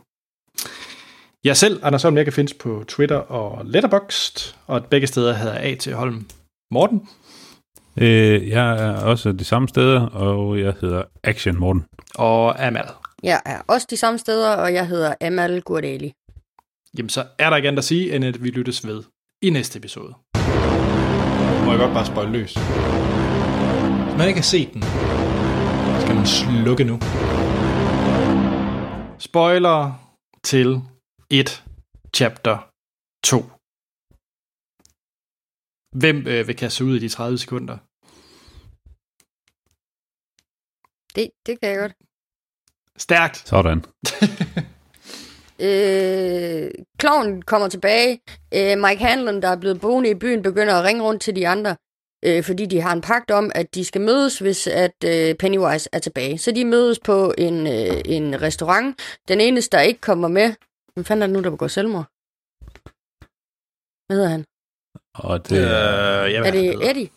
[1.43, 5.57] Jeg selv, Anders Holm, jeg kan findes på Twitter og Letterboxd, og begge steder hedder
[5.59, 5.93] A.T.
[5.93, 6.25] Holm
[6.71, 7.07] Morten.
[7.97, 11.85] Øh, jeg er også de samme steder, og jeg hedder Action Morten.
[12.15, 12.85] Og Amal.
[13.23, 16.13] Jeg er også de samme steder, og jeg hedder Amal Gurdali.
[16.97, 19.03] Jamen, så er der ikke andet at sige, end at vi lyttes ved
[19.41, 20.13] i næste episode.
[21.65, 22.53] Må jeg godt bare spøjle løs.
[22.53, 24.83] Hvis man ikke har set den,
[26.01, 26.99] skal man slukke nu.
[29.19, 29.91] Spoiler
[30.43, 30.81] til
[31.29, 31.63] 1
[32.15, 32.57] chapter
[33.23, 33.58] 2.
[35.91, 37.77] Hvem øh, vil kaste sig ud i de 30 sekunder?
[41.15, 41.93] Det, det kan jeg godt.
[42.97, 43.37] Stærkt.
[43.37, 43.83] Sådan.
[45.61, 48.21] Øh, Kloven kommer tilbage.
[48.53, 51.47] Øh, Mike Hanlon, der er blevet boende i byen, begynder at ringe rundt til de
[51.47, 51.75] andre,
[52.25, 55.89] øh, fordi de har en pagt om, at de skal mødes, hvis at øh, Pennywise
[55.91, 56.37] er tilbage.
[56.37, 58.99] Så de mødes på en, øh, en restaurant.
[59.27, 60.53] Den eneste, der ikke kommer med...
[60.93, 62.07] Hvem fanden er det nu, der begår selvmord?
[64.07, 64.45] Hvad hedder han?
[65.19, 67.09] Og det er, Øh, jeg Er det Eddie?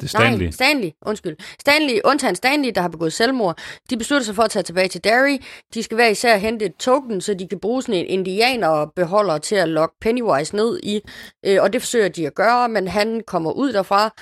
[0.00, 0.44] det er Stanley.
[0.44, 1.36] Nej, Stanley, undskyld.
[1.60, 3.58] Stanley, undtagen Stanley, der har begået selvmord,
[3.90, 5.38] de beslutter sig for at tage tilbage til Derry.
[5.74, 9.54] De skal hver især hente et token, så de kan bruge sådan en indianerbeholder til
[9.56, 11.00] at lokke Pennywise ned i.
[11.46, 14.14] Øh, og det forsøger de at gøre, men han kommer ud derfra.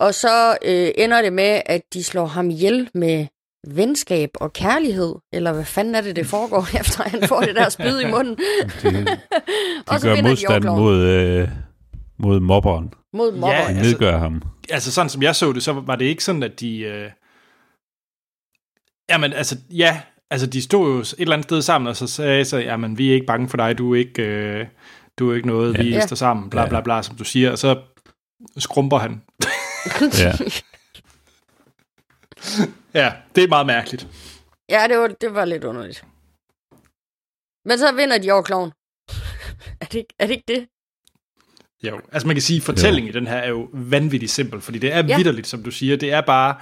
[0.00, 3.26] Og så øh, ender det med, at de slår ham ihjel med
[3.68, 5.14] venskab og kærlighed.
[5.32, 8.36] Eller hvad fanden er det, det foregår, efter han får det der spyd i munden.
[8.82, 9.06] De, de
[9.88, 11.48] og så gør modstand de mod, øh,
[12.20, 12.94] mod mobberen.
[13.12, 13.48] mod mobber.
[13.48, 14.42] Ja, altså- nedgør ham.
[14.70, 16.78] altså sådan som jeg så det, så var det ikke sådan, at de...
[16.80, 17.10] Øh...
[19.10, 22.44] Jamen, altså, ja, altså de stod jo et eller andet sted sammen, og så sagde
[22.44, 24.66] så, jamen, vi er ikke bange for dig, du er ikke, øh,
[25.18, 25.82] du er ikke noget, Ja.
[25.82, 26.06] vi Ja.
[26.06, 27.82] står sammen, bla bla bla, som du siger, og så
[28.58, 29.22] skrumper han.
[30.18, 30.32] Ja.
[32.94, 34.08] Ja, det er meget mærkeligt.
[34.68, 36.04] Ja, det var, det var lidt underligt.
[37.64, 38.72] Men så vinder de over kloven.
[39.80, 40.68] er, det, ikke- er det ikke det?
[41.82, 44.78] Jo, altså man kan sige, at fortællingen i den her er jo vanvittigt simpel, fordi
[44.78, 45.16] det er Ja.
[45.16, 45.96] vidderligt, som du siger.
[45.96, 46.56] Det er bare,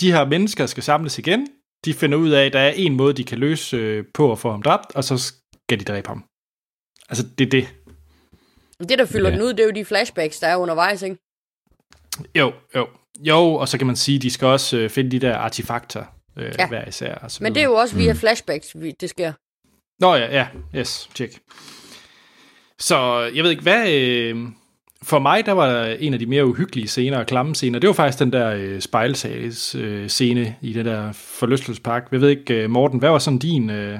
[0.00, 1.46] de her mennesker skal samles igen,
[1.84, 4.38] de finder ud af, at der er en måde, de kan løse øh, på at
[4.38, 6.24] få ham dræbt, og så skal de dræbe ham.
[7.08, 7.68] Altså, det er det.
[8.88, 9.34] Det, der fylder Ja.
[9.36, 11.16] den ud, det er jo de flashbacks, der er undervejs, ikke?
[12.34, 12.88] Jo, jo.
[13.20, 16.04] Jo, og så kan man sige, at de skal også øh, finde de der artefakter
[16.38, 16.68] øh, Ja.
[16.68, 17.14] hver især.
[17.14, 19.32] Og så Men det er jo også via flashbacks, vi- det sker.
[20.00, 20.48] Nå ja, ja,
[20.80, 21.38] yes, check.
[22.80, 23.92] Så jeg ved ikke, hvad...
[23.92, 24.36] Øh,
[25.02, 27.94] for mig, der var en af de mere uhyggelige scener og klamme scener, det var
[27.94, 32.08] faktisk den der øh, spejlsages øh, scene i den der forlystelsespark.
[32.12, 33.70] Jeg ved ikke, øh, Morten, hvad var sådan din...
[33.70, 33.98] Øh,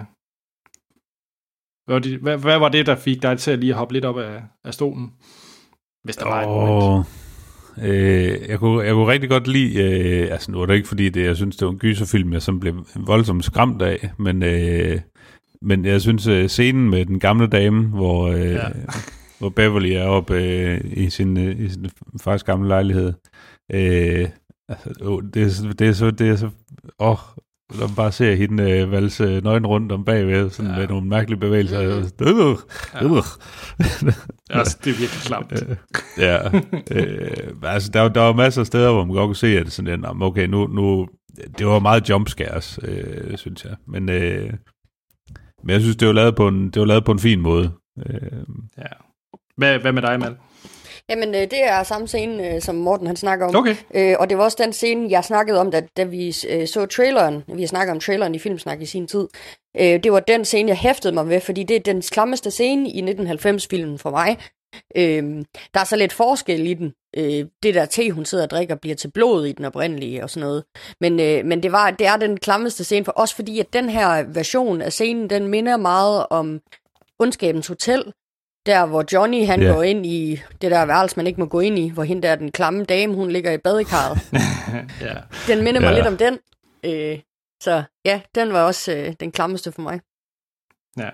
[1.87, 4.05] Hvad var, det, hvad, hvad var det, der fik dig til at lige hoppe lidt
[4.05, 5.11] op af, af stolen?
[6.05, 7.07] Hvis der var et moment.
[7.83, 11.09] Øh, jeg, kunne, jeg kunne rigtig godt lide, øh, altså nu er det ikke fordi,
[11.09, 15.01] det, jeg synes, det var en gyserfilm, jeg sådan blev voldsomt skræmt af, men, øh,
[15.63, 18.69] men jeg synes, øh, scenen med den gamle dame, hvor, øh, Ja.
[19.39, 21.87] hvor Beverly er oppe øh, i, sin, øh, i sin
[22.21, 23.13] faktisk gamle lejlighed,
[23.73, 24.29] øh,
[24.69, 26.51] altså, det, er, så- det er så, det er så,
[26.99, 27.17] åh,
[27.79, 30.77] når man bare ser hende øh, valse nøgen rundt om bagved, sådan Ja.
[30.79, 31.81] med nogle mærkelige bevægelser.
[32.01, 32.29] Mhm.
[32.29, 32.57] Øh,
[32.95, 33.17] Ja.
[33.17, 34.13] øh,
[34.51, 35.53] Altså, det er virkelig klamt.
[36.19, 36.39] Ja,
[36.91, 37.31] øh,
[37.63, 39.73] altså der, var- der var masser af steder, hvor man godt kunne se, at det
[39.73, 41.09] sådan, at, "Nå, men okay, nu, nu,
[41.59, 43.75] det var meget jumpscares, øh, synes jeg.
[43.89, 44.51] Men, øh,
[45.63, 47.73] men jeg synes, det var lavet på en, det var lavet på en fin måde.
[48.07, 48.17] Øh,
[48.79, 48.85] Ja.
[49.57, 50.37] Hvad, hvad med dig, Mal?
[51.09, 53.57] Jamen, øh, det er samme scene, øh, som Morten han snakker om.
[53.57, 53.77] Okay.
[53.95, 56.87] Øh, og det var også den scene, jeg snakkede om, da, da vi øh, så
[56.87, 57.43] traileren.
[57.55, 59.29] Vi har snakket om traileren i Filmsnak i sin tid.
[59.81, 62.91] Øh, det var den scene, jeg hæftede mig ved, fordi det er den klammeste scene
[62.91, 64.39] i 1990-filmen for mig.
[64.97, 66.93] Øh, der er så lidt forskel i den.
[67.17, 70.31] Øh, det der te, hun sidder og drikker, bliver til blod i den oprindelige og
[70.31, 70.65] sådan noget.
[71.01, 73.89] Men, øh, men det, var, det er den klammeste scene for os, fordi at den
[73.89, 76.61] her version af scenen, den minder meget om
[77.19, 78.13] Ondskabens Hotel,
[78.67, 79.69] der hvor Johnny han Ja.
[79.73, 82.35] går ind i det der værelse, man ikke må gå ind i, hvor hende der,
[82.37, 84.19] den klamme dame, hun ligger i badekarret.
[85.07, 85.15] ja.
[85.55, 85.95] Den minder mig Ja.
[85.95, 86.39] lidt om den.
[86.85, 87.19] Øh,
[87.63, 90.01] så ja, den var også øh, den klammeste for mig.
[90.99, 91.11] ja.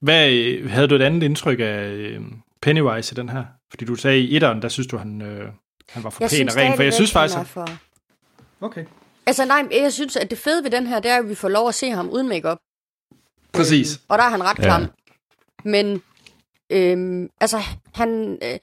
[0.00, 2.20] Hvad, øh, havde du et andet indtryk af øh,
[2.62, 3.44] Pennywise i den her?
[3.72, 5.48] Fordi du sagde i etteren, der synes du, han, øh,
[5.88, 6.76] han var for pæn og ren.
[6.76, 7.68] For jeg synes faktisk, han er for...
[8.60, 8.84] Okay.
[9.26, 11.48] Altså nej, jeg synes, at det fede ved den her, det er, at vi får
[11.48, 12.58] lov at se ham uden makeup.
[13.52, 14.00] Præcis.
[14.08, 14.62] Og der er han ret Ja.
[14.62, 14.86] klam.
[15.64, 16.02] Men
[16.70, 17.58] øhm, altså,
[17.94, 18.38] han...
[18.42, 18.58] Øh,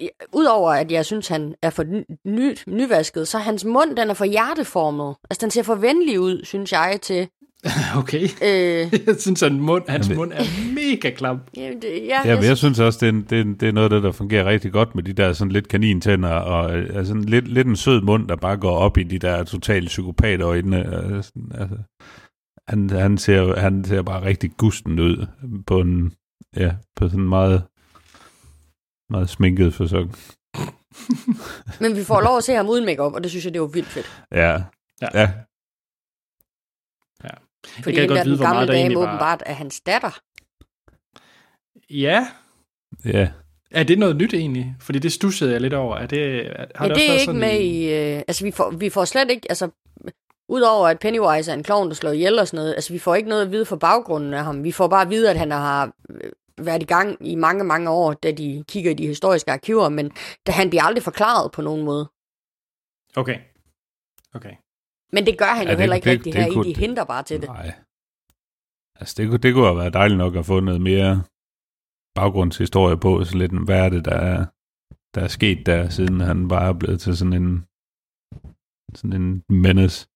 [0.00, 1.84] øh, Udover at jeg synes, han er for
[2.24, 5.16] ny, nyvasket, så hans mund, den er for hjerteformet.
[5.30, 7.28] Altså, den ser for venlig ud, synes jeg, til...
[8.00, 8.22] Okay.
[8.22, 10.44] Øh, Jeg synes, at mund, hans Jamen, mund er
[10.74, 11.40] mega klam.
[11.56, 13.68] jamen, det, ja, ja, men jeg synes også, det er, en, det, er, en- det
[13.68, 16.76] er noget af det, der fungerer rigtig godt med de der sådan lidt kanintænder, og
[16.78, 19.44] øh, altså sådan lidt, lidt en sød mund, der bare går op i de der
[19.44, 20.78] totale psykopatøjne.
[20.78, 21.76] øh, sådan, Altså,
[22.68, 25.26] han, han, ser, han ser bare rigtig gusten ud
[25.66, 26.12] på en,
[26.56, 27.62] ja, på sådan en meget,
[29.10, 30.06] meget sminket forsøg.
[31.80, 33.66] Men vi får lov at se ham uden makeup, og det synes jeg, det var
[33.66, 34.22] vildt fedt.
[34.32, 34.62] Ja.
[35.02, 35.08] Ja.
[35.14, 35.30] Ja.
[37.76, 37.82] Ja.
[37.82, 39.52] Fordi gad hende godt vide, den hvor meget gamle der dame egentlig var- åbenbart er
[39.52, 40.20] hans datter.
[41.90, 42.28] Ja.
[43.04, 43.28] Ja.
[43.70, 44.74] Er det noget nyt egentlig?
[44.80, 45.96] Fordi det stussede jeg lidt over.
[45.96, 47.94] Er det, er, har Men også det er ikke sådan med i...
[47.94, 49.46] Øh, altså, vi får, vi får slet ikke...
[49.48, 49.68] Altså,
[50.50, 53.14] Udover at Pennywise er en klovn, der slår ihjel og sådan noget, altså vi får
[53.14, 54.64] ikke noget at vide for baggrunden af ham.
[54.64, 57.90] Vi får bare at vide, at han har øh, været i gang i mange, mange
[57.90, 60.10] år, da de kigger i de historiske arkiver, men
[60.46, 62.10] da han bliver aldrig forklaret på nogen måde.
[63.16, 63.38] Okay.
[64.34, 64.52] Okay.
[65.12, 66.64] Men det gør han Ja, jo det- heller ikke det- rigtigt det her i, kunne-
[66.74, 67.48] de henter bare til det.
[67.48, 67.72] Nej.
[69.00, 71.22] Altså, det, kunne- det kunne have været dejligt nok at få noget mere
[72.14, 74.44] baggrundshistorie på, så lidt, hvad er det, der er,
[75.14, 77.64] der er sket der, siden han bare er blevet til sådan en
[78.94, 80.06] sådan en menace.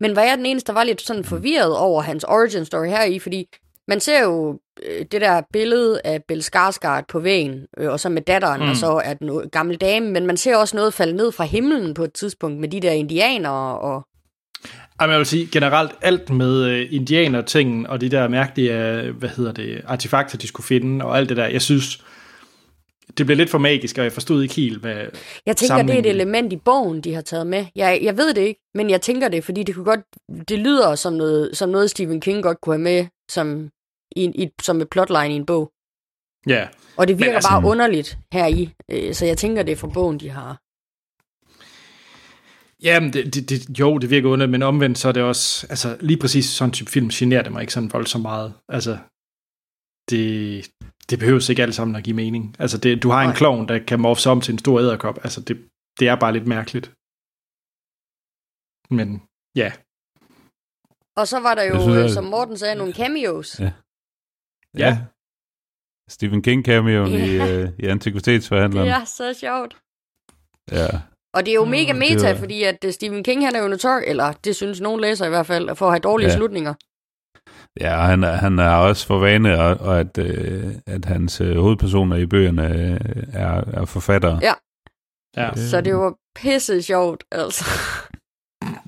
[0.00, 3.04] Men var jeg den eneste, der var lidt sådan forvirret over hans origin story her
[3.04, 3.48] i, fordi
[3.88, 8.08] man ser jo øh, det der billede af Bill Skarsgård på væggen, øh, og så
[8.08, 8.68] med datteren, Mm.
[8.68, 11.94] og så er den gamle dame, men man ser også noget falde ned fra himlen
[11.94, 14.07] på et tidspunkt med de der indianere, og
[15.00, 19.28] Jamen, jeg vil sige, generelt alt med øh, indianer-tingen og de der mærkelige, øh, hvad
[19.28, 22.04] hedder det, artefakter, de skulle finde, og alt det der, jeg synes,
[23.18, 25.06] det blev lidt for magisk, og jeg forstod ikke helt, hvad...
[25.46, 27.66] jeg tænker, det er et element i bogen, de har taget med.
[27.76, 30.00] Jeg, jeg ved det ikke, men jeg tænker det, fordi det kunne godt,
[30.48, 33.68] det lyder som noget, som noget Stephen King godt kunne have med, som,
[34.16, 35.70] i, i, som et plotline i en bog.
[36.46, 36.66] Ja,
[36.96, 39.88] Og det virker altså- bare underligt her i, øh, så jeg tænker, det er fra
[39.88, 40.60] bogen, de har.
[42.82, 45.96] Jamen, det, det, det, jo, det virker under, men omvendt så er det også, altså
[46.00, 48.54] lige præcis sådan en type film generer det mig ikke sådan voldsomt meget.
[48.68, 48.98] Altså,
[50.10, 50.70] det,
[51.10, 52.56] det behøves ikke alt sammen at give mening.
[52.58, 55.18] Altså, det, du har en klovn, der kan morfe sig om til en stor æderkop.
[55.24, 55.68] Altså, det,
[55.98, 56.86] det er bare lidt mærkeligt.
[58.96, 59.08] Men,
[59.62, 59.70] ja.
[61.20, 63.60] Og så var der Jeg jo, synes, øh, at- som Morten sagde, nogle cameos.
[63.60, 63.72] Ja.
[64.84, 64.92] Ja.
[66.16, 67.16] Stephen King cameo Ja.
[67.24, 67.28] i,
[67.62, 68.86] øh, i antikvitetsforhandleren.
[68.88, 69.72] Det er så sjovt.
[70.80, 70.90] ja.
[71.38, 73.62] Og det er jo mega det meta, var- fordi at øh, Stephen King, han er
[73.62, 76.36] jo notor, eller det synes nogen læser i hvert fald, for at have dårlige Ja.
[76.36, 76.74] slutninger.
[77.80, 81.40] Ja, og han, er- han er også for vane, og, og at, øh, at hans
[81.40, 84.40] øh, hovedpersoner i bøgerne øh, er, er forfattere.
[84.42, 84.52] Ja.
[85.36, 85.54] ja.
[85.56, 87.64] Så det var pisse sjovt, altså.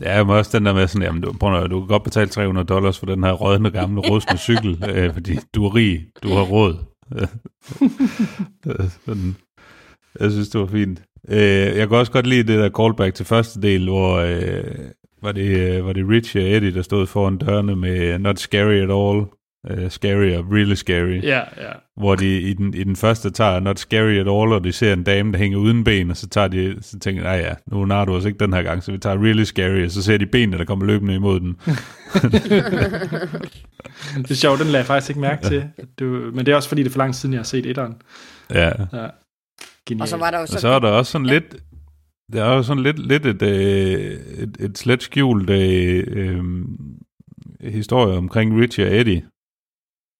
[0.01, 2.28] Ja, men også den der med sådan, jamen, du, prøv at, du kan godt betale
[2.28, 6.28] 300 dollars for den her rådne gamle rustne cykel, øh, fordi du er rig, du
[6.28, 6.77] har råd.
[8.66, 9.36] Øh, sådan.
[10.20, 11.02] Jeg synes, det var fint.
[11.28, 11.38] Øh,
[11.78, 14.64] jeg kan også godt lide det der callback til første del, hvor øh,
[15.22, 18.74] var, det, øh, var det Rich og Eddie, der stod foran dørene med Not Scary
[18.74, 19.24] at All.
[19.70, 21.20] uh, scary og really scary.
[21.22, 21.72] Ja, ja.
[21.97, 24.92] Hvor de i den, i den første tager Not Scary at All, og de ser
[24.92, 27.55] en dame, der hænger uden ben, og så, tager de, så tænker de, nej ja,
[27.72, 30.02] nu har du os ikke den her gang, så vi tager Really Scary, og så
[30.02, 31.56] ser de benene, der kommer løbende imod den.
[34.16, 35.64] Det er sjovt, den lagde jeg faktisk ikke mærke til.
[35.98, 37.44] Det, var- men det er også fordi, det er for lang tid siden, jeg har
[37.44, 37.94] set etteren.
[38.55, 38.66] Ja.
[38.92, 39.06] Ja.
[39.91, 40.03] Genial.
[40.03, 40.69] Og så var der jo Og så...
[40.69, 41.57] er der også sådan lidt,
[42.33, 46.45] der er jo sådan lidt, lidt et, øh, et, et slet skjult øh, øh,
[47.61, 49.23] historie omkring Richie og Eddie.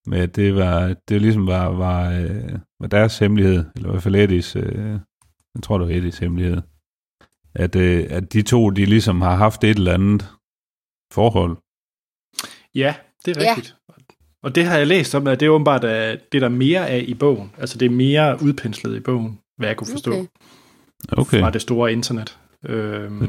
[0.07, 4.03] Med at det var, det ligesom var, var, øh, var deres hemmelighed, eller i hvert
[4.03, 4.99] fald Eddies, øh,
[5.55, 6.61] jeg tror det var Eddies hemmelighed.
[7.55, 10.29] At, øh, at de to, de ligesom har haft et eller andet
[11.13, 11.57] forhold.
[12.75, 12.95] Ja,
[13.25, 13.51] det er Ja.
[13.57, 13.77] rigtigt.
[14.43, 16.89] Og det har jeg læst om, at det er åbenbart at det er der mere
[16.89, 17.53] af i bogen.
[17.59, 20.27] Altså det er mere udpenslet i bogen, hvad jeg kunne forstå Okay.
[21.12, 21.41] Okay.
[21.41, 22.39] fra det store internet.
[22.66, 23.20] Øhm,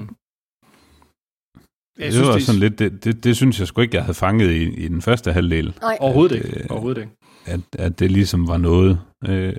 [2.00, 4.04] jeg det synes, var det sådan lidt, det, det, det synes jeg sgu ikke, jeg
[4.04, 5.78] havde fanget i, i den første halvdel.
[5.82, 6.60] Nej, overhovedet ikke.
[6.60, 7.14] Øh, Overhovedet ikke.
[7.46, 9.02] at, at det ligesom var noget.
[9.28, 9.54] Øh,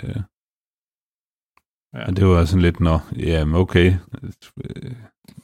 [1.95, 2.01] Ja.
[2.01, 2.07] ja.
[2.07, 3.95] Og det var sådan lidt, nå, jamen okay.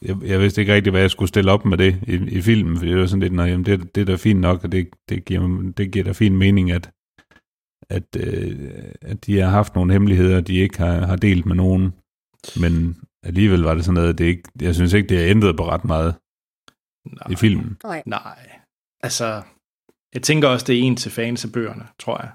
[0.03, 2.77] Jeg, jeg vidste ikke rigtig, hvad jeg skulle stille op med det i, i filmen,
[2.77, 4.89] for det var sådan lidt, nå, jamen det, det er da fint nok, og det,
[5.09, 6.91] det, giver, det giver da fin mening, at,
[7.91, 8.71] at, øh,
[9.03, 11.95] at de har haft nogle hemmeligheder, de ikke har, har delt med nogen.
[12.61, 15.57] Men alligevel var det sådan noget, at det ikke, jeg synes ikke, det har ændret
[15.57, 16.15] på ret meget
[17.07, 17.27] Nej.
[17.31, 17.77] i filmen.
[17.85, 18.03] nej.
[18.07, 18.51] Nej.
[19.03, 19.43] Altså,
[20.15, 22.31] jeg tænker også, det er en til fans af bøgerne, tror jeg.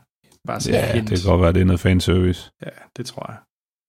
[0.47, 1.09] Bare så Ja, hint.
[1.09, 2.51] det kan godt være, det er noget fanservice.
[2.61, 3.37] Ja, det tror jeg.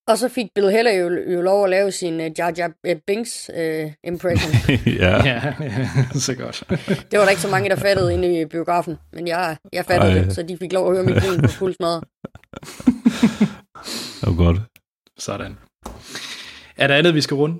[0.06, 2.96] Og så fik Bill Heller jo, jo lov at lave sin uh, Jar Jar uh,
[3.06, 4.52] Binks uh, impression.
[5.00, 5.24] ja.
[5.24, 5.54] Ja,
[6.26, 6.64] så godt.
[7.10, 10.12] det var der ikke så mange, der fattede inde i biografen, men jeg, jeg fattede
[10.12, 10.18] Ej.
[10.24, 12.00] det, så de fik lov at høre mit grin på fuld smadre.
[14.20, 14.56] Det var godt.
[15.18, 15.58] Sådan.
[16.76, 17.56] Er der andet, vi skal runde?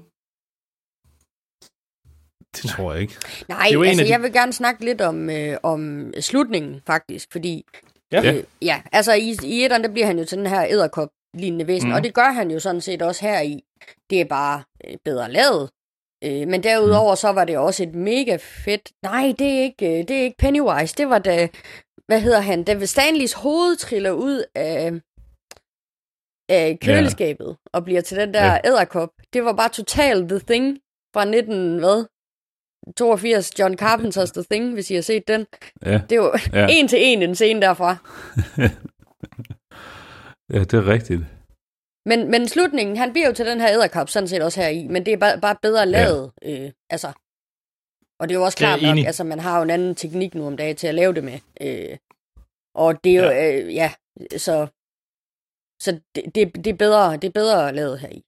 [2.56, 3.14] Det tror jeg ikke.
[3.48, 7.64] Nej, Det altså de- jeg vil gerne snakke lidt om, øh, om slutningen faktisk, fordi
[8.12, 8.34] Ja.
[8.34, 11.66] øh, ja altså i, i etteren, der bliver han jo til den her æderkop lignende
[11.66, 11.94] væsen, mm.
[11.94, 13.64] og det gør han jo sådan set også her i.
[14.10, 15.70] Det er bare øh, bedre lavet.
[16.24, 18.92] Øh, men derudover så var det også et mega fedt...
[19.02, 20.94] Nej, det er ikke, øh, det er ikke Pennywise.
[20.98, 21.48] Det var da...
[22.06, 22.64] Hvad hedder han?
[22.64, 24.92] Da Stanleys hoved triller ud af,
[26.48, 29.10] af køleskabet og bliver til den der æderkop.
[29.32, 30.78] Det var bare totalt The Thing
[31.14, 31.78] fra 19...
[31.78, 32.04] Hvad?
[32.96, 35.46] 82, John Carpenters The Thing, hvis I har set den.
[35.86, 36.66] Ja, Det var ja.
[36.76, 37.96] en til en en scene derfra.
[40.54, 41.20] ja det er rigtigt.
[42.10, 44.86] Men, men slutningen, han bliver jo til den her æderkop, sådan set også her i,
[44.88, 46.32] men det er bare, bare bedre lavet.
[46.42, 46.64] Ja.
[46.64, 47.12] Øh, altså.
[48.20, 49.06] Og det er jo også klart nok, enig.
[49.06, 51.38] altså man har jo en anden teknik nu om dagen til at lave det med.
[51.60, 51.96] Øh,
[52.74, 53.92] og det er jo, ja, øh, ja
[54.36, 54.66] så,
[55.82, 58.22] så det, det, det, er bedre, det er bedre lavet her i.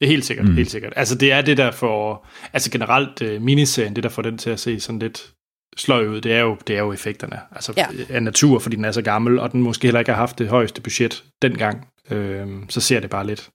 [0.00, 0.54] Det helt sikkert, Mm.
[0.54, 0.92] helt sikkert.
[0.96, 4.50] Altså det er det der for, altså generelt uh, miniserien, det der får den til
[4.50, 5.34] at se sådan lidt
[5.76, 7.40] sløj ud, det er jo, det er jo effekterne.
[7.52, 7.86] Altså Ja.
[8.10, 10.48] af natur, fordi den er så gammel, og den måske heller ikke har haft det
[10.48, 11.88] højeste budget dengang.
[12.10, 13.50] Øhm, så ser det bare lidt,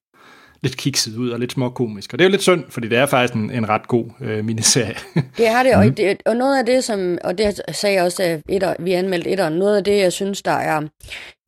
[0.63, 2.13] lidt kikset ud og lidt småkomisk.
[2.13, 4.45] Og det er jo lidt synd, fordi det er faktisk en, en ret god øh,
[4.45, 4.95] miniserie.
[5.37, 8.23] Det har det, og, det, og noget af det, som, og det sagde jeg også,
[8.23, 10.81] da etter, vi anmeldte etteren, noget af det, jeg synes, der er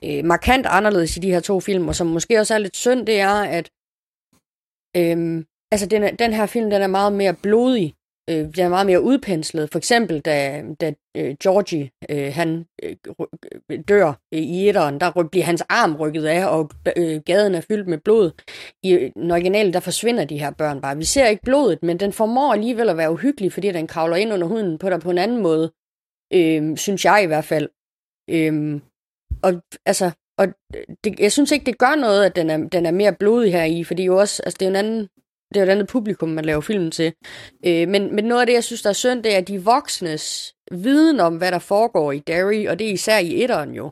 [0.05, 3.05] øh, markant anderledes i de her to film, og som måske også er lidt synd,
[3.05, 3.69] det er, at
[4.97, 7.93] øh, altså den, den her film, den er meget mere blodig,
[8.29, 9.69] øh, bliver meget mere udpenslet.
[9.69, 12.95] For eksempel, da, da øh, Georgie, øh, han øh,
[13.87, 17.87] dør øh, i etteren, der bliver hans arm rykket af, og øh, gaden er fyldt
[17.87, 18.31] med blod.
[18.83, 20.97] I øh, den originale, der forsvinder de her børn bare.
[20.97, 24.33] Vi ser ikke blodet, men den formår alligevel at være uhyggelig, fordi den kravler ind
[24.33, 25.71] under huden på dig på en anden måde.
[26.33, 27.69] Øh, synes jeg i hvert fald.
[28.29, 28.81] Øh,
[29.43, 29.53] og
[29.85, 32.91] altså, og øh, det, jeg synes ikke, det gør noget, at den er, den er
[32.91, 35.09] mere blodig her i, fordi jo også, altså det er jo en anden,
[35.53, 37.13] det er jo et andet publikum, man laver filmen til.
[37.65, 40.53] Øh, men, men noget af det, jeg synes, der er synd, det er de voksnes
[40.71, 43.91] viden om, hvad der foregår i Derry, og det er især i etteren jo.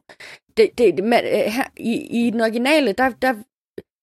[0.57, 3.33] Det, det, man, øh, her, i, I den originale, der, der,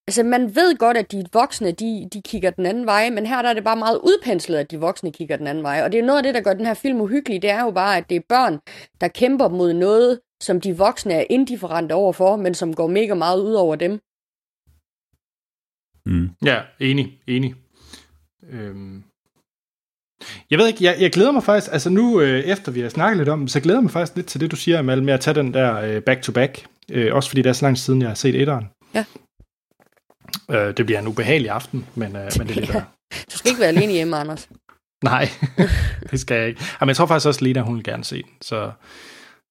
[0.08, 3.42] altså man ved godt, at de voksne, de, de kigger den anden vej, men her
[3.42, 5.82] der er det bare meget udpenslet, at de voksne kigger den anden vej.
[5.84, 7.70] Og det er noget af det, der gør den her film uhyggelig, det er jo
[7.70, 8.58] bare, at det er børn,
[9.00, 13.40] der kæmper mod noget, som de voksne er indifferente overfor, men som går mega meget
[13.40, 14.00] ud over dem.
[16.08, 16.30] Mm.
[16.44, 17.54] Ja, enig, enig.
[18.50, 19.02] Øhm.
[20.50, 23.18] Jeg ved ikke, jeg, jeg glæder mig faktisk, altså nu øh, efter vi har snakket
[23.18, 25.20] lidt om så glæder jeg mig faktisk lidt til det, du siger, Amal, med at
[25.20, 26.66] tage den der øh, back-to-back.
[26.90, 28.68] Øh, også fordi det er så lang tid siden, jeg har set etteren.
[28.94, 29.04] Ja.
[30.50, 32.82] Øh, det bliver en ubehagelig aften, men, øh, men det er det, der.
[33.32, 34.48] Du skal ikke være alene hjemme, Anders.
[35.04, 35.28] Nej,
[36.10, 36.60] det skal jeg ikke.
[36.80, 38.32] Jamen, jeg tror faktisk også, Lena, hun vil gerne se den.
[38.42, 38.70] Så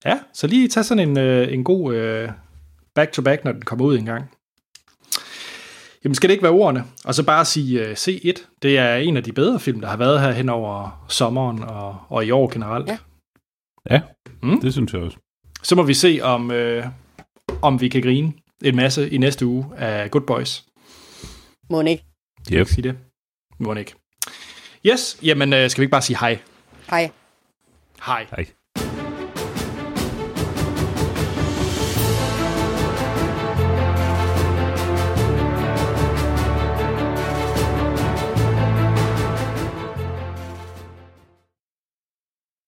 [0.05, 2.29] ja, så lige tage sådan en, øh, en god øh,
[2.95, 4.25] back-to-back, når den kommer ud en gang
[6.03, 6.83] jamen skal det ikke være ordene?
[7.05, 9.87] Og så bare sige øh, uh, C1, det er en af de bedre film, der
[9.87, 12.87] har været her hen over sommeren og, og i år generelt.
[12.87, 12.97] Ja,
[13.89, 14.01] ja
[14.43, 14.61] mm?
[14.61, 15.17] det synes jeg også.
[15.63, 16.85] Så må vi se, om, øh,
[17.61, 18.33] om vi kan grine
[18.63, 20.65] en masse i næste uge af Good Boys.
[21.69, 22.03] Må ikke?
[22.51, 22.67] Yep.
[22.67, 22.97] Sige det.
[23.59, 23.93] Må ikke.
[24.85, 26.39] Yes, jamen øh, skal vi ikke bare sige hej?
[26.89, 27.11] Hej.
[28.05, 28.25] Hej.
[28.29, 28.45] Hej.